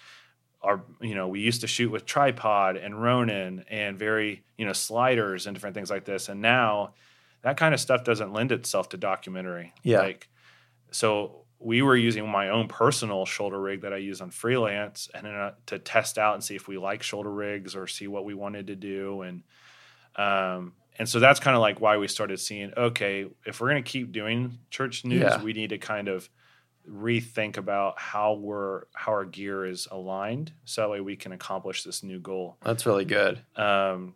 our 0.61 0.81
you 1.01 1.15
know 1.15 1.27
we 1.27 1.39
used 1.39 1.61
to 1.61 1.67
shoot 1.67 1.89
with 1.91 2.05
tripod 2.05 2.75
and 2.77 3.01
ronin 3.01 3.63
and 3.69 3.97
very 3.97 4.43
you 4.57 4.65
know 4.65 4.73
sliders 4.73 5.47
and 5.47 5.55
different 5.55 5.73
things 5.73 5.89
like 5.89 6.03
this 6.05 6.27
and 6.29 6.41
now 6.41 6.93
that 7.43 7.55
kind 7.55 7.73
of 7.73 7.79
stuff 7.79 8.03
doesn't 8.03 8.33
lend 8.33 8.51
itself 8.51 8.89
to 8.89 8.97
documentary 8.97 9.71
Yeah. 9.83 9.99
like 10.01 10.27
so 10.91 11.43
we 11.59 11.81
were 11.81 11.95
using 11.95 12.27
my 12.29 12.49
own 12.49 12.67
personal 12.67 13.25
shoulder 13.25 13.59
rig 13.59 13.81
that 13.81 13.93
i 13.93 13.97
use 13.97 14.19
on 14.21 14.31
freelance 14.31 15.09
and 15.13 15.25
then, 15.25 15.33
uh, 15.35 15.53
to 15.67 15.79
test 15.79 16.17
out 16.17 16.33
and 16.33 16.43
see 16.43 16.55
if 16.55 16.67
we 16.67 16.77
like 16.77 17.03
shoulder 17.03 17.31
rigs 17.31 17.75
or 17.75 17.87
see 17.87 18.07
what 18.07 18.25
we 18.25 18.33
wanted 18.33 18.67
to 18.67 18.75
do 18.75 19.21
and 19.21 19.43
um 20.15 20.73
and 20.97 21.07
so 21.07 21.19
that's 21.21 21.39
kind 21.39 21.55
of 21.55 21.61
like 21.61 21.79
why 21.79 21.95
we 21.97 22.07
started 22.07 22.39
seeing 22.39 22.73
okay 22.75 23.27
if 23.45 23.61
we're 23.61 23.69
going 23.69 23.81
to 23.83 23.89
keep 23.89 24.11
doing 24.11 24.57
church 24.69 25.05
news 25.05 25.21
Yeah. 25.21 25.41
we 25.41 25.53
need 25.53 25.69
to 25.69 25.77
kind 25.77 26.07
of 26.09 26.29
rethink 26.87 27.57
about 27.57 27.99
how 27.99 28.33
we're 28.33 28.83
how 28.93 29.11
our 29.11 29.25
gear 29.25 29.65
is 29.65 29.87
aligned 29.91 30.51
so 30.65 30.81
that 30.81 30.89
way 30.89 31.01
we 31.01 31.15
can 31.15 31.31
accomplish 31.31 31.83
this 31.83 32.03
new 32.03 32.19
goal. 32.19 32.57
That's 32.63 32.85
really 32.85 33.05
good. 33.05 33.41
um, 33.55 34.15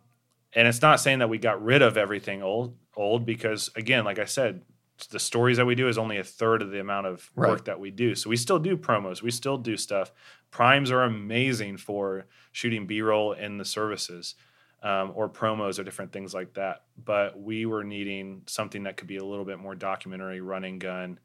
and 0.56 0.68
it's 0.68 0.82
not 0.82 1.00
saying 1.00 1.18
that 1.18 1.28
we 1.28 1.38
got 1.38 1.64
rid 1.64 1.82
of 1.82 1.96
everything 1.96 2.42
old 2.42 2.76
old 2.96 3.26
because 3.26 3.70
again 3.74 4.04
like 4.04 4.20
i 4.20 4.24
said 4.24 4.62
the 5.10 5.18
stories 5.18 5.56
that 5.56 5.66
we 5.66 5.74
do 5.74 5.88
is 5.88 5.98
only 5.98 6.18
a 6.18 6.24
third 6.24 6.62
of 6.62 6.70
the 6.70 6.80
amount 6.80 7.06
of 7.06 7.28
work 7.34 7.64
that 7.64 7.80
we 7.80 7.90
do. 7.90 8.14
So 8.14 8.30
we 8.30 8.36
still 8.36 8.58
do 8.58 8.76
promos. 8.76 9.22
We 9.22 9.30
still 9.30 9.58
do 9.58 9.76
stuff. 9.76 10.12
Primes 10.50 10.90
are 10.90 11.02
amazing 11.02 11.78
for 11.78 12.26
shooting 12.52 12.86
b-roll 12.86 13.32
in 13.32 13.58
the 13.58 13.64
services 13.64 14.36
um, 14.82 15.12
or 15.14 15.28
promos 15.28 15.78
or 15.78 15.82
different 15.84 16.12
things 16.12 16.32
like 16.32 16.54
that. 16.54 16.82
But 17.02 17.40
we 17.40 17.66
were 17.66 17.82
needing 17.82 18.42
something 18.46 18.84
that 18.84 18.96
could 18.96 19.08
be 19.08 19.16
a 19.16 19.24
little 19.24 19.44
bit 19.44 19.58
more 19.58 19.74
documentary 19.74 20.40
running 20.40 20.78
gun 20.78 21.18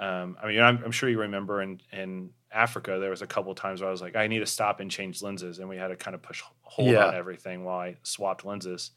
um, 0.00 0.36
I 0.42 0.48
mean, 0.48 0.60
I'm, 0.60 0.82
I'm 0.84 0.90
sure 0.92 1.08
you 1.08 1.20
remember 1.20 1.60
in, 1.62 1.80
in 1.92 2.30
Africa, 2.50 2.98
there 2.98 3.10
was 3.10 3.22
a 3.22 3.26
couple 3.26 3.54
times 3.54 3.80
where 3.80 3.88
I 3.88 3.92
was 3.92 4.00
like, 4.02 4.16
I 4.16 4.26
need 4.26 4.38
to 4.40 4.46
stop 4.46 4.80
and 4.80 4.90
change 4.90 5.22
lenses, 5.22 5.58
and 5.60 5.68
we 5.68 5.76
had 5.76 5.88
to 5.88 5.96
kind 5.96 6.14
of 6.14 6.22
push 6.22 6.42
hold 6.62 6.88
Yeah. 6.90 7.06
on 7.08 7.14
everything 7.14 7.64
while 7.64 7.78
I 7.78 7.96
swapped 8.02 8.44
lenses. 8.44 8.90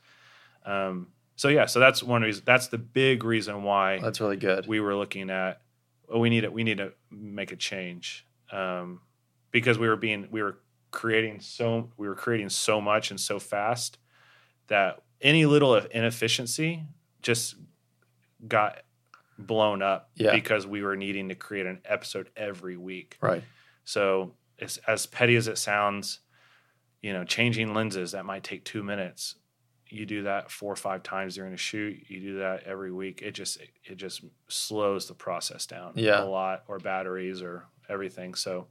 Um, 0.65 1.09
so 1.35 1.49
yeah, 1.49 1.65
so 1.65 1.79
that's 1.79 2.01
one 2.01 2.21
reason. 2.21 2.43
That's 2.45 2.67
the 2.69 2.77
big 2.77 3.23
reason 3.23 3.63
why 3.63 3.99
That's 3.99 4.21
really 4.21 4.37
good. 4.37 4.65
we 4.67 4.79
were 4.79 4.95
looking 4.95 5.29
at. 5.29 5.61
Oh, 6.09 6.19
we 6.19 6.29
need 6.29 6.41
to 6.41 6.49
we 6.49 6.63
need 6.63 6.77
to 6.77 6.93
make 7.11 7.51
a 7.51 7.55
change 7.55 8.25
um, 8.51 9.01
because 9.51 9.77
we 9.79 9.87
were 9.87 9.95
being 9.95 10.27
we 10.31 10.41
were 10.43 10.59
creating 10.91 11.39
so 11.39 11.89
we 11.97 12.07
were 12.07 12.13
creating 12.15 12.49
so 12.49 12.79
much 12.79 13.09
and 13.09 13.19
so 13.19 13.39
fast 13.39 13.97
that 14.67 15.01
any 15.21 15.45
little 15.47 15.75
inefficiency 15.75 16.83
just 17.23 17.55
got 18.47 18.81
blown 19.37 19.81
up 19.81 20.09
Yeah. 20.15 20.33
because 20.33 20.65
we 20.67 20.81
were 20.83 20.95
needing 20.95 21.29
to 21.29 21.35
create 21.35 21.65
an 21.65 21.81
episode 21.85 22.29
every 22.35 22.77
week. 22.77 23.17
right. 23.21 23.43
So 23.85 24.33
it's 24.57 24.77
as 24.87 25.05
petty 25.05 25.35
as 25.35 25.47
it 25.47 25.57
sounds, 25.57 26.19
you 27.01 27.11
know, 27.13 27.23
changing 27.25 27.73
lenses 27.73 28.11
that 28.13 28.25
might 28.25 28.43
take 28.43 28.63
two 28.63 28.81
minutes. 28.83 29.35
You 29.89 30.05
do 30.05 30.23
that 30.23 30.49
four 30.49 30.71
or 30.71 30.75
five 30.77 31.03
times 31.03 31.35
during 31.35 31.53
a 31.53 31.57
shoot. 31.57 31.97
You 32.07 32.19
do 32.21 32.37
that 32.39 32.63
every 32.63 32.91
week. 32.91 33.21
It 33.21 33.31
just 33.31 33.57
it 33.83 33.95
just 33.97 34.23
slows 34.47 35.07
the 35.07 35.13
process 35.13 35.65
down 35.65 35.93
Yeah. 35.95 36.23
a 36.23 36.25
lot, 36.25 36.63
or 36.67 36.79
batteries, 36.79 37.41
or 37.41 37.65
everything. 37.89 38.33
So 38.35 38.67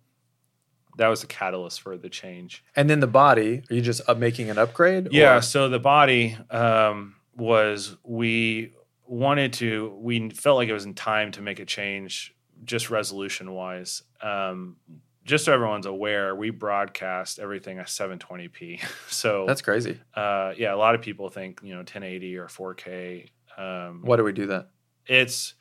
that 0.97 1.09
was 1.09 1.21
the 1.21 1.27
catalyst 1.27 1.81
for 1.81 1.97
the 1.97 2.09
change. 2.09 2.65
And 2.75 2.89
then 2.91 3.01
the 3.01 3.07
body, 3.07 3.63
are 3.71 3.75
you 3.75 3.81
just 3.83 4.01
making 4.17 4.51
an 4.51 4.59
upgrade? 4.59 5.09
Yeah. 5.13 5.37
or- 5.37 5.43
So 5.43 5.69
the 5.69 5.79
body 5.79 6.37
um, 6.51 7.17
was 7.37 7.97
we 8.03 8.73
wanted 9.07 9.53
to. 9.55 9.97
We 10.01 10.31
felt 10.31 10.57
like 10.57 10.69
it 10.69 10.73
was 10.73 10.85
in 10.85 10.95
time 10.95 11.33
to 11.33 11.43
make 11.43 11.61
a 11.61 11.65
change, 11.65 12.35
just 12.65 12.91
resolution 12.91 13.53
wise. 13.53 14.03
Um, 14.21 14.77
just 15.25 15.45
so 15.45 15.53
everyone's 15.53 15.87
aware, 15.87 16.35
we 16.35 16.51
broadcast 16.51 17.39
everything 17.39 17.79
at 17.79 17.87
720p. 17.87 18.81
So 19.09 19.45
That's 19.47 19.63
crazy. 19.63 20.01
uh, 20.15 20.53
yeah, 20.57 20.75
a 20.75 20.77
lot 20.77 20.95
of 20.95 21.01
people 21.03 21.29
think 21.29 21.61
you 21.63 21.71
know 21.73 21.79
1080 21.79 22.37
or 22.39 22.47
4K. 22.49 23.29
Um, 23.57 24.01
Why 24.03 24.17
do 24.17 24.25
we 24.25 24.33
do 24.33 24.47
that? 24.47 24.69
it's 25.07 25.55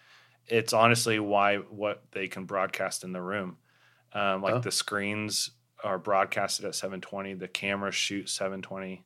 it's 0.47 0.73
honestly 0.73 1.19
why 1.19 1.57
what 1.57 2.03
they 2.11 2.27
can 2.27 2.45
broadcast 2.45 3.03
in 3.03 3.11
the 3.11 3.21
room. 3.21 3.57
Um, 4.13 4.41
like 4.41 4.55
Oh. 4.55 4.59
the 4.59 4.71
screens 4.71 5.51
are 5.83 5.97
broadcasted 5.97 6.65
at 6.65 6.75
720. 6.75 7.35
The 7.35 7.47
cameras 7.47 7.95
shoot 7.95 8.29
720. 8.29 9.03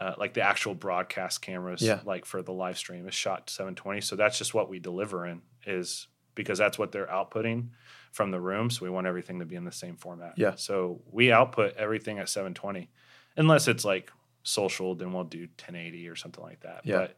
Uh, 0.00 0.14
like 0.16 0.32
the 0.34 0.42
actual 0.42 0.74
broadcast 0.74 1.42
cameras, 1.42 1.82
Yeah. 1.82 2.00
like 2.04 2.24
for 2.24 2.40
the 2.40 2.52
live 2.52 2.78
stream, 2.78 3.08
is 3.08 3.14
shot 3.14 3.50
720. 3.50 4.00
So 4.00 4.14
that's 4.14 4.38
just 4.38 4.54
what 4.54 4.68
we 4.68 4.78
deliver 4.78 5.26
in 5.26 5.42
is 5.66 6.06
because 6.36 6.56
that's 6.56 6.78
what 6.78 6.92
they're 6.92 7.08
outputting 7.08 7.70
from 8.12 8.30
the 8.30 8.40
room. 8.40 8.70
So 8.70 8.84
we 8.84 8.90
want 8.90 9.08
everything 9.08 9.40
to 9.40 9.44
be 9.44 9.56
in 9.56 9.64
the 9.64 9.72
same 9.72 9.96
format. 9.96 10.34
Yeah. 10.36 10.54
So 10.54 11.02
we 11.10 11.32
output 11.32 11.74
everything 11.76 12.20
at 12.20 12.28
720, 12.28 12.88
unless 13.36 13.66
it's 13.66 13.84
like 13.84 14.12
social, 14.44 14.94
then 14.94 15.12
we'll 15.12 15.24
do 15.24 15.40
1080 15.40 16.08
or 16.08 16.14
something 16.14 16.44
like 16.44 16.60
that. 16.60 16.82
Yeah. 16.84 17.08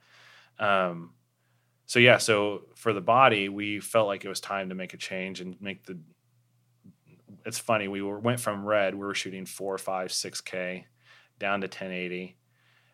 But 0.58 0.64
um, 0.66 1.12
so 1.84 1.98
yeah, 1.98 2.16
so 2.16 2.62
for 2.76 2.94
the 2.94 3.00
body, 3.02 3.50
we 3.50 3.80
felt 3.80 4.06
like 4.06 4.24
it 4.24 4.28
was 4.28 4.40
time 4.40 4.70
to 4.70 4.74
make 4.74 4.94
a 4.94 4.96
change 4.96 5.40
and 5.42 5.60
make 5.60 5.84
the. 5.84 5.98
It's 7.44 7.58
funny. 7.58 7.88
We 7.88 8.02
were 8.02 8.18
went 8.18 8.40
from 8.40 8.64
RED. 8.64 8.94
We 8.94 9.00
were 9.00 9.14
shooting 9.14 9.46
four, 9.46 9.76
five, 9.78 10.12
six 10.12 10.40
K, 10.40 10.86
down 11.38 11.60
to 11.60 11.66
1080, 11.66 12.36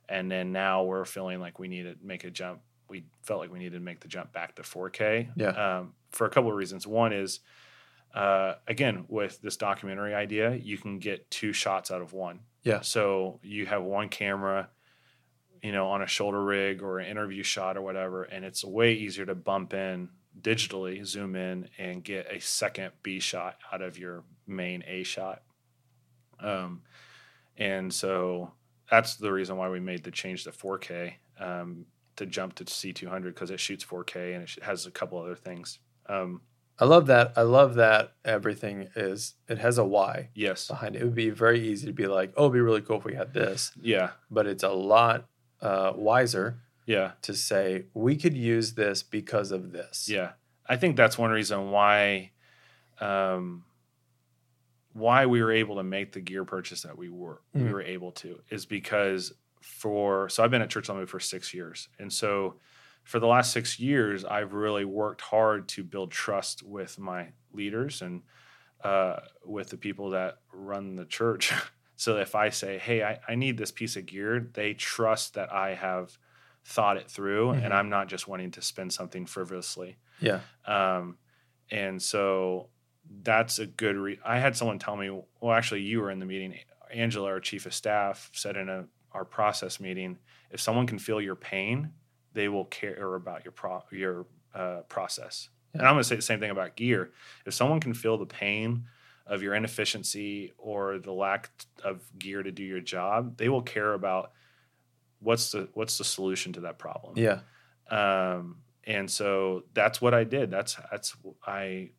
and 0.08 0.30
then 0.30 0.52
now 0.52 0.84
we're 0.84 1.04
feeling 1.04 1.40
like 1.40 1.58
we 1.58 1.68
need 1.68 1.82
to 1.82 1.96
make 2.02 2.24
a 2.24 2.30
jump. 2.30 2.60
We 2.88 3.04
felt 3.22 3.40
like 3.40 3.52
we 3.52 3.58
needed 3.58 3.78
to 3.78 3.84
make 3.84 4.00
the 4.00 4.08
jump 4.08 4.32
back 4.32 4.54
to 4.56 4.62
4K. 4.62 5.30
Yeah. 5.36 5.48
Um, 5.48 5.94
for 6.10 6.26
a 6.26 6.30
couple 6.30 6.50
of 6.50 6.56
reasons. 6.56 6.86
One 6.86 7.12
is, 7.12 7.40
uh, 8.14 8.54
again, 8.68 9.04
with 9.08 9.40
this 9.40 9.56
documentary 9.56 10.14
idea, 10.14 10.54
you 10.54 10.78
can 10.78 10.98
get 10.98 11.30
two 11.30 11.52
shots 11.52 11.90
out 11.90 12.00
of 12.00 12.12
one. 12.12 12.40
Yeah. 12.62 12.80
So 12.80 13.40
you 13.42 13.66
have 13.66 13.82
one 13.82 14.08
camera, 14.08 14.68
you 15.62 15.72
know, 15.72 15.88
on 15.88 16.02
a 16.02 16.06
shoulder 16.06 16.42
rig 16.42 16.82
or 16.82 16.98
an 17.00 17.08
interview 17.08 17.42
shot 17.42 17.76
or 17.76 17.82
whatever, 17.82 18.24
and 18.24 18.44
it's 18.44 18.64
way 18.64 18.94
easier 18.94 19.26
to 19.26 19.34
bump 19.34 19.74
in 19.74 20.08
digitally, 20.40 21.04
zoom 21.04 21.34
in, 21.34 21.68
and 21.78 22.04
get 22.04 22.26
a 22.30 22.40
second 22.40 22.92
B 23.02 23.20
shot 23.20 23.58
out 23.72 23.82
of 23.82 23.98
your 23.98 24.24
main 24.46 24.84
A 24.86 25.02
shot. 25.02 25.42
Um, 26.40 26.82
and 27.56 27.92
so 27.92 28.52
that's 28.90 29.16
the 29.16 29.32
reason 29.32 29.56
why 29.56 29.68
we 29.68 29.80
made 29.80 30.04
the 30.04 30.10
change 30.10 30.44
to 30.44 30.50
4K 30.50 31.14
um, 31.40 31.86
to 32.16 32.26
jump 32.26 32.54
to 32.56 32.64
C200 32.64 33.24
because 33.24 33.50
it 33.50 33.60
shoots 33.60 33.84
4K 33.84 34.34
and 34.34 34.42
it 34.44 34.62
has 34.62 34.86
a 34.86 34.90
couple 34.90 35.18
other 35.18 35.34
things. 35.34 35.78
Um, 36.08 36.40
I 36.78 36.84
love 36.84 37.06
that. 37.06 37.32
I 37.36 37.42
love 37.42 37.74
that 37.76 38.12
everything 38.24 38.88
is 38.96 39.34
it 39.48 39.58
has 39.58 39.78
a 39.78 39.84
why 39.84 40.28
yes. 40.34 40.68
behind 40.68 40.94
it. 40.94 41.02
It 41.02 41.04
would 41.06 41.14
be 41.14 41.30
very 41.30 41.66
easy 41.66 41.86
to 41.86 41.92
be 41.92 42.06
like, 42.06 42.32
oh, 42.36 42.44
it'd 42.44 42.52
be 42.52 42.60
really 42.60 42.82
cool 42.82 42.98
if 42.98 43.04
we 43.04 43.14
had 43.14 43.32
this, 43.32 43.72
Yeah. 43.80 44.10
but 44.30 44.46
it's 44.46 44.62
a 44.62 44.68
lot 44.70 45.24
uh, 45.62 45.92
wiser 45.96 46.58
Yeah. 46.84 47.12
to 47.22 47.32
say 47.34 47.86
we 47.94 48.16
could 48.16 48.36
use 48.36 48.74
this 48.74 49.02
because 49.02 49.52
of 49.52 49.72
this. 49.72 50.06
Yeah, 50.08 50.32
I 50.66 50.76
think 50.76 50.96
that's 50.96 51.16
one 51.16 51.30
reason 51.30 51.70
why, 51.70 52.32
um, 53.00 53.64
why 54.96 55.26
we 55.26 55.42
were 55.42 55.52
able 55.52 55.76
to 55.76 55.82
make 55.82 56.12
the 56.12 56.20
gear 56.20 56.44
purchase 56.44 56.82
that 56.82 56.96
we 56.96 57.08
were 57.08 57.42
we 57.54 57.62
Mhm. 57.62 57.72
were 57.72 57.82
able 57.82 58.12
to 58.12 58.40
is 58.50 58.66
because 58.66 59.32
for 59.60 60.28
so 60.28 60.42
I've 60.44 60.50
been 60.50 60.62
at 60.62 60.70
Church 60.70 60.88
on 60.90 60.96
Move 60.96 61.10
for 61.10 61.20
six 61.20 61.52
years, 61.54 61.88
and 61.98 62.12
so 62.12 62.60
for 63.04 63.20
the 63.20 63.26
last 63.26 63.52
six 63.52 63.78
years, 63.78 64.24
I've 64.24 64.52
really 64.52 64.84
worked 64.84 65.20
hard 65.20 65.68
to 65.70 65.84
build 65.84 66.10
trust 66.10 66.62
with 66.62 66.98
my 66.98 67.32
leaders 67.52 68.02
and 68.02 68.22
uh, 68.84 69.20
with 69.44 69.70
the 69.70 69.76
people 69.76 70.10
that 70.10 70.38
run 70.52 70.96
the 70.96 71.06
church. 71.06 71.52
so 71.96 72.16
if 72.18 72.34
I 72.34 72.50
say, 72.50 72.78
hey, 72.78 73.02
I, 73.04 73.20
I 73.28 73.34
need 73.36 73.58
this 73.58 73.72
piece 73.72 73.96
of 73.96 74.06
gear, 74.06 74.40
they 74.40 74.74
trust 74.74 75.34
that 75.34 75.52
I 75.52 75.74
have 75.74 76.18
thought 76.64 76.96
it 76.96 77.08
through 77.10 77.52
Mhm. 77.52 77.64
and 77.64 77.72
I'm 77.74 77.88
not 77.88 78.08
just 78.08 78.28
wanting 78.28 78.50
to 78.52 78.62
spend 78.62 78.92
something 78.92 79.24
frivolously. 79.26 79.98
Yeah. 80.20 80.40
Um, 80.66 81.18
and 81.70 82.02
so 82.02 82.70
that's 83.22 83.58
a 83.58 83.66
good 83.66 83.96
re- 83.96 84.20
I 84.24 84.38
had 84.38 84.56
someone 84.56 84.78
tell 84.78 84.96
me, 84.96 85.10
well, 85.40 85.52
actually, 85.54 85.82
you 85.82 86.00
were 86.00 86.10
in 86.10 86.18
the 86.18 86.26
meeting. 86.26 86.54
Angela, 86.92 87.28
our 87.28 87.40
chief 87.40 87.66
of 87.66 87.74
staff, 87.74 88.30
said 88.32 88.56
in 88.56 88.68
a 88.68 88.86
our 89.12 89.24
process 89.24 89.80
meeting, 89.80 90.18
if 90.50 90.60
someone 90.60 90.86
can 90.86 90.98
feel 90.98 91.20
your 91.20 91.34
pain, 91.36 91.90
they 92.34 92.48
will 92.48 92.66
care 92.66 93.14
about 93.14 93.44
your 93.44 93.52
pro- 93.52 93.82
your 93.90 94.26
uh, 94.54 94.80
process. 94.88 95.48
And 95.72 95.82
I'm 95.82 95.94
going 95.94 96.02
to 96.02 96.08
say 96.08 96.16
the 96.16 96.22
same 96.22 96.40
thing 96.40 96.50
about 96.50 96.76
gear. 96.76 97.10
If 97.44 97.54
someone 97.54 97.80
can 97.80 97.92
feel 97.94 98.16
the 98.18 98.26
pain 98.26 98.84
of 99.26 99.42
your 99.42 99.54
inefficiency 99.54 100.52
or 100.58 100.98
the 100.98 101.12
lack 101.12 101.50
of 101.82 102.02
gear 102.18 102.42
to 102.42 102.52
do 102.52 102.62
your 102.62 102.80
job, 102.80 103.36
they 103.36 103.48
will 103.48 103.62
care 103.62 103.92
about 103.94 104.32
what's 105.20 105.50
the 105.52 105.68
what's 105.74 105.98
the 105.98 106.04
solution 106.04 106.52
to 106.52 106.60
that 106.60 106.78
problem 106.78 107.14
Yeah. 107.16 107.40
um, 107.90 108.58
and 108.84 109.10
so 109.10 109.64
that's 109.74 110.00
what 110.00 110.14
I 110.14 110.24
did. 110.24 110.50
That's 110.50 110.76
that's 110.90 111.16
I 111.44 111.90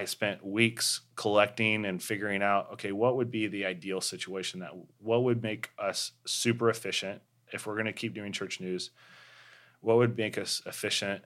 I 0.00 0.04
spent 0.06 0.44
weeks 0.44 1.00
collecting 1.16 1.84
and 1.84 2.02
figuring 2.02 2.42
out 2.42 2.72
okay 2.74 2.92
what 2.92 3.16
would 3.16 3.30
be 3.30 3.46
the 3.46 3.64
ideal 3.66 4.00
situation 4.00 4.60
that 4.60 4.72
what 4.98 5.22
would 5.24 5.42
make 5.42 5.70
us 5.78 6.12
super 6.26 6.68
efficient 6.70 7.22
if 7.52 7.66
we're 7.66 7.74
going 7.74 7.86
to 7.86 7.92
keep 7.92 8.14
doing 8.14 8.32
church 8.32 8.60
news. 8.60 8.90
What 9.80 9.96
would 9.98 10.16
make 10.16 10.36
us 10.38 10.62
efficient? 10.66 11.22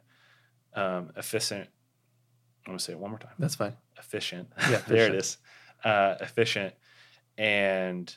Um, 0.75 1.13
efficient. 1.17 1.69
I'm 2.67 2.73
going 2.73 2.79
to 2.79 2.85
say 2.85 2.93
it 2.93 2.99
one 2.99 3.11
more 3.11 3.19
time 3.19 3.33
That's 3.39 3.55
fine. 3.55 3.75
efficient. 3.99 4.49
Yeah, 4.71 4.79
there 4.89 5.07
it 5.07 5.15
efficient. 5.15 5.17
is. 5.17 5.37
Uh, 5.85 6.15
efficient, 6.21 6.75
and 7.37 8.15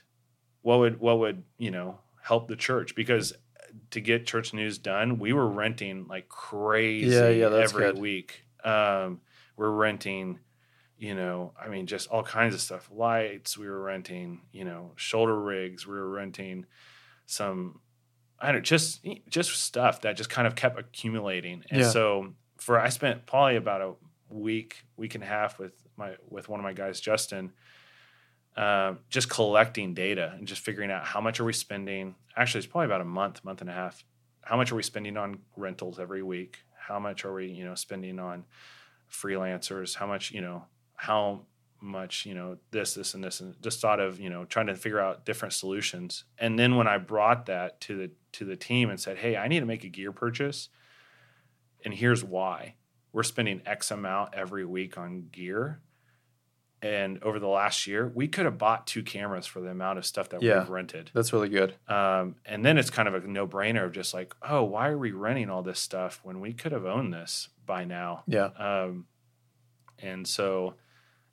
what 0.63 0.79
would 0.79 0.99
what 0.99 1.19
would 1.19 1.43
you 1.57 1.71
know 1.71 1.99
help 2.21 2.47
the 2.47 2.55
church 2.55 2.95
because 2.95 3.33
to 3.91 4.01
get 4.01 4.25
church 4.25 4.53
news 4.53 4.77
done, 4.77 5.19
we 5.19 5.31
were 5.31 5.47
renting 5.47 6.07
like 6.07 6.27
crazy 6.27 7.15
Yeah, 7.15 7.29
yeah, 7.29 7.49
that's 7.49 7.71
every 7.71 7.85
good. 7.93 7.99
week. 7.99 8.41
Um, 8.63 9.21
we're 9.61 9.69
renting, 9.69 10.39
you 10.97 11.13
know, 11.13 11.53
I 11.63 11.67
mean, 11.69 11.85
just 11.85 12.09
all 12.09 12.23
kinds 12.23 12.55
of 12.55 12.61
stuff. 12.61 12.89
Lights. 12.91 13.57
We 13.59 13.69
were 13.69 13.79
renting, 13.81 14.41
you 14.51 14.65
know, 14.65 14.91
shoulder 14.95 15.39
rigs. 15.39 15.85
We 15.85 15.93
were 15.93 16.09
renting 16.09 16.65
some 17.27 17.79
I 18.39 18.47
don't 18.47 18.55
know, 18.55 18.61
just 18.61 19.05
just 19.29 19.51
stuff 19.51 20.01
that 20.01 20.17
just 20.17 20.31
kind 20.31 20.47
of 20.47 20.55
kept 20.55 20.79
accumulating. 20.79 21.63
And 21.69 21.81
Yeah. 21.81 21.89
so 21.89 22.33
for 22.57 22.79
I 22.79 22.89
spent 22.89 23.27
probably 23.27 23.55
about 23.55 23.81
a 23.81 23.93
week, 24.33 24.83
week 24.97 25.13
and 25.13 25.23
a 25.23 25.27
half 25.27 25.59
with 25.59 25.73
my 25.95 26.15
with 26.27 26.49
one 26.49 26.59
of 26.59 26.63
my 26.63 26.73
guys, 26.73 26.99
Justin, 26.99 27.53
um, 28.57 28.99
just 29.09 29.29
collecting 29.29 29.93
data 29.93 30.33
and 30.37 30.47
just 30.47 30.61
figuring 30.63 30.89
out 30.89 31.05
how 31.05 31.21
much 31.21 31.39
are 31.39 31.45
we 31.45 31.53
spending. 31.53 32.15
Actually, 32.35 32.59
it's 32.59 32.67
probably 32.67 32.87
about 32.87 33.01
a 33.01 33.05
month, 33.05 33.43
month 33.45 33.61
and 33.61 33.69
a 33.69 33.73
half. 33.73 34.03
How 34.41 34.57
much 34.57 34.71
are 34.71 34.75
we 34.75 34.81
spending 34.83 35.17
on 35.17 35.39
rentals 35.55 35.99
every 35.99 36.23
week? 36.23 36.57
How 36.75 36.97
much 36.99 37.25
are 37.25 37.33
we, 37.33 37.45
you 37.47 37.63
know, 37.63 37.75
spending 37.75 38.17
on 38.19 38.45
freelancers? 39.11 39.95
How 39.95 40.07
much, 40.07 40.31
you 40.31 40.41
know, 40.41 40.65
how 40.95 41.41
much, 41.81 42.25
you 42.25 42.33
know, 42.33 42.57
this, 42.71 42.93
this, 42.93 43.13
and 43.13 43.23
this, 43.23 43.39
and 43.41 43.59
just 43.61 43.81
thought 43.81 43.99
of, 43.99 44.19
you 44.19 44.29
know, 44.29 44.45
trying 44.45 44.67
to 44.67 44.75
figure 44.75 44.99
out 44.99 45.25
different 45.25 45.53
solutions. 45.53 46.25
And 46.37 46.57
then 46.57 46.75
when 46.75 46.87
I 46.87 46.97
brought 46.97 47.47
that 47.47 47.81
to 47.81 47.97
the 47.97 48.11
to 48.33 48.45
the 48.45 48.55
team 48.55 48.89
and 48.89 48.99
said, 48.99 49.17
"Hey, 49.17 49.35
I 49.35 49.47
need 49.47 49.59
to 49.59 49.65
make 49.65 49.83
a 49.83 49.89
gear 49.89 50.11
purchase, 50.11 50.69
and 51.83 51.93
here's 51.93 52.23
why: 52.23 52.75
we're 53.11 53.23
spending 53.23 53.61
X 53.65 53.91
amount 53.91 54.33
every 54.33 54.65
week 54.65 54.97
on 54.97 55.27
gear." 55.31 55.81
And 56.83 57.21
over 57.21 57.37
the 57.39 57.47
last 57.47 57.85
year, 57.85 58.11
we 58.13 58.27
could 58.27 58.45
have 58.45 58.57
bought 58.57 58.87
two 58.87 59.03
cameras 59.03 59.45
for 59.45 59.61
the 59.61 59.69
amount 59.69 59.99
of 59.99 60.05
stuff 60.05 60.29
that 60.29 60.41
Yeah. 60.41 60.59
we've 60.59 60.69
rented. 60.69 61.11
That's 61.13 61.31
really 61.31 61.49
good. 61.49 61.75
Um, 61.87 62.35
and 62.45 62.65
then 62.65 62.79
it's 62.79 62.89
kind 62.89 63.07
of 63.07 63.13
a 63.13 63.27
no 63.27 63.47
brainer 63.47 63.85
of 63.85 63.91
just 63.91 64.13
like, 64.15 64.33
oh, 64.41 64.63
why 64.63 64.89
are 64.89 64.97
we 64.97 65.11
renting 65.11 65.49
all 65.51 65.61
this 65.61 65.79
stuff 65.79 66.19
when 66.23 66.39
we 66.39 66.53
could 66.53 66.71
have 66.71 66.85
owned 66.85 67.13
this 67.13 67.49
by 67.67 67.85
now? 67.85 68.23
Yeah. 68.25 68.45
Um, 68.57 69.05
and 69.99 70.27
so 70.27 70.73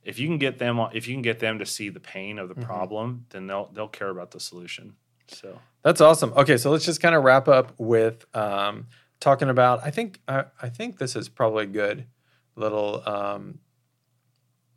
if 0.02 0.18
you 0.18 0.26
can 0.28 0.36
get 0.36 0.58
them, 0.58 0.78
if 0.92 1.08
you 1.08 1.14
can 1.14 1.22
get 1.22 1.38
them 1.38 1.58
to 1.60 1.66
see 1.66 1.88
the 1.88 2.00
pain 2.00 2.38
of 2.38 2.50
the 2.50 2.54
Mhm. 2.54 2.64
problem, 2.64 3.24
then 3.30 3.46
they'll 3.46 3.70
they'll 3.72 3.88
care 3.88 4.10
about 4.10 4.32
the 4.32 4.40
solution. 4.40 4.96
So 5.28 5.60
That's 5.82 6.00
awesome. 6.02 6.32
Okay, 6.36 6.56
so 6.58 6.70
let's 6.70 6.84
just 6.84 7.00
kind 7.00 7.14
of 7.14 7.22
wrap 7.24 7.48
up 7.48 7.72
with 7.78 8.26
um, 8.36 8.88
talking 9.20 9.48
about. 9.48 9.80
I 9.82 9.90
think 9.90 10.20
I, 10.28 10.44
I 10.60 10.68
think 10.68 10.98
this 10.98 11.16
is 11.16 11.28
probably 11.30 11.64
a 11.64 11.68
good 11.68 12.06
little. 12.56 13.02
Um, 13.08 13.60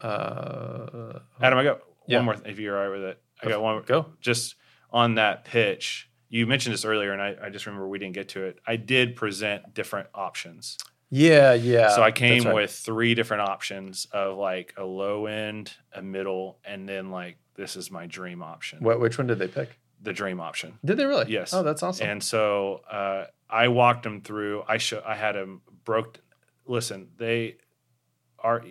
uh, 0.03 1.19
Adam, 1.41 1.59
I 1.59 1.63
got 1.63 1.81
Yeah. 2.07 2.17
one 2.17 2.25
more. 2.25 2.35
If 2.45 2.59
you're 2.59 2.77
all 2.77 2.89
right 2.89 2.99
with 2.99 3.09
it, 3.09 3.21
I 3.43 3.49
got 3.49 3.61
one. 3.61 3.81
Go. 3.83 4.07
Just 4.19 4.55
on 4.91 5.15
that 5.15 5.45
pitch, 5.45 6.09
you 6.29 6.47
mentioned 6.47 6.73
this 6.73 6.85
earlier, 6.85 7.11
and 7.11 7.21
I, 7.21 7.35
I 7.43 7.49
just 7.49 7.65
remember 7.65 7.87
we 7.87 7.99
didn't 7.99 8.15
get 8.15 8.29
to 8.29 8.43
it. 8.43 8.59
I 8.65 8.75
did 8.75 9.15
present 9.15 9.73
different 9.73 10.07
options. 10.13 10.77
Yeah, 11.09 11.53
yeah. 11.53 11.89
so 11.89 12.01
I 12.01 12.11
came 12.11 12.43
right. 12.43 12.55
with 12.55 12.71
three 12.71 13.15
different 13.15 13.41
options 13.41 14.07
of 14.13 14.37
like 14.37 14.73
a 14.77 14.85
low 14.85 15.25
end, 15.25 15.73
a 15.93 16.01
middle, 16.01 16.59
and 16.63 16.87
then 16.87 17.11
like 17.11 17.37
this 17.55 17.75
is 17.75 17.91
my 17.91 18.07
dream 18.07 18.41
option. 18.41 18.79
What, 18.79 19.01
which 19.01 19.17
one 19.17 19.27
did 19.27 19.37
they 19.37 19.49
pick? 19.49 19.77
The 20.01 20.13
dream 20.13 20.39
option. 20.39 20.79
Did 20.85 20.97
they 20.97 21.05
really? 21.05 21.29
Yes. 21.29 21.53
Oh, 21.53 21.63
that's 21.63 21.83
awesome. 21.83 22.09
And 22.09 22.23
so 22.23 22.81
uh, 22.89 23.25
I 23.49 23.67
walked 23.67 24.03
them 24.03 24.21
through. 24.21 24.63
I 24.67 24.77
show. 24.77 25.03
I 25.05 25.15
had 25.15 25.35
them 25.35 25.61
broke. 25.83 26.17
Listen, 26.65 27.09
they 27.17 27.57
are. 28.39 28.63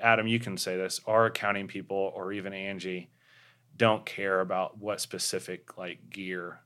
Adam, 0.00 0.26
you 0.26 0.38
can 0.38 0.56
say 0.56 0.76
this. 0.76 1.00
Our 1.06 1.26
accounting 1.26 1.68
people, 1.68 2.12
or 2.14 2.32
even 2.32 2.52
Angie, 2.52 3.10
don't 3.76 4.04
care 4.04 4.40
about 4.40 4.78
what 4.78 5.00
specific 5.00 5.78
like 5.78 6.10
gear. 6.10 6.60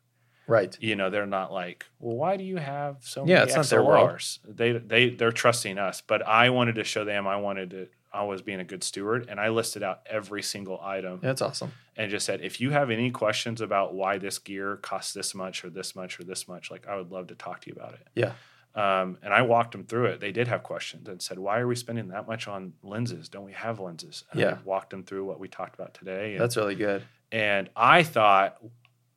right. 0.47 0.77
You 0.81 0.97
know, 0.97 1.11
they're 1.11 1.27
not 1.27 1.53
like, 1.53 1.85
well, 1.99 2.17
why 2.17 2.37
do 2.37 2.45
you 2.45 2.57
have 2.57 2.97
so 3.01 3.25
Yeah, 3.27 3.41
many 3.41 3.45
it's 3.47 3.57
not 3.57 3.67
their 3.67 3.83
world. 3.83 4.21
They 4.47 4.73
they 4.73 5.11
they're 5.11 5.33
trusting 5.33 5.79
us. 5.79 6.01
But 6.01 6.27
I 6.27 6.51
wanted 6.51 6.77
to 6.77 6.85
show 6.85 7.05
them. 7.05 7.27
I 7.27 7.37
wanted 7.37 7.71
to. 7.71 7.89
I 8.15 8.25
was 8.25 8.43
being 8.43 8.61
a 8.61 8.65
good 8.65 8.85
steward, 8.85 9.29
and 9.31 9.41
I 9.41 9.49
listed 9.49 9.83
out 9.83 10.01
every 10.05 10.43
single 10.43 10.79
item 10.83 11.21
that's 11.23 11.41
awesome. 11.41 11.73
and 11.97 12.11
just 12.11 12.27
said, 12.27 12.43
if 12.43 12.61
you 12.61 12.69
have 12.71 12.91
any 12.91 13.11
questions 13.11 13.63
about 13.63 13.95
why 13.95 14.19
this 14.19 14.39
gear 14.39 14.77
costs 14.77 15.15
this 15.15 15.35
much 15.35 15.65
or 15.65 15.71
this 15.71 15.97
much 15.97 16.21
or 16.21 16.25
this 16.25 16.47
much, 16.47 16.71
like 16.71 16.87
I 16.87 16.97
would 16.97 17.11
love 17.11 17.29
to 17.29 17.35
talk 17.35 17.63
to 17.63 17.71
you 17.71 17.75
about 17.75 17.95
it. 17.95 18.07
Yeah. 18.15 18.33
Um, 18.75 19.19
and 19.23 19.35
I 19.35 19.43
walked 19.43 19.73
them 19.73 19.85
through 19.85 20.07
it. 20.07 20.21
They 20.21 20.33
did 20.33 20.49
have 20.49 20.63
questions 20.63 21.07
and 21.09 21.21
said, 21.21 21.39
why 21.39 21.59
are 21.61 21.67
we 21.67 21.75
spending 21.77 22.09
that 22.09 22.27
much 22.27 22.49
on 22.49 22.73
lenses? 22.83 23.29
Don't 23.29 23.45
we 23.45 23.53
have 23.53 23.81
lenses? 23.81 24.25
And 24.31 24.41
Yeah. 24.41 24.51
I 24.53 24.59
walked 24.65 24.91
them 24.91 25.03
through 25.05 25.25
what 25.27 25.39
we 25.39 25.47
talked 25.49 25.75
about 25.75 25.93
today. 25.93 26.33
And, 26.33 26.41
That's 26.41 26.57
really 26.57 26.75
good. 26.75 27.03
and 27.31 27.69
I 27.77 28.03
thought 28.03 28.57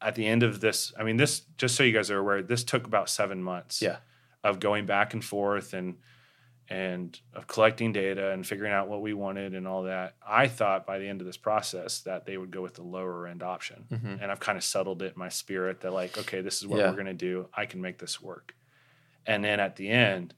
at 0.02 0.16
the 0.16 0.26
end 0.26 0.44
of 0.44 0.60
this, 0.60 0.94
I 1.00 1.04
mean, 1.04 1.16
this, 1.18 1.40
just 1.58 1.76
so 1.76 1.84
you 1.84 1.94
guys 1.94 2.12
are 2.12 2.18
aware, 2.20 2.42
this 2.44 2.66
took 2.66 2.86
about 2.86 3.10
seven 3.10 3.42
months 3.42 3.82
Yeah. 3.82 3.98
of 4.44 4.60
going 4.60 4.86
back 4.86 5.14
and 5.14 5.24
forth 5.24 5.74
and, 5.74 5.96
and 6.68 7.18
of 7.34 7.48
collecting 7.48 7.94
data 7.94 8.32
and 8.32 8.46
figuring 8.46 8.74
out 8.74 8.88
what 8.90 9.02
we 9.02 9.14
wanted 9.14 9.54
and 9.54 9.66
all 9.68 9.84
that. 9.84 10.16
I 10.28 10.48
thought 10.48 10.86
by 10.86 11.00
the 11.00 11.08
end 11.08 11.22
of 11.22 11.28
this 11.28 11.38
process 11.38 12.02
that 12.02 12.26
they 12.26 12.38
would 12.38 12.52
go 12.52 12.62
with 12.62 12.74
the 12.74 12.82
lower 12.84 13.26
end 13.28 13.42
option. 13.44 13.86
Mhm. 13.90 14.22
And 14.22 14.32
I've 14.32 14.40
kind 14.40 14.58
of 14.58 14.64
settled 14.66 15.02
it 15.02 15.14
in 15.14 15.20
my 15.20 15.30
spirit 15.30 15.80
that 15.82 15.92
like, 15.94 16.18
okay, 16.18 16.42
this 16.42 16.58
is 16.58 16.68
what 16.68 16.80
Yeah. 16.80 16.90
we're 16.90 16.96
going 16.96 17.06
to 17.06 17.14
do. 17.14 17.48
I 17.54 17.66
can 17.68 17.82
make 17.82 18.00
this 18.00 18.20
work. 18.20 18.54
And 19.26 19.44
then 19.44 19.60
at 19.60 19.76
the 19.76 19.90
end, 19.90 20.34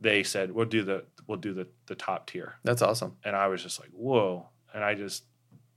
they 0.00 0.22
said, 0.22 0.52
we'll 0.52 0.66
do 0.66 0.82
the, 0.82 1.04
we'll 1.26 1.38
do 1.38 1.54
the, 1.54 1.66
the 1.86 1.94
top 1.94 2.26
tier. 2.26 2.54
That's 2.64 2.82
awesome. 2.82 3.16
And 3.24 3.34
I 3.36 3.46
was 3.48 3.62
just 3.62 3.80
like, 3.80 3.90
whoa. 3.90 4.48
And 4.72 4.82
I 4.84 4.94
just, 4.94 5.24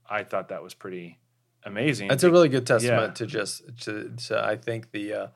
I 0.08 0.24
thought 0.24 0.48
that 0.48 0.62
was 0.62 0.74
pretty 0.74 1.18
amazing. 1.64 2.08
That's 2.08 2.24
a 2.24 2.30
really 2.30 2.48
good 2.48 2.66
testament 2.66 3.02
Yeah. 3.10 3.14
to 3.14 3.26
just 3.26 3.62
to, 3.82 4.10
to 4.28 4.44
I 4.44 4.56
think 4.56 4.90
the 4.92 5.12
uh, 5.12 5.26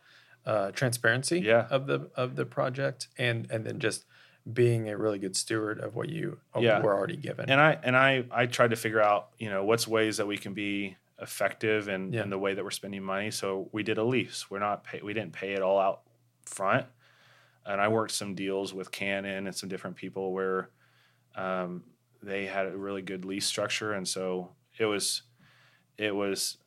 uh, 0.46 0.70
transparency 0.72 1.40
Yeah. 1.40 1.66
of 1.70 1.86
the 1.86 2.10
of 2.16 2.36
the 2.36 2.44
project 2.46 3.08
and 3.18 3.50
and 3.50 3.64
then 3.66 3.78
just 3.78 4.04
being 4.52 4.88
a 4.88 4.96
really 4.96 5.18
good 5.20 5.36
steward 5.36 5.78
of 5.78 5.94
what 5.94 6.08
you 6.08 6.38
Yeah. 6.58 6.80
were 6.80 6.94
already 6.94 7.16
given. 7.16 7.48
and 7.50 7.60
I 7.60 7.78
and 7.82 7.96
I 7.96 8.24
I 8.32 8.46
tried 8.46 8.70
to 8.70 8.76
figure 8.76 9.00
out 9.00 9.28
you 9.38 9.50
know 9.50 9.64
what's 9.64 9.86
ways 9.86 10.16
that 10.16 10.26
we 10.26 10.36
can 10.38 10.54
be 10.54 10.96
effective 11.20 11.88
in, 11.88 12.12
Yeah. 12.12 12.22
in 12.24 12.30
the 12.30 12.38
way 12.38 12.54
that 12.54 12.64
we're 12.64 12.70
spending 12.70 13.02
money. 13.04 13.30
So 13.30 13.68
we 13.72 13.82
did 13.84 13.98
a 13.98 14.02
lease. 14.04 14.50
We're 14.50 14.58
not 14.58 14.82
pay, 14.84 15.00
we 15.02 15.12
didn't 15.14 15.32
pay 15.32 15.52
it 15.52 15.62
all 15.62 15.78
out 15.78 16.00
front, 16.46 16.86
and 17.66 17.80
I 17.80 17.88
worked 17.88 18.12
some 18.12 18.34
deals 18.34 18.72
with 18.74 18.90
Canon 18.90 19.46
and 19.46 19.54
some 19.54 19.68
different 19.68 19.96
people 19.96 20.32
where 20.32 20.70
um, 21.34 21.84
they 22.22 22.46
had 22.46 22.66
a 22.66 22.76
really 22.76 23.02
good 23.02 23.24
lease 23.24 23.46
structure, 23.46 23.92
and 23.92 24.06
so 24.06 24.50
it 24.78 24.86
was 24.86 25.22
it 25.98 26.14
was. 26.14 26.58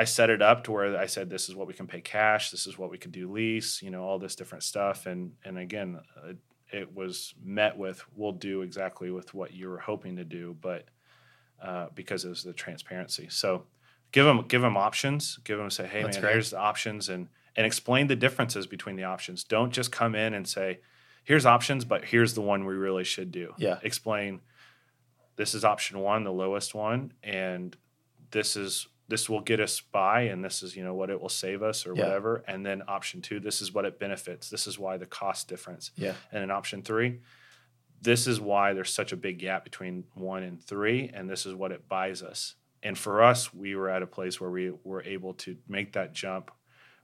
I 0.00 0.04
set 0.04 0.30
it 0.30 0.40
up 0.40 0.62
to 0.64 0.72
where 0.72 0.96
I 0.96 1.06
said, 1.06 1.28
"This 1.28 1.48
is 1.48 1.56
what 1.56 1.66
we 1.66 1.74
can 1.74 1.88
pay 1.88 2.00
cash. 2.00 2.50
This 2.50 2.66
is 2.66 2.78
what 2.78 2.90
we 2.90 2.98
can 2.98 3.10
do 3.10 3.30
lease. 3.30 3.82
You 3.82 3.90
know, 3.90 4.04
all 4.04 4.18
this 4.18 4.36
different 4.36 4.62
stuff." 4.62 5.06
And 5.06 5.32
and 5.44 5.58
again, 5.58 6.00
uh, 6.16 6.34
it 6.70 6.94
was 6.94 7.34
met 7.42 7.76
with 7.76 8.04
we'll 8.14 8.32
do 8.32 8.62
exactly 8.62 9.10
with 9.10 9.34
what 9.34 9.52
you 9.52 9.68
were 9.68 9.78
hoping 9.78 10.16
to 10.16 10.24
do 10.24 10.56
but 10.60 10.84
uh, 11.62 11.86
because 11.94 12.24
it 12.24 12.28
was 12.28 12.42
the 12.42 12.52
transparency 12.52 13.26
so 13.30 13.64
give 14.12 14.24
them 14.24 14.44
give 14.48 14.62
them 14.62 14.76
options 14.76 15.38
give 15.44 15.58
them 15.58 15.70
say 15.70 15.86
hey 15.86 16.02
That's 16.02 16.16
man 16.16 16.22
great. 16.22 16.32
here's 16.32 16.50
the 16.50 16.58
options 16.58 17.08
and 17.08 17.28
and 17.58 17.66
explain 17.66 18.06
the 18.06 18.14
differences 18.16 18.68
between 18.68 18.94
the 18.94 19.02
options. 19.04 19.42
Don't 19.42 19.72
just 19.72 19.90
come 19.90 20.14
in 20.14 20.32
and 20.32 20.46
say, 20.48 20.78
here's 21.24 21.44
options, 21.44 21.84
but 21.84 22.04
here's 22.04 22.34
the 22.34 22.40
one 22.40 22.64
we 22.64 22.74
really 22.74 23.02
should 23.02 23.32
do. 23.32 23.52
Yeah. 23.58 23.80
Explain 23.82 24.40
this 25.34 25.54
is 25.54 25.64
option 25.64 25.98
one, 25.98 26.22
the 26.22 26.32
lowest 26.32 26.72
one, 26.74 27.12
and 27.22 27.76
this 28.30 28.56
is 28.56 28.86
this 29.08 29.28
will 29.28 29.40
get 29.40 29.58
us 29.58 29.80
by 29.80 30.20
and 30.22 30.44
this 30.44 30.62
is 30.62 30.76
you 30.76 30.84
know 30.84 30.94
what 30.94 31.08
it 31.10 31.18
will 31.20 31.30
save 31.30 31.62
us 31.62 31.84
or 31.86 31.94
Yeah. 31.94 32.04
whatever 32.04 32.44
and 32.46 32.64
then 32.64 32.82
option 32.86 33.22
two 33.22 33.40
this 33.40 33.62
is 33.62 33.72
what 33.72 33.86
it 33.86 33.98
benefits 33.98 34.50
this 34.50 34.66
is 34.66 34.78
why 34.78 34.98
the 34.98 35.06
cost 35.06 35.48
difference 35.48 35.92
Yeah. 35.96 36.12
and 36.30 36.44
in 36.44 36.50
option 36.50 36.82
three 36.82 37.20
this 38.02 38.26
is 38.26 38.38
why 38.38 38.74
there's 38.74 38.92
such 38.92 39.12
a 39.12 39.16
big 39.16 39.38
gap 39.38 39.64
between 39.64 40.04
one 40.14 40.42
and 40.42 40.62
three 40.62 41.10
and 41.14 41.28
this 41.28 41.46
is 41.46 41.54
what 41.54 41.72
it 41.72 41.88
buys 41.88 42.22
us 42.22 42.56
and 42.82 42.98
for 42.98 43.22
us 43.22 43.52
we 43.54 43.74
were 43.74 43.88
at 43.88 44.02
a 44.02 44.06
place 44.06 44.38
where 44.42 44.50
we 44.50 44.72
were 44.84 45.02
able 45.04 45.32
to 45.34 45.56
make 45.66 45.94
that 45.94 46.12
jump 46.12 46.50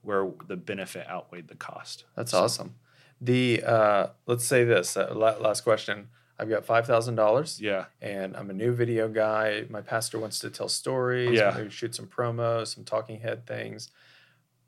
where 0.04 0.30
the 0.46 0.56
benefit 0.56 1.06
outweighed 1.08 1.48
the 1.48 1.54
cost 1.56 2.04
That's 2.16 2.34
awesome. 2.34 2.74
The 3.20 3.62
uh, 3.64 4.06
let's 4.26 4.44
say 4.44 4.64
this 4.64 4.96
uh, 4.96 5.14
last 5.14 5.62
question. 5.62 6.08
I've 6.38 6.48
got 6.50 6.64
five 6.66 6.84
thousand 6.86 7.14
dollars, 7.14 7.60
yeah 7.60 7.84
and 8.02 8.36
I'm 8.36 8.50
a 8.50 8.52
new 8.52 8.72
video 8.72 9.08
guy. 9.08 9.64
My 9.70 9.80
pastor 9.82 10.18
wants 10.18 10.40
to 10.40 10.50
tell 10.50 10.68
stories, 10.68 11.38
Yeah. 11.38 11.54
maybe 11.56 11.70
shoot 11.70 11.94
some 11.94 12.06
promos, 12.06 12.74
some 12.74 12.84
talking 12.84 13.20
head 13.20 13.46
things. 13.46 13.88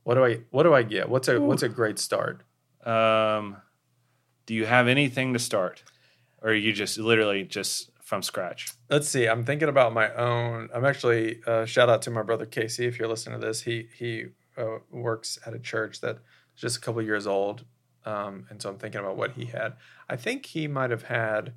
What 0.05 0.15
do 0.15 0.25
I 0.25 0.41
What 0.51 0.63
do 0.63 0.73
I 0.73 0.83
get? 0.85 1.09
What's 1.09 1.27
a 1.29 1.41
What's 1.41 1.65
a 1.65 1.69
great 1.69 1.99
start? 1.99 2.43
um, 2.87 3.57
do 4.47 4.55
you 4.55 4.65
have 4.65 4.87
anything 4.87 5.33
to 5.33 5.41
start 5.41 5.83
or 6.41 6.51
are 6.51 6.55
you 6.55 6.73
just 6.73 6.99
literally 6.99 7.43
just 7.43 7.91
from 8.01 8.23
scratch 8.23 8.73
Let's 8.89 9.09
see. 9.09 9.27
I'm 9.27 9.45
thinking 9.45 9.69
about 9.69 9.93
my 9.93 10.15
own. 10.15 10.69
I'm 10.73 10.85
actually 10.85 11.41
uh, 11.45 11.65
shout 11.65 11.89
out 11.89 12.03
to 12.03 12.11
my 12.13 12.23
brother 12.23 12.47
Casey. 12.47 12.87
If 12.87 12.97
you're 13.01 13.09
listening 13.09 13.41
to 13.41 13.45
this, 13.47 13.63
he 13.63 13.89
he 13.99 14.27
uh, 14.57 14.79
works 14.91 15.39
at 15.47 15.55
a 15.55 15.59
church 15.59 16.01
that's 16.01 16.21
just 16.57 16.77
a 16.79 16.81
couple 16.81 17.03
years 17.03 17.27
old, 17.27 17.65
um, 18.05 18.47
and 18.51 18.61
so 18.63 18.71
I'm 18.71 18.79
thinking 18.79 19.01
about 19.01 19.17
what 19.17 19.33
he 19.33 19.47
had. 19.47 19.75
I 20.09 20.17
think 20.17 20.47
he 20.47 20.67
might 20.69 20.91
have 20.91 21.05
had 21.05 21.55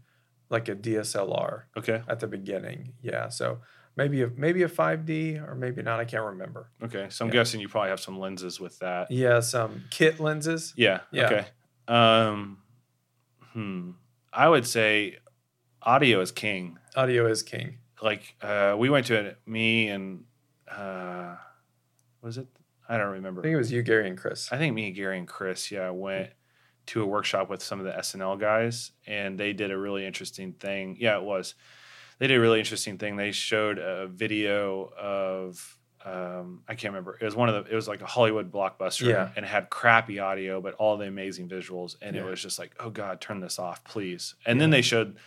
like 0.50 0.68
a 0.68 0.76
DSLR 0.76 1.64
okay 1.78 2.02
at 2.08 2.20
the 2.20 2.28
beginning. 2.28 2.94
Yeah, 3.02 3.30
so 3.30 3.60
maybe 3.96 4.22
a 4.24 4.28
maybe 4.36 4.64
a 4.64 4.70
5D 4.70 5.48
or 5.48 5.56
maybe 5.56 5.82
not. 5.84 6.00
I 6.00 6.06
can't 6.06 6.24
remember. 6.26 6.72
okay 6.84 7.08
so 7.10 7.24
i'm 7.26 7.30
Yeah. 7.30 7.34
guessing 7.34 7.60
you 7.62 7.70
probably 7.70 7.90
have 7.90 8.00
some 8.00 8.18
lenses 8.20 8.60
with 8.60 8.80
that 8.80 9.12
Yeah, 9.12 9.40
some 9.42 9.84
kit 9.92 10.20
lenses. 10.20 10.74
Yeah. 10.76 11.02
Yeah. 11.12 11.26
Okay. 11.26 11.46
Um, 11.88 12.58
hmm. 13.54 13.92
I 14.34 14.48
would 14.50 14.66
say 14.66 15.18
audio 15.82 16.22
is 16.22 16.32
king. 16.32 16.78
Audio 16.96 17.26
is 17.28 17.44
king. 17.44 17.78
Like 18.02 18.36
uh, 18.42 18.76
we 18.78 18.90
went 18.90 19.06
to 19.08 19.16
it, 19.16 19.38
me 19.46 19.90
and 19.90 20.24
uh, 20.70 21.36
was 22.22 22.38
it? 22.38 22.48
I 22.90 22.98
don't 22.98 23.12
remember. 23.12 23.42
I 23.42 23.44
think 23.44 23.54
it 23.54 23.58
was 23.58 23.72
you, 23.72 23.84
Gary, 23.84 24.08
and 24.10 24.18
Chris. 24.18 24.52
I 24.52 24.58
think 24.58 24.74
me, 24.74 24.92
Gary, 24.92 25.18
and 25.18 25.28
Chris, 25.28 25.70
yeah, 25.72 25.92
went 25.92 26.32
to 26.88 27.04
a 27.04 27.06
workshop 27.06 27.50
with 27.50 27.62
some 27.62 27.80
of 27.80 27.86
the 27.86 27.92
SNL 27.92 28.40
guys, 28.40 28.92
and 29.06 29.40
they 29.40 29.54
did 29.54 29.70
a 29.72 29.78
really 29.78 30.06
interesting 30.06 30.54
thing. 30.54 30.98
Yeah, 31.00 31.18
it 31.18 31.24
was. 31.24 31.54
They 32.18 32.28
did 32.28 32.38
a 32.38 32.42
really 32.42 32.60
interesting 32.60 32.98
thing. 32.98 33.16
They 33.16 33.32
showed 33.32 33.78
a 33.78 34.08
video 34.08 34.92
of 35.00 35.78
um, 36.06 36.64
I 36.68 36.76
can't 36.76 36.94
remember. 36.94 37.18
It 37.22 37.26
was 37.26 37.36
one 37.36 37.50
of 37.50 37.64
the. 37.66 37.72
It 37.72 37.76
was 37.76 37.88
like 37.88 38.02
a 38.02 38.06
Hollywood 38.08 38.52
blockbuster, 38.52 39.08
Yeah. 39.10 39.30
and 39.36 39.46
it 39.46 39.50
had 39.50 39.70
crappy 39.70 40.18
audio, 40.20 40.60
but 40.62 40.74
all 40.76 40.98
the 40.98 41.06
amazing 41.08 41.48
visuals. 41.50 41.96
And 42.02 42.16
Yeah. 42.16 42.24
it 42.24 42.26
was 42.26 42.42
just 42.42 42.58
like, 42.58 42.72
oh 42.80 42.90
god, 42.90 43.22
turn 43.22 43.40
this 43.42 43.60
off, 43.60 43.84
please. 43.84 44.34
And 44.46 44.60
then 44.60 44.70
they 44.72 44.82
showed 44.82 45.18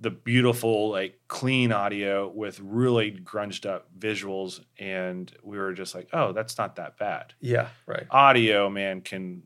the 0.00 0.10
beautiful, 0.10 0.90
like 0.90 1.18
clean 1.28 1.72
audio 1.72 2.28
with 2.28 2.60
really 2.60 3.12
grunged 3.12 3.64
up 3.68 3.88
visuals, 3.98 4.60
and 4.78 5.32
we 5.42 5.56
were 5.56 5.72
just 5.72 5.94
like, 5.94 6.08
oh, 6.12 6.32
that's 6.32 6.58
not 6.58 6.76
that 6.76 6.98
bad 6.98 7.32
Yeah, 7.40 7.68
right. 7.86 8.04
audio 8.10 8.68
man 8.68 9.00
can 9.00 9.42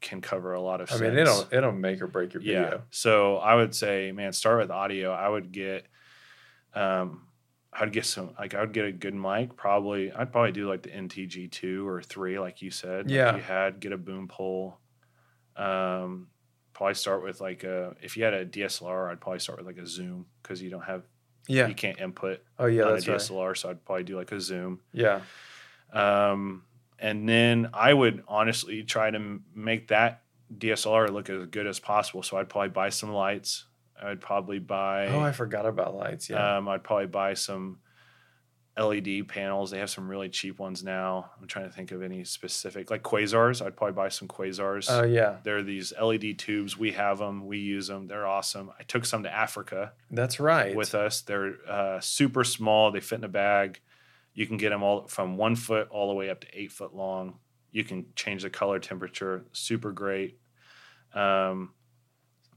can 0.00 0.20
cover 0.20 0.52
a 0.52 0.60
lot 0.60 0.80
of 0.80 0.88
I 0.90 0.96
sense. 0.96 1.02
mean, 1.02 1.16
it'll 1.18 1.46
it'll 1.52 1.72
make 1.72 2.02
or 2.02 2.06
break 2.08 2.34
your 2.34 2.42
video 2.42 2.62
yeah. 2.62 2.76
So 2.90 3.36
I 3.36 3.54
would 3.54 3.74
say, 3.74 4.10
man, 4.12 4.32
start 4.32 4.58
with 4.58 4.70
audio. 4.70 5.12
I 5.12 5.28
would 5.28 5.52
get 5.52 5.86
um 6.74 7.26
I 7.72 7.84
would 7.84 7.92
get 7.92 8.04
some 8.04 8.34
like 8.38 8.54
I 8.54 8.60
would 8.60 8.72
get 8.72 8.84
a 8.84 8.92
good 8.92 9.14
mic. 9.14 9.56
Probably 9.56 10.12
I'd 10.12 10.32
probably 10.32 10.52
do 10.52 10.68
like 10.68 10.82
the 10.82 10.90
NTG 10.90 11.50
two 11.50 11.86
or 11.88 12.02
three, 12.02 12.38
like 12.38 12.62
you 12.62 12.70
said. 12.70 13.06
like 13.06 13.14
Yeah. 13.14 13.36
you 13.36 13.42
had 13.42 13.80
get 13.80 13.92
a 13.92 13.96
boom 13.96 14.26
pole. 14.28 14.78
Um 15.56 16.28
probably 16.74 16.94
start 16.94 17.22
with 17.22 17.40
like 17.40 17.64
a 17.64 17.94
if 18.02 18.16
you 18.16 18.24
had 18.24 18.34
a 18.34 18.44
DSLR, 18.46 19.10
I'd 19.10 19.20
probably 19.20 19.38
start 19.40 19.58
with 19.58 19.66
like 19.66 19.78
a 19.78 19.86
zoom 19.86 20.26
because 20.42 20.60
you 20.62 20.70
don't 20.70 20.84
have 20.84 21.02
Yeah. 21.48 21.66
you 21.68 21.74
can't 21.74 21.98
input 22.00 22.40
Oh 22.58 22.66
yeah, 22.66 22.82
on 22.84 22.88
a 22.88 22.92
that's 22.94 23.08
right. 23.08 23.18
DSLR, 23.18 23.56
so 23.56 23.70
I'd 23.70 23.84
probably 23.84 24.04
do 24.04 24.16
like 24.16 24.32
a 24.32 24.40
zoom. 24.40 24.80
Yeah. 24.92 25.20
Um, 25.92 26.64
and 26.98 27.28
then 27.28 27.68
I 27.74 27.92
would 27.92 28.22
honestly 28.28 28.82
try 28.84 29.10
to 29.10 29.16
m- 29.16 29.44
make 29.54 29.88
that 29.88 30.22
DSLR 30.56 31.10
look 31.10 31.28
as 31.30 31.46
good 31.46 31.66
as 31.66 31.78
possible. 31.80 32.22
So 32.22 32.36
I'd 32.36 32.48
probably 32.48 32.68
buy 32.70 32.88
some 32.90 33.12
lights. 33.12 33.64
I'd 34.02 34.20
probably 34.20 34.58
buy. 34.58 35.06
Oh, 35.08 35.20
I 35.20 35.32
forgot 35.32 35.66
about 35.66 35.94
lights. 35.94 36.30
Yeah. 36.30 36.56
Um, 36.58 36.68
I'd 36.68 36.82
probably 36.84 37.06
buy 37.06 37.34
some 37.34 37.78
LED 38.78 39.28
panels. 39.28 39.70
They 39.70 39.78
have 39.78 39.90
some 39.90 40.08
really 40.08 40.30
cheap 40.30 40.58
ones 40.58 40.82
now. 40.82 41.30
I'm 41.40 41.46
trying 41.46 41.66
to 41.66 41.70
think 41.70 41.92
of 41.92 42.02
any 42.02 42.24
specific, 42.24 42.90
like 42.90 43.02
quasars. 43.02 43.64
I'd 43.64 43.76
probably 43.76 43.92
buy 43.92 44.08
some 44.08 44.28
quasars. 44.28 44.86
Oh 44.88 45.04
yeah, 45.04 45.38
They're 45.42 45.62
these 45.62 45.92
LED 46.00 46.38
tubes. 46.38 46.78
We 46.78 46.92
have 46.92 47.18
them. 47.18 47.46
We 47.46 47.58
use 47.58 47.88
them. 47.88 48.06
They're 48.06 48.26
awesome. 48.26 48.70
I 48.78 48.82
took 48.84 49.04
some 49.04 49.24
to 49.24 49.32
Africa 49.32 49.92
that's 50.10 50.40
right. 50.40 50.74
with 50.74 50.94
us. 50.94 51.20
They're 51.20 51.56
uh, 51.68 52.00
super 52.00 52.44
small. 52.44 52.90
They 52.90 53.00
fit 53.00 53.18
in 53.18 53.24
a 53.24 53.28
bag. 53.28 53.80
You 54.34 54.46
can 54.46 54.56
get 54.56 54.70
them 54.70 54.82
all 54.82 55.06
from 55.06 55.36
one 55.36 55.56
foot 55.56 55.88
all 55.90 56.08
the 56.08 56.14
way 56.14 56.30
up 56.30 56.40
to 56.40 56.46
eight 56.54 56.72
foot 56.72 56.94
long. 56.94 57.38
You 57.72 57.84
can 57.84 58.06
change 58.16 58.42
the 58.42 58.50
color 58.50 58.78
temperature. 58.78 59.44
Super 59.52 59.92
great. 59.92 60.38
Um, 61.14 61.72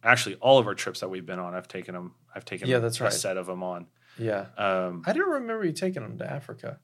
actually, 0.01 0.35
all 0.35 0.59
of 0.59 0.67
our 0.67 0.75
trips 0.75 1.01
that 1.01 1.09
we've 1.09 1.25
been 1.25 1.39
on, 1.39 1.53
I've 1.53 1.67
taken 1.67 1.93
them. 1.93 2.15
I've 2.33 2.45
taken 2.45 2.69
Yeah, 2.69 2.79
that's 2.79 3.01
a 3.01 3.05
right. 3.05 3.13
set 3.13 3.35
of 3.35 3.47
them 3.47 3.63
on. 3.63 3.87
Yeah, 4.17 4.45
Um, 4.57 5.03
I 5.05 5.13
didn't 5.13 5.29
remember 5.29 5.65
you 5.65 5.71
taking 5.73 6.01
them 6.03 6.17
to 6.19 6.29
Africa. 6.31 6.79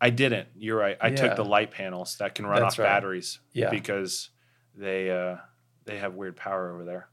I 0.00 0.10
didn't. 0.10 0.48
You're 0.56 0.76
right. 0.78 0.96
I 1.00 1.08
Yeah. 1.08 1.16
took 1.16 1.36
the 1.36 1.44
light 1.44 1.70
panels 1.70 2.16
that 2.18 2.34
can 2.34 2.46
run 2.46 2.60
That's 2.60 2.74
off 2.74 2.78
right. 2.80 2.86
batteries 2.86 3.40
Yeah, 3.52 3.70
because 3.70 4.30
they 4.74 5.10
uh, 5.10 5.36
they 5.84 5.98
have 5.98 6.14
weird 6.14 6.36
power 6.36 6.70
over 6.72 6.84
there. 6.84 7.08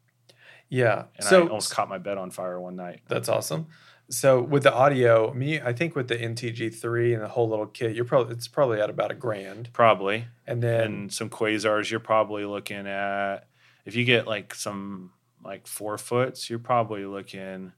yeah. 0.70 1.06
And 1.18 1.24
so 1.26 1.40
I 1.46 1.48
almost 1.48 1.72
caught 1.74 1.88
my 1.90 1.98
bed 2.00 2.18
on 2.18 2.32
fire 2.32 2.60
one 2.60 2.76
night. 2.76 3.02
That's 3.08 3.30
awesome. 3.30 3.68
So 4.10 4.42
with 4.42 4.64
the 4.64 4.74
audio, 4.74 5.34
me, 5.34 5.62
I 5.62 5.72
think 5.72 5.96
with 5.96 6.08
the 6.10 6.18
NTG 6.18 6.76
three 6.76 7.14
and 7.14 7.24
the 7.24 7.28
whole 7.30 7.48
little 7.48 7.66
kit, 7.68 7.96
you're 7.96 8.04
probably 8.06 8.34
it's 8.34 8.48
probably 8.50 8.82
at 8.82 8.90
about 8.90 9.12
a 9.12 9.16
grand, 9.16 9.70
Probably. 9.72 10.26
and 10.46 10.62
then 10.62 10.82
and 10.84 11.14
some 11.14 11.30
quasars 11.30 11.90
you're 11.90 12.00
probably 12.02 12.44
looking 12.46 12.86
at 12.86 13.48
if 13.86 13.96
you 13.96 14.04
get 14.04 14.28
like 14.28 14.54
some 14.54 15.12
like 15.44 15.68
four 15.68 15.98
foots 15.98 16.50
you're 16.50 16.60
probably 16.60 17.06
looking 17.06 17.72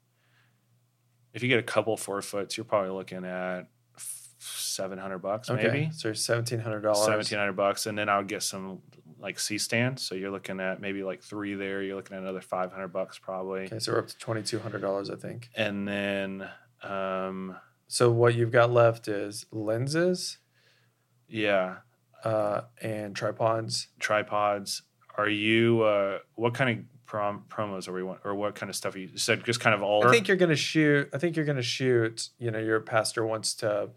if 1.36 1.44
you 1.44 1.50
get 1.50 1.60
a 1.60 1.64
couple 1.64 1.96
four 1.98 2.22
foots 2.24 2.58
you're 2.58 2.64
probably 2.66 2.90
looking 2.92 3.24
at 3.26 3.68
700 4.40 5.20
bucks 5.20 5.50
okay, 5.50 5.64
maybe 5.68 5.90
so 5.94 6.14
seventeen 6.14 6.60
hundred 6.60 6.82
dollars. 6.82 7.00
1700 7.08 7.54
bucks 7.54 7.86
and 7.86 7.98
then 7.98 8.10
i 8.10 8.18
would 8.18 8.28
get 8.28 8.44
some 8.44 8.82
like 9.20 9.40
c 9.40 9.58
stands 9.58 10.02
so 10.02 10.14
you're 10.16 10.30
looking 10.32 10.60
at 10.60 10.80
maybe 10.82 11.04
like 11.04 11.22
three 11.24 11.56
there 11.56 11.82
you're 11.82 11.96
looking 11.96 12.16
at 12.18 12.22
another 12.24 12.42
500 12.42 12.90
bucks 12.90 13.18
probably 13.18 13.62
Okay, 13.66 13.80
so 13.80 13.94
we're 13.94 14.00
up 14.00 14.08
to 14.08 14.18
twenty 14.18 14.44
two 14.44 14.60
hundred 14.60 14.82
dollars, 14.82 15.10
I 15.10 15.16
think. 15.16 15.50
and 15.56 15.88
then 15.88 16.48
um 16.84 17.56
So 17.88 18.12
what 18.12 18.36
you've 18.36 18.52
got 18.52 18.72
left 18.72 19.08
is 19.08 19.46
lenses 19.52 20.38
yeah 21.28 21.78
uh, 22.24 22.62
and 22.82 23.16
tripods. 23.16 23.88
tripods. 24.00 24.82
Are 25.18 25.30
you 25.30 25.82
uh 25.84 26.20
what 26.36 26.54
kind 26.56 26.70
of 26.80 26.86
prom 27.06 27.44
promos 27.50 27.88
are 27.88 27.94
we 27.94 28.04
want 28.04 28.20
or 28.24 28.34
what 28.36 28.56
kind 28.56 28.70
of 28.70 28.76
stuff 28.76 28.96
you 28.96 29.10
said 29.16 29.44
just 29.46 29.60
kind 29.60 29.76
of 29.76 29.82
all 29.84 30.06
I 30.08 30.12
think 30.12 30.28
you're 30.28 30.38
gonna 30.38 30.56
shoot. 30.56 31.10
I 31.14 31.18
think 31.18 31.36
you're 31.36 31.46
gonna 31.46 31.62
shoot. 31.62 32.30
You 32.40 32.52
know, 32.52 32.60
your 32.60 32.80
pastor 32.80 33.26
wants 33.26 33.54
to 33.56 33.90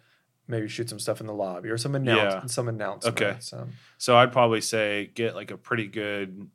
maybe 0.46 0.68
shoot 0.68 0.88
some 0.88 0.98
stuff 0.98 1.20
in 1.20 1.26
the 1.26 1.34
lobby 1.34 1.68
or 1.70 1.76
some 1.78 1.94
announce 1.94 2.34
Yeah. 2.34 2.46
some 2.46 2.68
announcement. 2.68 3.20
Okay. 3.20 3.36
So 3.40 3.68
so 3.98 4.16
I'd 4.16 4.32
probably 4.32 4.60
say 4.60 5.10
get 5.14 5.34
like 5.34 5.50
a 5.50 5.56
pretty 5.56 5.86
good 5.86 6.48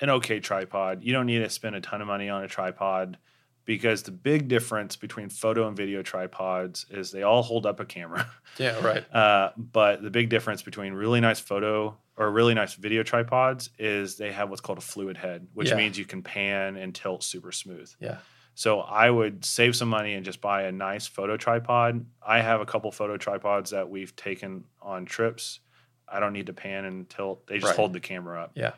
an 0.00 0.10
okay 0.10 0.40
tripod. 0.40 1.02
You 1.04 1.12
don't 1.12 1.26
need 1.26 1.40
to 1.40 1.50
spend 1.50 1.76
a 1.76 1.80
ton 1.80 2.00
of 2.00 2.06
money 2.06 2.28
on 2.30 2.42
a 2.42 2.48
tripod 2.48 3.18
because 3.66 4.02
the 4.02 4.10
big 4.10 4.48
difference 4.48 4.96
between 4.96 5.28
photo 5.28 5.68
and 5.68 5.76
video 5.76 6.02
tripods 6.02 6.86
is 6.90 7.10
they 7.12 7.22
all 7.22 7.42
hold 7.42 7.66
up 7.66 7.78
a 7.78 7.84
camera. 7.84 8.28
yeah, 8.58 8.82
right. 8.84 9.04
Uh, 9.14 9.50
but 9.56 10.02
the 10.02 10.10
big 10.10 10.28
difference 10.30 10.62
between 10.62 10.94
really 10.94 11.20
nice 11.20 11.38
photo 11.40 11.96
or 12.20 12.30
really 12.30 12.52
nice 12.52 12.74
video 12.74 13.02
tripods 13.02 13.70
is 13.78 14.16
they 14.18 14.30
have 14.30 14.50
what's 14.50 14.60
called 14.60 14.76
a 14.76 14.82
fluid 14.82 15.16
head, 15.16 15.48
which 15.54 15.70
Yeah. 15.70 15.76
means 15.76 15.98
you 15.98 16.04
can 16.04 16.22
pan 16.22 16.76
and 16.76 16.94
tilt 16.94 17.24
super 17.24 17.50
smooth. 17.50 17.90
Yeah. 17.98 18.18
So 18.54 18.80
I 18.80 19.08
would 19.08 19.42
save 19.42 19.74
some 19.74 19.88
money 19.88 20.12
and 20.12 20.22
just 20.22 20.42
buy 20.42 20.64
a 20.64 20.72
nice 20.72 21.06
photo 21.06 21.38
tripod. 21.38 22.04
I 22.22 22.42
have 22.42 22.60
a 22.60 22.66
couple 22.66 22.92
photo 22.92 23.16
tripods 23.16 23.70
that 23.70 23.88
we've 23.88 24.14
taken 24.16 24.64
on 24.82 25.06
trips. 25.06 25.60
I 26.06 26.20
don't 26.20 26.34
need 26.34 26.46
to 26.48 26.52
pan 26.52 26.84
and 26.84 27.08
tilt; 27.08 27.46
they 27.46 27.54
just 27.54 27.68
Right. 27.68 27.76
hold 27.76 27.94
the 27.94 28.00
camera 28.00 28.42
up. 28.42 28.52
Yeah. 28.54 28.72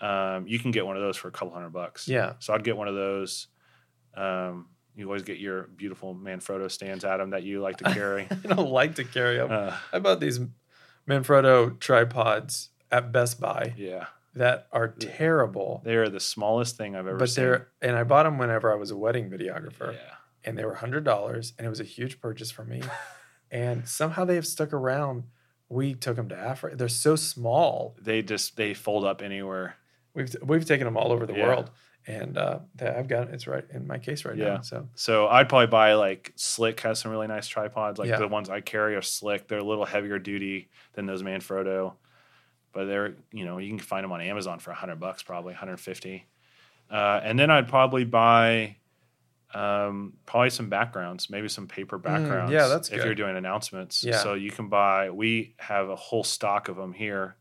Um, 0.00 0.46
you 0.46 0.60
can 0.60 0.70
get 0.70 0.86
one 0.86 0.94
of 0.96 1.02
those 1.02 1.16
for 1.16 1.26
a 1.26 1.32
couple 1.32 1.52
hundred 1.52 1.70
bucks. 1.70 2.06
Yeah. 2.06 2.34
So 2.38 2.54
I'd 2.54 2.62
get 2.62 2.76
one 2.76 2.86
of 2.86 2.94
those. 2.94 3.48
Um, 4.16 4.68
you 4.94 5.06
always 5.06 5.22
get 5.24 5.38
your 5.38 5.64
beautiful 5.64 6.14
Manfrotto 6.14 6.70
stands, 6.70 7.04
Adam, 7.04 7.30
that 7.30 7.42
you 7.42 7.60
like 7.60 7.78
to 7.78 7.84
carry. 7.92 8.28
I 8.30 8.54
don't 8.54 8.70
like 8.70 8.94
to 8.96 9.04
carry 9.04 9.38
them. 9.38 9.50
Uh, 9.50 9.74
I 9.92 9.98
bought 9.98 10.20
these 10.20 10.38
Manfrotto 11.08 11.80
tripods 11.80 12.70
at 12.94 13.12
Best 13.12 13.40
Buy 13.40 13.74
Yeah, 13.76 14.06
that 14.34 14.68
are 14.72 14.88
terrible. 14.88 15.82
they 15.84 15.96
are 15.96 16.08
the 16.08 16.20
smallest 16.20 16.76
thing 16.76 16.94
I've 16.94 17.06
ever 17.06 17.18
seen. 17.18 17.18
But 17.18 17.28
seen. 17.30 17.44
they're 17.44 17.68
and 17.82 17.96
I 17.96 18.04
bought 18.04 18.22
them 18.24 18.38
whenever 18.38 18.72
I 18.72 18.76
was 18.76 18.90
a 18.90 18.96
wedding 18.96 19.28
videographer, 19.30 19.92
yeah, 19.94 20.14
and 20.44 20.56
they 20.56 20.64
were 20.64 20.74
hundred 20.76 21.04
dollars, 21.04 21.52
and 21.58 21.66
it 21.66 21.70
was 21.70 21.80
a 21.80 21.84
huge 21.84 22.20
purchase 22.20 22.50
for 22.50 22.64
me. 22.64 22.82
and 23.50 23.86
somehow 23.88 24.24
they 24.24 24.36
have 24.36 24.46
stuck 24.46 24.72
around. 24.72 25.24
We 25.68 25.94
took 25.94 26.16
them 26.16 26.28
to 26.28 26.36
Africa. 26.36 26.76
They're 26.76 26.88
so 26.88 27.16
small. 27.16 27.96
they 28.00 28.22
just 28.22 28.56
they 28.56 28.74
fold 28.74 29.04
up 29.04 29.22
anywhere. 29.22 29.76
We've 30.14 30.34
we've 30.42 30.64
taken 30.64 30.84
them 30.84 30.96
all 30.96 31.10
over 31.10 31.26
the 31.26 31.32
Yeah. 31.34 31.46
world, 31.48 31.70
and 32.06 32.36
uh, 32.38 32.58
I've 32.80 33.08
got 33.08 33.30
it's 33.30 33.46
right 33.48 33.64
in 33.72 33.86
my 33.86 33.98
case 33.98 34.24
right 34.24 34.36
Yeah. 34.36 34.56
now. 34.56 34.60
So 34.60 34.88
So 34.94 35.26
I'd 35.26 35.48
probably 35.48 35.66
buy 35.68 35.94
like 35.94 36.32
Slik 36.36 36.78
has 36.80 37.00
some 37.00 37.10
really 37.10 37.26
nice 37.26 37.48
tripods. 37.48 37.98
Like 37.98 38.08
Yeah. 38.10 38.18
the 38.18 38.28
ones 38.28 38.48
I 38.50 38.60
carry 38.60 38.94
are 38.94 39.00
Slik. 39.00 39.48
They're 39.48 39.58
a 39.58 39.64
little 39.64 39.86
heavier 39.86 40.18
duty 40.20 40.68
than 40.92 41.06
those 41.06 41.22
Manfrotto, 41.24 41.94
but 42.74 42.86
they're 42.86 43.14
you 43.32 43.44
know 43.44 43.58
you 43.58 43.68
can 43.70 43.78
find 43.78 44.04
them 44.04 44.12
on 44.12 44.20
Amazon 44.20 44.58
for 44.58 44.72
hundred 44.72 45.00
bucks 45.00 45.22
probably 45.22 45.54
hundred 45.54 45.78
fifty. 45.80 46.26
Uh, 46.90 47.20
and 47.24 47.38
then 47.38 47.50
I'd 47.50 47.68
probably 47.68 48.04
buy 48.04 48.76
um, 49.54 50.14
probably 50.26 50.50
some 50.50 50.68
backgrounds, 50.68 51.30
maybe 51.30 51.48
some 51.48 51.66
paper 51.66 51.96
backgrounds. 51.96 52.50
Mm, 52.50 52.54
yeah, 52.54 52.66
that's 52.66 52.88
if 52.88 52.96
good. 52.96 53.04
you're 53.06 53.14
doing 53.14 53.36
announcements. 53.36 54.02
Yeah. 54.04 54.18
So 54.18 54.34
you 54.34 54.50
can 54.50 54.68
buy. 54.68 55.10
We 55.10 55.54
have 55.58 55.88
a 55.88 55.96
whole 55.96 56.24
stock 56.24 56.68
of 56.68 56.76
them 56.76 56.92
here. 56.92 57.36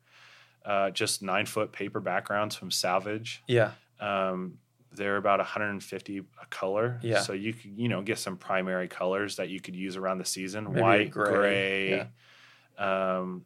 Uh, 0.66 0.92
just 0.92 1.22
nine 1.22 1.46
foot 1.46 1.74
paper 1.74 2.00
backgrounds 2.00 2.56
from 2.56 2.72
Savage. 2.72 3.44
yeah, 3.48 3.72
Um, 4.00 4.60
they're 4.94 5.18
about 5.18 5.40
150 5.40 6.20
a 6.20 6.46
color. 6.52 7.00
Yeah. 7.02 7.20
So 7.22 7.34
you 7.34 7.52
could, 7.54 7.72
you 7.78 7.90
know, 7.90 8.02
get 8.02 8.18
some 8.20 8.38
primary 8.38 8.88
colors 8.88 9.36
that 9.38 9.50
you 9.50 9.60
could 9.60 9.76
use 9.76 9.98
around 9.98 10.20
the 10.20 10.26
season. 10.26 10.66
Maybe 10.66 10.82
White, 10.82 11.12
gray, 11.12 12.08
gray. 12.78 12.86
Um, 12.86 13.44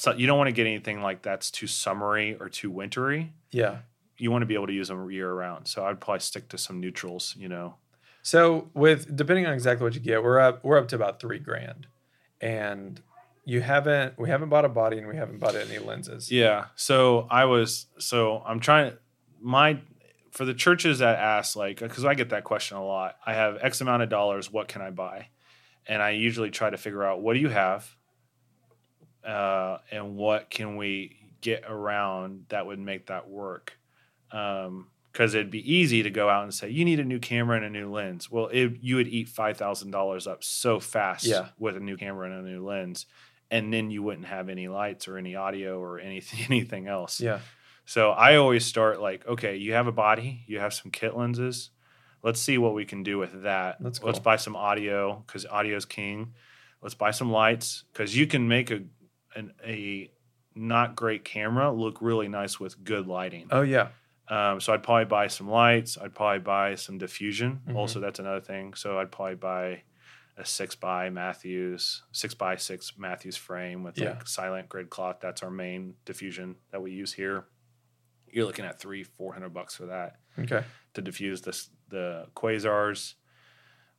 so 0.00 0.12
you 0.14 0.26
don't 0.26 0.38
want 0.38 0.48
to 0.48 0.52
get 0.52 0.66
anything 0.66 1.02
like 1.02 1.20
that's 1.20 1.50
too 1.50 1.66
summery 1.66 2.34
or 2.40 2.48
too 2.48 2.70
wintry. 2.70 3.34
yeah. 3.50 3.78
You 4.16 4.30
want 4.30 4.42
to 4.42 4.46
be 4.46 4.54
able 4.54 4.66
to 4.66 4.72
use 4.74 4.88
them 4.88 5.10
year 5.10 5.32
round. 5.32 5.66
So 5.66 5.84
I'd 5.86 5.98
probably 5.98 6.20
stick 6.20 6.48
to 6.50 6.58
some 6.58 6.78
neutrals. 6.78 7.34
You 7.38 7.48
know. 7.48 7.76
So 8.22 8.68
with 8.74 9.16
depending 9.16 9.46
on 9.46 9.54
exactly 9.54 9.84
what 9.84 9.94
you 9.94 10.00
get, 10.00 10.22
we're 10.22 10.38
up 10.38 10.62
we're 10.62 10.76
up 10.78 10.88
to 10.88 10.96
about 10.96 11.20
three 11.20 11.38
grand, 11.38 11.86
and 12.40 13.00
you 13.46 13.62
haven't 13.62 14.18
we 14.18 14.28
haven't 14.28 14.50
bought 14.50 14.66
a 14.66 14.68
body 14.68 14.98
and 14.98 15.08
we 15.08 15.16
haven't 15.16 15.38
bought 15.38 15.54
any 15.54 15.78
lenses. 15.78 16.30
Yeah. 16.30 16.66
So 16.76 17.26
I 17.30 17.46
was. 17.46 17.86
So 17.98 18.42
I'm 18.46 18.60
trying. 18.60 18.92
My 19.40 19.80
for 20.32 20.44
the 20.44 20.54
churches 20.54 20.98
that 20.98 21.18
ask 21.18 21.56
like 21.56 21.80
because 21.80 22.04
I 22.04 22.14
get 22.14 22.28
that 22.30 22.44
question 22.44 22.76
a 22.76 22.84
lot. 22.84 23.16
I 23.24 23.32
have 23.34 23.58
X 23.60 23.80
amount 23.80 24.02
of 24.02 24.08
dollars. 24.10 24.52
What 24.52 24.68
can 24.68 24.82
I 24.82 24.90
buy? 24.90 25.28
And 25.86 26.02
I 26.02 26.10
usually 26.10 26.50
try 26.50 26.68
to 26.70 26.76
figure 26.76 27.02
out 27.02 27.22
what 27.22 27.34
do 27.34 27.40
you 27.40 27.48
have, 27.48 27.96
uh, 29.24 29.78
and 29.90 30.16
what 30.16 30.50
can 30.50 30.76
we 30.76 31.16
get 31.40 31.64
around 31.68 32.44
that 32.48 32.66
would 32.66 32.78
make 32.78 33.06
that 33.06 33.28
work. 33.28 33.78
Because 34.30 35.34
it'd 35.34 35.50
be 35.50 35.72
easy 35.74 36.02
to 36.04 36.10
go 36.10 36.28
out 36.28 36.44
and 36.44 36.54
say 36.54 36.68
you 36.70 36.84
need 36.84 37.00
a 37.00 37.04
new 37.04 37.18
camera 37.18 37.56
and 37.56 37.64
a 37.64 37.70
new 37.70 37.90
lens. 37.92 38.30
Well, 38.30 38.46
it, 38.52 38.74
you 38.80 38.96
would 38.96 39.08
eat 39.08 39.28
five 39.28 39.56
thousand 39.56 39.90
dollars 39.90 40.26
up 40.26 40.44
so 40.44 40.78
fast 40.80 41.24
Yeah. 41.26 41.48
with 41.58 41.76
a 41.76 41.80
new 41.80 41.96
camera 41.96 42.30
and 42.30 42.46
a 42.46 42.50
new 42.50 42.64
lens, 42.64 43.06
and 43.50 43.72
then 43.72 43.90
you 43.90 44.02
wouldn't 44.02 44.26
have 44.26 44.48
any 44.48 44.68
lights 44.68 45.08
or 45.08 45.16
any 45.18 45.34
audio 45.34 45.80
or 45.80 45.98
anything 45.98 46.40
anything 46.48 46.86
else. 46.86 47.20
Yeah. 47.20 47.40
So 47.86 48.10
I 48.10 48.36
always 48.36 48.64
start 48.64 49.00
like, 49.00 49.26
okay, 49.26 49.56
you 49.56 49.72
have 49.72 49.88
a 49.88 49.92
body, 49.92 50.44
you 50.46 50.60
have 50.60 50.72
some 50.72 50.92
kit 50.92 51.16
lenses. 51.16 51.70
Let's 52.22 52.40
see 52.40 52.56
what 52.58 52.74
we 52.74 52.84
can 52.84 53.02
do 53.02 53.18
with 53.18 53.42
that. 53.42 53.78
Let's 53.80 53.98
cool. 53.98 54.12
buy 54.12 54.36
some 54.36 54.54
audio 54.54 55.24
because 55.26 55.44
audio 55.46 55.76
is 55.76 55.86
king. 55.86 56.34
Let's 56.82 56.94
buy 56.94 57.10
some 57.10 57.32
lights 57.32 57.82
because 57.92 58.16
you 58.16 58.26
can 58.28 58.46
make 58.46 58.70
a 58.70 58.82
an, 59.34 59.52
a 59.64 60.10
not 60.54 60.96
great 60.96 61.24
camera 61.24 61.70
look 61.72 61.98
really 62.00 62.28
nice 62.28 62.58
with 62.60 62.82
good 62.84 63.06
lighting. 63.06 63.48
Oh 63.50 63.62
yeah. 63.62 63.88
Um, 64.28 64.60
so 64.60 64.72
I'd 64.72 64.82
probably 64.82 65.06
buy 65.06 65.26
some 65.26 65.48
lights. 65.48 65.98
I'd 65.98 66.14
probably 66.14 66.38
buy 66.40 66.74
some 66.76 66.98
diffusion. 66.98 67.60
Mhm. 67.68 67.74
Also, 67.74 67.98
that's 68.00 68.18
another 68.20 68.40
thing. 68.40 68.74
So 68.74 68.98
I'd 68.98 69.10
probably 69.10 69.34
buy 69.36 69.82
a 70.36 70.44
six 70.44 70.74
by 70.76 71.10
Matthews, 71.10 72.02
six 72.12 72.32
by 72.34 72.56
six 72.56 72.92
Matthews 72.96 73.36
frame 73.36 73.82
with 73.82 73.98
Yeah. 73.98 74.10
like 74.10 74.26
silent 74.28 74.68
grid 74.68 74.88
cloth. 74.88 75.16
That's 75.20 75.42
our 75.42 75.50
main 75.50 75.94
diffusion 76.04 76.56
that 76.70 76.80
we 76.80 76.92
use 76.92 77.12
here. 77.12 77.46
You're 78.32 78.46
looking 78.46 78.64
at 78.64 78.80
three, 78.80 79.02
four 79.02 79.32
hundred 79.32 79.52
bucks 79.52 79.74
for 79.76 79.86
that 79.86 80.16
Okay. 80.38 80.62
to 80.94 81.02
diffuse 81.02 81.42
this 81.42 81.70
the 81.88 82.28
quasars. 82.36 83.14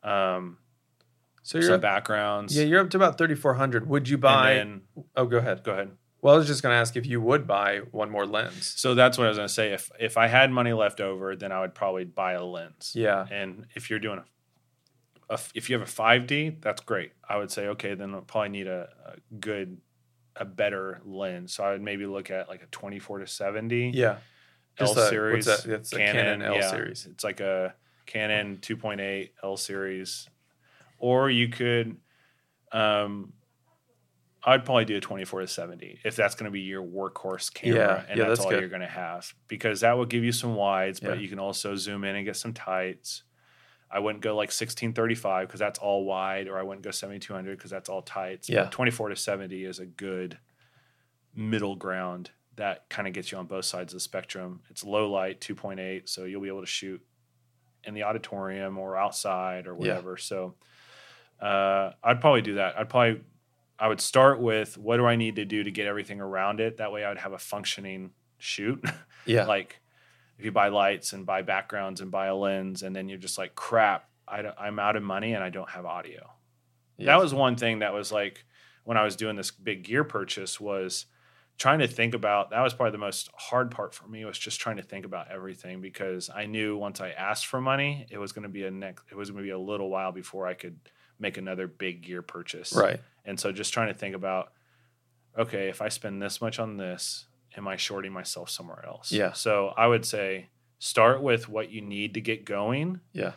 Um, 0.03 0.57
So 1.43 1.57
you're 1.57 1.67
some 1.67 1.75
up, 1.75 1.81
backgrounds. 1.81 2.55
yeah 2.55 2.63
you're 2.65 2.79
up 2.81 2.89
to 2.91 2.97
about 2.97 3.17
thirty 3.17 3.35
four 3.35 3.55
hundred. 3.55 3.87
Would 3.89 4.07
you 4.09 4.17
buy? 4.17 4.53
then- 4.55 4.81
oh, 5.15 5.25
go 5.25 5.37
ahead. 5.37 5.63
go 5.63 5.71
ahead. 5.73 5.91
Well, 6.21 6.35
I 6.35 6.37
was 6.37 6.45
just 6.45 6.61
going 6.61 6.71
to 6.73 6.77
ask 6.77 6.95
if 6.95 7.07
you 7.07 7.19
would 7.19 7.47
buy 7.47 7.79
one 7.89 8.11
more 8.11 8.27
lens. 8.27 8.71
So 8.77 8.93
that's 8.93 9.17
what 9.17 9.25
I 9.25 9.29
was 9.29 9.37
going 9.39 9.47
to 9.47 9.53
say. 9.53 9.73
If 9.73 9.89
if 9.99 10.17
I 10.17 10.27
had 10.27 10.51
money 10.51 10.71
left 10.71 11.01
over, 11.01 11.35
then 11.35 11.51
I 11.51 11.61
would 11.61 11.73
probably 11.73 12.05
buy 12.05 12.33
a 12.33 12.43
lens. 12.45 12.91
Yeah. 12.93 13.25
And 13.31 13.65
if 13.73 13.89
you're 13.89 13.97
doing 13.97 14.19
a, 14.19 15.33
a 15.33 15.39
if 15.55 15.67
you 15.69 15.79
have 15.79 15.87
a 15.87 15.91
5D, 15.91 16.61
that's 16.61 16.81
great. 16.81 17.13
I 17.27 17.37
would 17.37 17.49
say 17.49 17.67
okay, 17.69 17.95
then 17.95 18.13
I'll 18.13 18.21
probably 18.21 18.49
need 18.49 18.67
a, 18.67 18.89
a 19.03 19.35
good, 19.39 19.79
a 20.35 20.45
better 20.45 21.01
lens. 21.05 21.53
So 21.55 21.63
I 21.63 21.71
would 21.71 21.81
maybe 21.81 22.05
look 22.05 22.29
at 22.29 22.47
like 22.49 22.61
a 22.61 22.67
24 22.67 23.17
to 23.19 23.27
70 23.27 23.91
Yeah. 23.95 24.17
L 24.77 24.91
a- 24.91 24.93
what's 24.95 25.09
series. 25.09 25.45
that? 25.45 25.65
It's 25.65 25.91
a 25.91 25.97
Canon 25.97 26.43
L 26.43 26.61
series. 26.69 27.07
It's 27.07 27.23
like 27.23 27.39
a 27.39 27.73
Canon 28.05 28.57
2.8 28.61 29.29
L 29.43 29.57
series, 29.57 30.29
or 31.01 31.29
you 31.29 31.49
could. 31.49 31.97
Um, 32.71 33.33
I'd 34.43 34.65
probably 34.65 34.85
do 34.85 34.97
a 34.97 35.01
24 35.01 35.41
to 35.41 35.47
70 35.47 35.99
if 36.03 36.15
that's 36.15 36.33
going 36.33 36.45
to 36.45 36.51
be 36.51 36.61
your 36.61 36.81
workhorse 36.81 37.53
camera 37.53 37.77
Yeah, 37.77 38.05
and 38.09 38.17
yeah, 38.17 38.27
that's, 38.27 38.39
that's 38.39 38.45
all 38.45 38.49
good. 38.51 38.59
you're 38.61 38.69
going 38.69 38.81
to 38.81 38.87
have 38.87 39.31
because 39.47 39.81
that 39.81 39.93
will 39.97 40.05
give 40.05 40.23
you 40.23 40.31
some 40.31 40.55
wides, 40.55 40.99
but 40.99 41.09
Yeah. 41.17 41.21
you 41.21 41.27
can 41.29 41.37
also 41.37 41.75
zoom 41.75 42.03
in 42.05 42.15
and 42.15 42.25
get 42.25 42.37
some 42.37 42.53
tights. 42.53 43.23
I 43.91 43.99
wouldn't 43.99 44.23
go 44.23 44.31
like 44.35 44.47
1635 44.47 45.47
because 45.47 45.59
that's 45.59 45.77
all 45.77 46.05
wide, 46.05 46.47
or 46.47 46.57
I 46.57 46.63
wouldn't 46.63 46.83
go 46.83 46.91
7200 46.91 47.57
because 47.57 47.69
that's 47.69 47.89
all 47.89 48.01
tights. 48.01 48.47
But 48.47 48.53
Yeah. 48.55 48.69
24 48.69 49.09
to 49.09 49.15
70 49.15 49.63
is 49.65 49.79
a 49.79 49.85
good 49.85 50.39
middle 51.35 51.75
ground 51.75 52.31
that 52.55 52.89
kind 52.89 53.07
of 53.07 53.13
gets 53.13 53.31
you 53.31 53.37
on 53.37 53.45
both 53.47 53.65
sides 53.65 53.93
of 53.93 53.97
the 53.97 54.01
spectrum. 54.01 54.61
It's 54.69 54.83
low 54.83 55.09
light, 55.11 55.39
2.8, 55.39 56.07
so 56.09 56.23
you'll 56.25 56.41
be 56.41 56.47
able 56.47 56.61
to 56.61 56.65
shoot 56.67 57.01
in 57.83 57.93
the 57.93 58.03
auditorium 58.03 58.77
or 58.77 58.97
outside 58.97 59.67
or 59.67 59.75
whatever. 59.75 60.17
So 60.17 60.55
uh, 61.41 61.91
I'd 62.03 62.21
probably 62.21 62.41
do 62.41 62.55
that. 62.55 62.77
I'd 62.77 62.89
probably 62.89 63.21
I 63.79 63.87
would 63.87 64.01
start 64.01 64.39
with 64.39 64.77
what 64.77 64.97
do 64.97 65.05
I 65.05 65.15
need 65.15 65.37
to 65.37 65.45
do 65.45 65.63
to 65.63 65.71
get 65.71 65.87
everything 65.87 66.21
around 66.21 66.59
it. 66.59 66.77
That 66.77 66.91
way, 66.91 67.03
I 67.03 67.09
would 67.09 67.17
have 67.17 67.33
a 67.33 67.39
functioning 67.39 68.11
shoot. 68.37 68.83
Yeah. 69.27 69.45
like 69.45 69.79
if 70.39 70.45
you 70.45 70.51
buy 70.51 70.69
lights 70.69 71.13
and 71.13 71.27
buy 71.27 71.43
backgrounds 71.43 72.01
and 72.01 72.09
buy 72.09 72.25
a 72.25 72.35
lens, 72.35 72.81
and 72.81 72.95
then 72.95 73.07
you're 73.07 73.19
just 73.19 73.37
like, 73.37 73.53
crap, 73.53 74.09
I 74.27 74.41
don't, 74.41 74.55
I'm 74.59 74.79
out 74.79 74.95
of 74.95 75.03
money 75.03 75.33
and 75.33 75.43
I 75.43 75.51
don't 75.51 75.69
have 75.69 75.85
audio. 75.85 76.27
Yes. 76.97 77.05
That 77.05 77.21
was 77.21 77.31
one 77.31 77.55
thing 77.55 77.79
that 77.79 77.93
was 77.93 78.11
like 78.11 78.43
when 78.83 78.97
I 78.97 79.03
was 79.03 79.15
doing 79.15 79.35
this 79.35 79.51
big 79.51 79.83
gear 79.83 80.03
purchase 80.03 80.59
was 80.59 81.05
trying 81.59 81.79
to 81.79 81.87
think 81.87 82.15
about 82.15 82.49
that 82.49 82.61
was 82.61 82.73
probably 82.73 82.93
the 82.93 82.97
most 82.97 83.29
hard 83.35 83.69
part 83.69 83.93
for 83.93 84.07
me 84.07 84.25
was 84.25 84.39
just 84.39 84.59
trying 84.59 84.77
to 84.77 84.83
think 84.83 85.05
about 85.05 85.29
everything 85.29 85.79
because 85.79 86.29
I 86.33 86.47
knew 86.47 86.75
once 86.75 86.99
I 86.99 87.11
asked 87.11 87.45
for 87.45 87.61
money 87.61 88.07
it 88.09 88.17
was 88.17 88.31
going 88.31 88.43
to 88.43 88.49
be 88.49 88.63
a 88.65 88.71
next 88.71 89.05
it 89.11 89.15
was 89.15 89.29
going 89.29 89.43
to 89.43 89.47
be 89.47 89.51
a 89.51 89.59
little 89.59 89.89
while 89.91 90.11
before 90.11 90.47
I 90.47 90.55
could 90.55 90.79
make 91.21 91.37
another 91.37 91.67
big 91.67 92.01
gear 92.01 92.21
purchase. 92.21 92.73
right. 92.73 92.99
And 93.23 93.39
so 93.39 93.51
just 93.51 93.71
trying 93.71 93.87
to 93.89 93.93
think 93.93 94.15
about 94.15 94.51
okay, 95.37 95.69
if 95.69 95.81
I 95.81 95.87
spend 95.87 96.21
this 96.21 96.41
much 96.41 96.59
on 96.59 96.75
this, 96.75 97.25
am 97.55 97.65
I 97.67 97.77
shorting 97.77 98.11
myself 98.11 98.49
somewhere 98.49 98.83
else? 98.85 99.11
Yeah. 99.13 99.31
So 99.31 99.73
I 99.77 99.87
would 99.87 100.05
say 100.05 100.49
start 100.79 101.21
with 101.21 101.47
what 101.47 101.71
you 101.71 101.79
need 101.81 102.15
to 102.15 102.21
get 102.21 102.43
going 102.43 102.99
Yeah. 103.13 103.31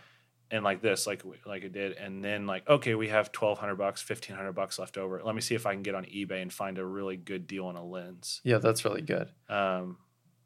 and 0.51 0.65
like 0.65 0.81
this, 0.83 1.07
like 1.07 1.23
like 1.47 1.63
it 1.63 1.73
did, 1.73 1.93
and 1.93 2.25
then 2.25 2.47
like 2.47 2.69
okay, 2.69 2.95
we 2.95 3.09
have 3.09 3.31
twelve 3.31 3.59
hundred 3.59 3.77
bucks, 3.77 4.03
fifteen 4.03 4.35
hundred 4.35 4.53
bucks 4.55 4.79
left 4.79 4.97
over. 4.99 5.21
Let 5.23 5.35
me 5.35 5.41
see 5.41 5.55
if 5.55 5.67
I 5.67 5.73
can 5.75 5.83
get 5.83 5.95
on 5.95 6.05
eBay 6.07 6.43
and 6.43 6.53
find 6.53 6.79
a 6.79 6.85
really 6.85 7.17
good 7.17 7.47
deal 7.47 7.67
on 7.67 7.77
a 7.77 7.85
lens. 7.85 8.41
Yeah. 8.43 8.59
That's 8.59 8.85
really 8.85 9.03
good. 9.03 9.29
Um, 9.49 9.99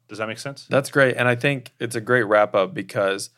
does 0.07 0.17
that 0.17 0.27
make 0.27 0.39
sense? 0.39 0.67
That's 0.69 0.91
great. 0.91 1.15
And 1.17 1.27
I 1.27 1.35
think 1.35 1.71
it's 1.79 1.95
a 1.95 2.01
great 2.01 2.23
wrap 2.23 2.53
up 2.55 2.73
because 2.73 3.29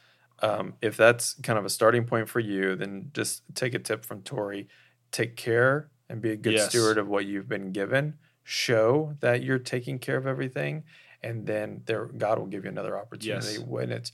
um, 0.42 0.74
if 0.82 0.98
that's 0.98 1.34
kind 1.42 1.58
of 1.60 1.66
a 1.66 1.70
starting 1.70 2.06
point 2.06 2.28
for 2.30 2.40
you, 2.40 2.76
then 2.76 3.12
just 3.14 3.44
take 3.56 3.74
a 3.74 3.80
tip 3.80 4.06
from 4.06 4.22
Tory. 4.24 4.68
Take 5.12 5.36
care 5.36 5.90
and 6.10 6.22
be 6.22 6.32
a 6.32 6.36
good 6.38 6.54
Yes. 6.54 6.70
steward 6.70 6.98
of 6.98 7.08
what 7.08 7.26
you've 7.26 7.48
been 7.50 7.72
given. 7.72 8.16
Show 8.44 9.16
that 9.20 9.44
you're 9.44 9.60
taking 9.60 10.00
care 10.00 10.18
of 10.18 10.26
everything. 10.28 10.84
And 11.24 11.46
then 11.46 11.84
there 11.86 12.06
God 12.06 12.40
will 12.40 12.48
give 12.48 12.64
you 12.64 12.70
another 12.72 12.98
opportunity 12.98 13.54
Yes. 13.54 13.60
when 13.60 13.92
it's 13.92 14.12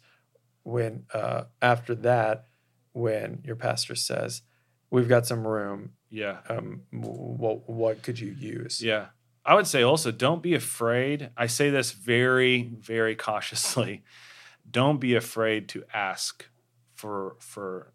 when 0.64 1.06
uh, 1.14 1.46
after 1.62 1.96
that, 1.96 2.48
when 2.92 3.42
your 3.46 3.56
pastor 3.56 3.96
says, 3.96 4.42
We've 4.90 5.08
got 5.10 5.26
some 5.28 5.46
room. 5.48 5.92
Yeah, 6.10 6.38
Um, 6.50 6.84
what 6.92 7.70
what 7.70 8.02
could 8.02 8.20
you 8.20 8.32
use? 8.32 8.82
yeah. 8.82 9.08
I 9.46 9.54
would 9.56 9.68
say 9.68 9.82
also 9.82 10.12
don't 10.12 10.42
be 10.44 10.56
afraid. 10.56 11.30
I 11.38 11.48
say 11.48 11.70
this 11.70 11.92
very, 11.94 12.64
very 12.64 13.16
cautiously. 13.16 14.04
Don't 14.70 15.00
be 15.00 15.16
afraid 15.16 15.70
to 15.70 15.84
ask 15.94 16.46
for 16.94 17.36
for 17.40 17.94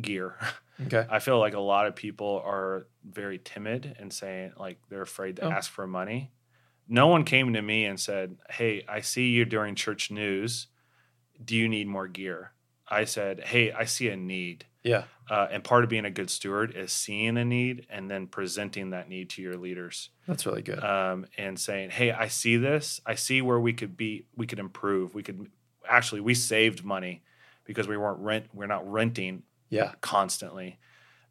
gear. 0.00 0.36
Okay. 0.86 1.04
I 1.10 1.18
feel 1.18 1.38
like 1.38 1.52
a 1.52 1.60
lot 1.60 1.86
of 1.86 1.94
people 1.94 2.40
are 2.42 2.86
very 3.04 3.38
timid 3.38 3.96
and 4.00 4.10
saying 4.10 4.52
like 4.56 4.78
they're 4.88 5.02
afraid 5.02 5.36
to 5.36 5.42
Oh. 5.44 5.50
ask 5.50 5.70
for 5.70 5.86
money. 5.86 6.32
No 6.88 7.06
one 7.08 7.24
came 7.24 7.52
to 7.52 7.60
me 7.60 7.84
and 7.84 8.00
said, 8.00 8.38
"Hey, 8.48 8.82
I 8.88 9.02
see 9.02 9.28
you 9.28 9.44
during 9.44 9.74
church 9.74 10.10
news. 10.10 10.68
Do 11.44 11.54
you 11.54 11.68
need 11.68 11.86
more 11.86 12.08
gear?" 12.08 12.54
I 12.90 13.04
said, 13.04 13.40
"Hey, 13.40 13.72
I 13.72 13.84
see 13.84 14.08
a 14.08 14.16
need." 14.16 14.66
Yeah. 14.82 15.04
Uh, 15.28 15.46
and 15.50 15.62
part 15.62 15.84
of 15.84 15.90
being 15.90 16.04
a 16.06 16.10
good 16.10 16.30
steward 16.30 16.74
is 16.74 16.90
seeing 16.90 17.36
a 17.36 17.44
need 17.44 17.86
and 17.90 18.10
then 18.10 18.26
presenting 18.26 18.90
that 18.90 19.08
need 19.08 19.28
to 19.30 19.42
your 19.42 19.56
leaders 19.56 20.08
That's 20.26 20.44
really 20.46 20.62
good. 20.62 20.82
um, 20.82 21.26
and 21.38 21.58
saying, 21.60 21.90
"Hey, 21.90 22.10
I 22.10 22.28
see 22.28 22.56
this. 22.56 23.00
I 23.06 23.14
see 23.14 23.42
where 23.42 23.60
we 23.60 23.72
could 23.72 23.96
be. 23.96 24.24
We 24.34 24.46
could 24.46 24.58
improve. 24.58 25.14
We 25.14 25.22
could 25.22 25.48
actually 25.88 26.20
we 26.22 26.34
saved 26.34 26.82
money 26.84 27.22
because 27.64 27.86
we 27.86 27.96
weren't 27.96 28.18
rent. 28.20 28.46
We're 28.52 28.66
not 28.66 28.90
renting 28.90 29.42
yeah. 29.68 29.92
constantly, 30.00 30.78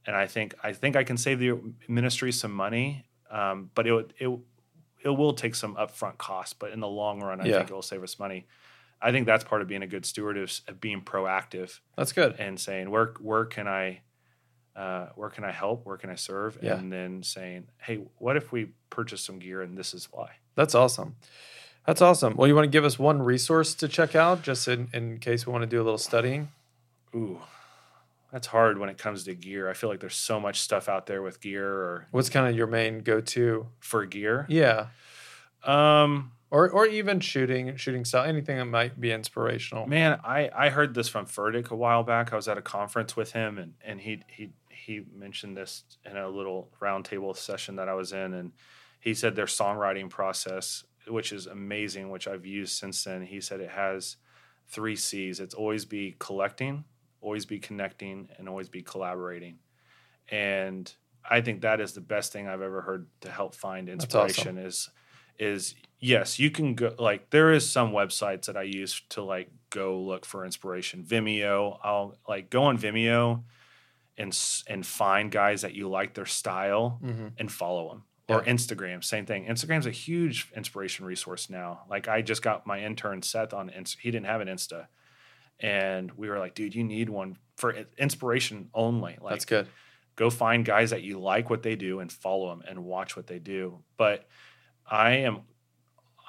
and 0.05 0.15
I 0.15 0.27
think 0.27 0.55
I 0.63 0.71
think 0.73 0.95
I 0.95 1.03
can 1.03 1.17
save 1.17 1.39
the 1.39 1.59
ministry 1.87 2.31
some 2.31 2.53
money, 2.53 3.05
um, 3.31 3.69
but 3.75 3.85
it 3.87 4.13
it 4.19 4.29
it 5.03 5.09
will 5.09 5.33
take 5.33 5.55
some 5.55 5.75
upfront 5.75 6.17
costs. 6.19 6.53
But 6.53 6.71
in 6.71 6.79
the 6.79 6.87
long 6.87 7.19
run, 7.21 7.41
I 7.41 7.45
Yeah. 7.47 7.57
think 7.57 7.71
it 7.71 7.73
will 7.73 7.81
save 7.81 8.03
us 8.03 8.19
money. 8.19 8.45
I 9.01 9.11
think 9.11 9.25
that's 9.25 9.43
part 9.43 9.61
of 9.61 9.67
being 9.67 9.81
a 9.83 9.87
good 9.87 10.05
steward 10.05 10.37
is 10.37 10.61
of 10.67 10.81
being 10.81 11.01
proactive 11.01 11.79
That's 11.95 12.11
good. 12.11 12.35
and 12.39 12.59
saying 12.59 12.89
where 12.91 13.13
where 13.21 13.45
can 13.45 13.67
I 13.67 14.01
uh, 14.75 15.07
where 15.15 15.29
can 15.29 15.43
I 15.43 15.51
help? 15.51 15.85
Where 15.85 15.97
can 15.97 16.09
I 16.09 16.15
serve? 16.15 16.57
Yeah. 16.61 16.75
And 16.77 16.91
then 16.91 17.21
saying, 17.23 17.67
hey, 17.79 17.99
what 18.17 18.37
if 18.37 18.51
we 18.51 18.69
purchase 18.89 19.21
some 19.21 19.37
gear 19.39 19.61
and 19.61 19.77
this 19.77 19.93
is 19.93 20.07
why? 20.11 20.31
That's 20.55 20.73
awesome. 20.75 21.15
That's 21.85 22.01
awesome. 22.01 22.35
Well, 22.37 22.47
you 22.47 22.55
want 22.55 22.65
to 22.65 22.69
give 22.69 22.85
us 22.85 22.97
one 22.99 23.21
resource 23.21 23.73
to 23.75 23.87
check 23.87 24.15
out 24.15 24.41
just 24.41 24.67
in, 24.67 24.87
in 24.93 25.17
case 25.17 25.45
we 25.45 25.51
want 25.51 25.63
to 25.63 25.67
do 25.67 25.81
a 25.81 25.83
little 25.83 25.97
studying? 25.97 26.49
Ooh, 27.15 27.39
that's 28.31 28.47
hard 28.47 28.77
when 28.77 28.89
it 28.89 28.97
comes 28.97 29.23
to 29.23 29.33
gear. 29.33 29.69
I 29.69 29.73
feel 29.73 29.89
like 29.89 29.99
there's 29.99 30.15
so 30.15 30.39
much 30.39 30.61
stuff 30.61 30.87
out 30.87 31.07
there 31.07 31.21
with 31.21 31.41
gear 31.41 31.67
or 31.67 32.07
What's 32.11 32.29
kind 32.29 32.47
of 32.47 32.55
your 32.55 32.67
main 32.67 32.99
go 32.99 33.19
to? 33.21 33.67
for 33.79 34.05
gear. 34.05 34.45
Yeah. 34.49 34.87
Um, 35.63 36.31
Or, 36.51 36.67
or 36.67 36.87
even 36.87 37.19
shooting, 37.19 37.75
shooting 37.75 38.05
style, 38.05 38.25
anything 38.25 38.57
that 38.57 38.65
might 38.65 38.99
be 38.99 39.11
inspirational. 39.11 39.85
man, 39.85 40.19
I 40.23 40.49
I 40.55 40.69
heard 40.69 40.95
this 40.95 41.07
from 41.07 41.27
Furtick 41.27 41.69
a 41.69 41.75
while 41.75 42.03
back. 42.03 42.33
I 42.33 42.35
was 42.35 42.47
at 42.47 42.57
a 42.57 42.61
conference 42.61 43.15
with 43.15 43.33
him, 43.33 43.59
and 43.59 43.73
and 43.85 44.01
he 44.01 44.23
he 44.27 44.49
he 44.69 45.05
mentioned 45.13 45.55
this 45.55 45.83
in 46.03 46.17
a 46.17 46.27
little 46.27 46.71
roundtable 46.81 47.37
session 47.37 47.75
that 47.75 47.87
I 47.87 47.93
was 47.93 48.13
in, 48.13 48.33
and 48.33 48.53
he 48.99 49.13
said 49.13 49.35
their 49.35 49.45
songwriting 49.45 50.09
process, 50.09 50.83
which 51.07 51.31
is 51.31 51.45
amazing, 51.45 52.09
which 52.09 52.27
I've 52.27 52.45
used 52.45 52.73
since 52.73 53.03
then. 53.03 53.21
He 53.21 53.41
said 53.41 53.59
it 53.59 53.69
has 53.69 54.17
three 54.67 54.95
C's. 54.95 55.39
It's 55.39 55.53
always 55.53 55.85
be 55.85 56.15
collecting, 56.19 56.83
always 57.21 57.45
be 57.45 57.59
connecting, 57.59 58.29
and 58.37 58.49
always 58.49 58.69
be 58.69 58.81
collaborating. 58.81 59.59
And 60.29 60.91
I 61.29 61.41
think 61.41 61.61
that 61.61 61.79
is 61.79 61.93
the 61.93 62.01
best 62.01 62.31
thing 62.31 62.47
I've 62.47 62.61
ever 62.61 62.81
heard 62.81 63.07
to 63.21 63.31
help 63.31 63.55
find 63.55 63.87
That's 63.87 64.05
awesome. 64.05 64.27
inspiration 64.27 64.57
is 64.57 64.89
is 65.37 65.75
yes, 65.99 66.39
you 66.39 66.49
can 66.51 66.75
go 66.75 66.93
like 66.97 67.29
there 67.29 67.51
is 67.51 67.69
some 67.69 67.91
websites 67.91 68.45
that 68.45 68.57
I 68.57 68.63
use 68.63 69.01
to 69.09 69.23
like 69.23 69.49
go 69.69 69.99
look 70.01 70.25
for 70.25 70.45
inspiration. 70.45 71.03
Vimeo, 71.03 71.77
I'll 71.83 72.17
like 72.27 72.49
go 72.49 72.63
on 72.63 72.77
Vimeo 72.77 73.43
and 74.17 74.37
and 74.67 74.85
find 74.85 75.31
guys 75.31 75.61
that 75.61 75.73
you 75.73 75.89
like 75.89 76.13
their 76.13 76.25
style 76.25 76.99
hmm 77.01 77.27
and 77.37 77.51
follow 77.51 77.89
them. 77.89 78.03
Or 78.27 78.43
Instagram, 78.43 79.03
same 79.03 79.25
thing. 79.25 79.45
Instagram's 79.47 79.87
a 79.87 79.91
huge 79.91 80.51
inspiration 80.55 81.03
resource 81.03 81.49
now. 81.49 81.81
Like 81.89 82.07
I 82.07 82.21
just 82.21 82.43
got 82.43 82.67
my 82.67 82.79
intern 82.83 83.23
Seth 83.23 83.55
on 83.55 83.69
Inst- 83.71 83.97
he 83.99 84.11
didn't 84.11 84.27
have 84.27 84.41
an 84.41 84.47
Insta. 84.47 84.85
And 85.59 86.11
we 86.11 86.29
were 86.29 86.37
like, 86.37 86.53
dude, 86.53 86.75
you 86.75 86.83
need 86.83 87.09
one 87.09 87.37
for 87.57 87.75
inspiration 87.97 88.69
only. 88.73 89.17
Like 89.19 89.31
That's 89.31 89.45
good. 89.45 89.67
go 90.15 90.29
find 90.29 90.63
guys 90.63 90.91
that 90.91 91.01
you 91.01 91.19
like 91.19 91.49
what 91.49 91.63
they 91.63 91.75
do 91.75 92.01
and 92.01 92.11
follow 92.11 92.49
them 92.49 92.61
and 92.67 92.85
watch 92.85 93.15
what 93.15 93.25
they 93.25 93.39
do. 93.39 93.79
But 93.97 94.27
I 94.85 95.11
am 95.27 95.41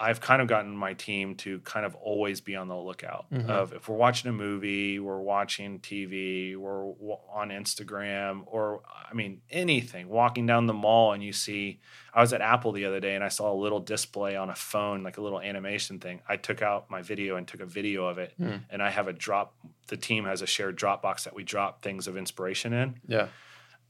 I've 0.02 0.18
kind 0.18 0.40
of 0.40 0.48
gotten 0.48 0.74
my 0.74 0.94
team 0.94 1.34
to 1.36 1.60
kind 1.60 1.84
of 1.84 1.94
always 1.94 2.40
be 2.40 2.56
on 2.56 2.68
the 2.68 2.76
lookout 2.76 3.26
Mhm. 3.30 3.50
of 3.50 3.74
if 3.74 3.86
we're 3.86 3.96
watching 3.98 4.30
a 4.30 4.32
movie, 4.32 4.98
we're 4.98 5.20
watching 5.20 5.78
TV, 5.78 6.56
we're 6.56 6.86
on 7.30 7.50
Instagram, 7.50 8.44
or 8.46 8.80
I 8.88 9.12
mean 9.12 9.42
anything. 9.50 10.08
Walking 10.08 10.46
down 10.46 10.66
the 10.66 10.72
mall 10.72 11.12
and 11.12 11.22
you 11.22 11.34
see, 11.34 11.80
I 12.14 12.22
was 12.22 12.32
at 12.32 12.40
Apple 12.40 12.72
the 12.72 12.86
other 12.86 12.98
day 12.98 13.14
and 13.14 13.22
I 13.22 13.28
saw 13.28 13.52
a 13.52 13.58
little 13.60 13.78
display 13.80 14.36
on 14.36 14.48
a 14.48 14.54
phone, 14.54 15.02
like 15.02 15.18
a 15.18 15.20
little 15.20 15.40
animation 15.40 15.98
thing. 16.00 16.22
I 16.26 16.36
took 16.36 16.62
out 16.62 16.88
my 16.88 17.02
video 17.02 17.36
and 17.36 17.46
took 17.46 17.60
a 17.60 17.66
video 17.66 18.06
of 18.06 18.16
it, 18.16 18.32
Hmm. 18.38 18.56
and 18.70 18.82
I 18.82 18.88
have 18.88 19.06
a 19.06 19.12
drop. 19.12 19.54
The 19.88 19.98
team 19.98 20.24
has 20.24 20.40
a 20.40 20.46
shared 20.46 20.78
Dropbox 20.78 21.24
that 21.24 21.34
we 21.34 21.44
drop 21.44 21.82
things 21.82 22.06
of 22.08 22.16
inspiration 22.16 22.72
in. 22.72 23.00
Yeah. 23.06 23.28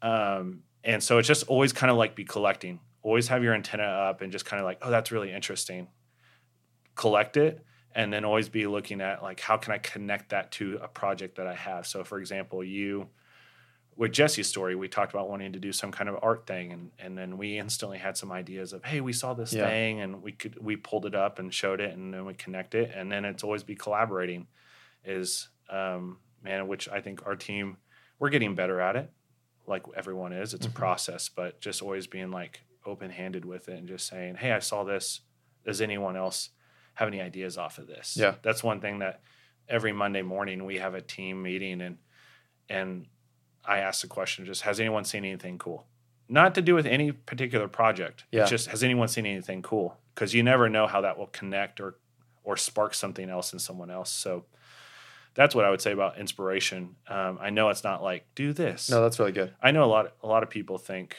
Um, 0.03 0.63
and 0.83 1.03
so 1.03 1.19
it's 1.19 1.29
just 1.29 1.47
always 1.47 1.73
kind 1.73 1.91
of 1.91 1.97
like 1.97 2.15
be 2.17 2.25
collecting, 2.25 2.81
always 3.03 3.29
have 3.29 3.45
your 3.45 3.55
antenna 3.55 3.85
up 3.85 4.23
and 4.23 4.33
just 4.33 4.45
kind 4.45 4.61
of 4.61 4.65
like, 4.65 4.79
oh, 4.83 4.91
that's 4.91 5.13
really 5.13 5.31
interesting. 5.33 5.89
Collect 7.01 7.37
it 7.39 7.65
and 7.95 8.13
then 8.13 8.27
always 8.27 8.51
be 8.51 8.67
looking 8.67 9.01
at 9.01 9.23
like, 9.23 9.41
how 9.41 9.57
can 9.57 9.73
I 9.73 9.79
connect 9.79 10.29
that 10.29 10.53
to 10.53 10.79
a 10.83 10.89
project 10.89 11.37
that 11.39 11.47
I 11.47 11.55
have? 11.55 11.87
So, 11.87 12.05
for 12.05 12.19
example, 12.19 12.63
you 12.63 13.09
with 13.97 14.13
Jesse's 14.13 14.49
story, 14.49 14.75
we 14.75 14.87
talked 14.89 15.13
about 15.13 15.29
wanting 15.29 15.53
to 15.55 15.59
do 15.59 15.73
some 15.73 15.93
kind 15.93 16.09
of 16.11 16.17
art 16.23 16.47
thing, 16.47 16.73
and 16.73 16.91
and 16.99 17.17
then 17.17 17.39
we 17.39 17.59
instantly 17.59 17.97
had 17.99 18.17
some 18.17 18.31
ideas 18.31 18.73
of, 18.75 18.85
hey, 18.85 19.01
we 19.01 19.15
saw 19.15 19.33
this 19.35 19.55
Yeah. 19.55 19.67
thing, 19.67 20.01
and 20.01 20.23
we 20.23 20.33
could 20.33 20.63
we 20.63 20.77
pulled 20.77 21.07
it 21.07 21.15
up 21.15 21.39
and 21.39 21.53
showed 21.55 21.81
it, 21.81 21.93
and 21.95 22.13
then 22.13 22.27
we 22.27 22.35
connect 22.35 22.75
it, 22.75 22.91
and 22.95 23.11
then 23.11 23.25
it's 23.25 23.45
always 23.45 23.63
be 23.63 23.75
collaborating, 23.75 24.47
is 25.05 25.49
um, 25.71 26.19
man, 26.43 26.69
which 26.69 26.87
I 26.89 27.01
think 27.01 27.27
our 27.27 27.37
team 27.37 27.79
we're 28.19 28.31
getting 28.31 28.55
better 28.55 28.81
at 28.81 28.97
it, 28.97 29.11
like 29.67 29.85
everyone 29.97 30.33
is. 30.35 30.53
It's 30.55 30.67
Mhm. 30.67 30.71
a 30.71 30.81
process, 30.85 31.31
but 31.31 31.61
just 31.61 31.83
always 31.83 32.07
being 32.07 32.31
like 32.31 32.61
open 32.85 33.11
handed 33.11 33.45
with 33.45 33.69
it 33.69 33.79
and 33.79 33.89
just 33.89 34.07
saying, 34.07 34.37
hey, 34.37 34.53
I 34.53 34.59
saw 34.61 34.85
this. 34.85 35.23
Does 35.65 35.81
anyone 35.81 36.17
else 36.17 36.51
have 36.95 37.09
any 37.09 37.21
ideas 37.21 37.57
off 37.59 37.79
of 37.79 37.87
this? 37.87 38.17
Yeah. 38.19 38.35
that's 38.43 38.63
one 38.63 38.81
thing 38.81 38.99
that 39.01 39.23
every 39.69 39.93
Monday 39.93 40.23
morning 40.23 40.65
we 40.65 40.79
have 40.79 40.95
a 40.95 41.01
team 41.01 41.43
meeting 41.43 41.81
and 41.81 41.99
and 42.69 43.07
I 43.65 43.79
ask 43.79 44.01
the 44.03 44.09
question 44.09 44.45
just 44.47 44.63
has 44.63 44.81
anyone 44.81 45.05
seen 45.05 45.25
anything 45.25 45.59
cool? 45.59 45.87
Not 46.29 46.55
to 46.55 46.63
do 46.63 46.75
with 46.75 46.87
any 46.87 47.13
particular 47.13 47.67
project. 47.69 48.25
Yeah. 48.31 48.43
It's 48.43 48.51
just 48.51 48.69
has 48.69 48.83
anyone 48.83 49.09
seen 49.09 49.27
anything 49.27 49.63
cool? 49.63 49.97
Because 50.15 50.35
you 50.35 50.43
never 50.43 50.69
know 50.69 50.87
how 50.87 51.01
that 51.03 51.19
will 51.19 51.27
connect 51.29 51.81
or 51.81 51.97
or 52.43 52.57
spark 52.57 52.95
something 52.95 53.29
else 53.29 53.53
in 53.53 53.59
someone 53.59 53.91
else. 53.91 54.11
So 54.11 54.47
that's 55.35 55.55
what 55.55 55.65
I 55.65 55.71
would 55.71 55.81
say 55.81 55.93
about 55.93 56.19
inspiration. 56.19 56.97
Um, 57.09 57.39
I 57.41 57.51
know 57.51 57.69
it's 57.69 57.85
not 57.85 58.03
like 58.03 58.27
do 58.35 58.53
this. 58.53 58.91
No, 58.91 59.03
that's 59.03 59.19
really 59.19 59.33
good. 59.33 59.55
I 59.63 59.71
know 59.71 59.85
a 59.85 59.87
lot. 59.87 60.13
A 60.23 60.27
lot 60.27 60.43
of 60.43 60.51
people 60.51 60.79
think 60.79 61.17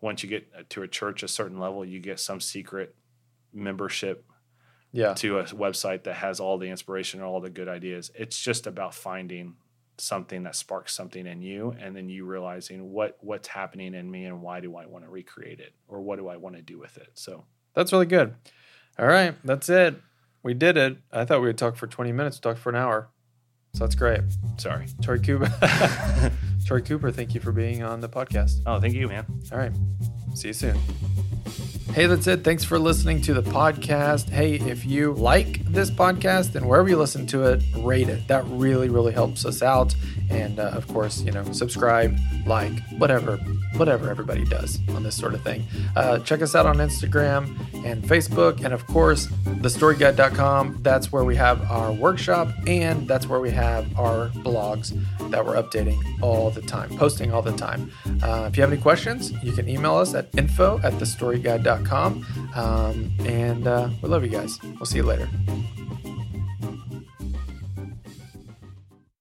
once 0.00 0.22
you 0.22 0.28
get 0.28 0.70
to 0.70 0.82
a 0.82 0.88
church 0.88 1.22
a 1.22 1.28
certain 1.28 1.58
level, 1.58 1.84
you 1.84 2.00
get 2.00 2.20
some 2.20 2.40
secret 2.40 2.94
membership 3.52 4.24
Yeah. 4.92 5.14
to 5.14 5.38
a 5.40 5.44
website 5.44 6.04
that 6.04 6.14
has 6.14 6.40
all 6.40 6.56
the 6.58 6.68
inspiration 6.68 7.20
and 7.20 7.28
all 7.28 7.40
the 7.40 7.50
good 7.50 7.68
ideas. 7.68 8.10
It's 8.14 8.38
just 8.40 8.66
about 8.66 8.94
finding 8.94 9.54
something 9.98 10.44
that 10.44 10.54
sparks 10.54 10.94
something 10.94 11.26
in 11.26 11.42
you 11.42 11.74
and 11.80 11.94
then 11.96 12.08
you 12.08 12.24
realizing 12.24 12.90
what 12.92 13.18
what's 13.20 13.48
happening 13.48 13.94
in 13.94 14.08
me 14.10 14.24
and 14.26 14.40
why 14.40 14.60
do 14.60 14.76
I 14.76 14.86
want 14.86 15.04
to 15.04 15.10
recreate 15.10 15.58
it 15.60 15.74
or 15.88 16.00
what 16.00 16.18
do 16.18 16.28
I 16.28 16.36
want 16.36 16.54
to 16.56 16.62
do 16.62 16.78
with 16.78 16.96
it. 16.98 17.08
So 17.14 17.44
That's 17.74 17.92
really 17.92 18.06
good. 18.06 18.34
All 18.98 19.06
right. 19.06 19.34
That's 19.44 19.68
it. 19.68 19.96
We 20.42 20.54
did 20.54 20.76
it. 20.76 20.98
I 21.12 21.24
thought 21.24 21.40
we 21.40 21.48
would 21.48 21.58
talk 21.58 21.76
for 21.76 21.86
20 21.88 22.12
minutes, 22.12 22.38
talk 22.38 22.56
for 22.58 22.70
an 22.70 22.76
hour. 22.76 23.10
So 23.74 23.84
that's 23.84 23.94
great. 23.96 24.20
sorry. 24.56 24.86
Tory 25.02 25.20
Cooper. 25.20 25.52
Tory 26.66 26.82
Cooper, 26.82 27.10
thank 27.10 27.34
you 27.34 27.40
for 27.40 27.52
being 27.52 27.82
on 27.82 28.00
the 28.00 28.08
podcast. 28.08 28.62
oh, 28.66 28.80
thank 28.80 28.94
you, 28.94 29.08
man. 29.08 29.26
All 29.52 29.58
right. 29.58 29.72
See 30.34 30.48
you 30.48 30.54
soon. 30.54 30.78
Hey, 31.94 32.06
that's 32.06 32.28
it. 32.28 32.44
Thanks 32.44 32.62
for 32.62 32.78
listening 32.78 33.20
to 33.22 33.34
the 33.34 33.42
podcast. 33.42 34.28
Hey, 34.28 34.54
if 34.56 34.86
you 34.86 35.14
like 35.14 35.64
this 35.64 35.90
podcast 35.90 36.54
and 36.54 36.68
wherever 36.68 36.88
you 36.88 36.96
listen 36.96 37.26
to 37.28 37.44
it, 37.44 37.62
rate 37.78 38.08
it. 38.08 38.28
That 38.28 38.44
really, 38.46 38.88
really 38.88 39.12
helps 39.12 39.44
us 39.44 39.62
out. 39.62 39.96
And 40.30 40.60
uh, 40.60 40.64
of 40.74 40.86
course, 40.86 41.22
you 41.22 41.32
know, 41.32 41.42
subscribe, 41.50 42.16
like, 42.46 42.72
whatever, 42.98 43.38
whatever 43.78 44.10
everybody 44.10 44.44
does 44.44 44.78
on 44.90 45.02
this 45.02 45.16
sort 45.16 45.34
of 45.34 45.42
thing. 45.42 45.64
Uh, 45.96 46.18
check 46.20 46.40
us 46.40 46.54
out 46.54 46.66
on 46.66 46.76
Instagram 46.76 47.56
and 47.84 48.04
Facebook. 48.04 48.62
And 48.64 48.72
of 48.72 48.86
course, 48.86 49.26
thestoryguide.com. 49.26 50.78
That's 50.82 51.10
where 51.10 51.24
we 51.24 51.34
have 51.36 51.68
our 51.68 51.90
workshop 51.92 52.48
and 52.68 53.08
that's 53.08 53.26
where 53.26 53.40
we 53.40 53.50
have 53.50 53.98
our 53.98 54.28
blogs 54.28 54.92
that 55.30 55.44
we're 55.44 55.60
updating 55.60 55.98
all 56.22 56.50
the 56.50 56.62
time, 56.62 56.90
posting 56.96 57.32
all 57.32 57.42
the 57.42 57.56
time. 57.56 57.90
Uh, 58.22 58.46
if 58.48 58.56
you 58.56 58.62
have 58.62 58.72
any 58.72 58.80
questions, 58.80 59.32
you 59.42 59.52
can 59.52 59.68
email 59.68 59.96
us 59.96 60.14
at 60.14 60.28
info 60.38 60.78
at 60.84 60.92
thestoryguide.com. 60.94 61.77
Um, 62.54 63.10
and 63.20 63.66
uh, 63.66 63.88
we 64.02 64.08
love 64.08 64.22
you 64.24 64.30
guys. 64.30 64.58
We'll 64.62 64.86
see 64.86 64.98
you 64.98 65.04
later. 65.04 65.28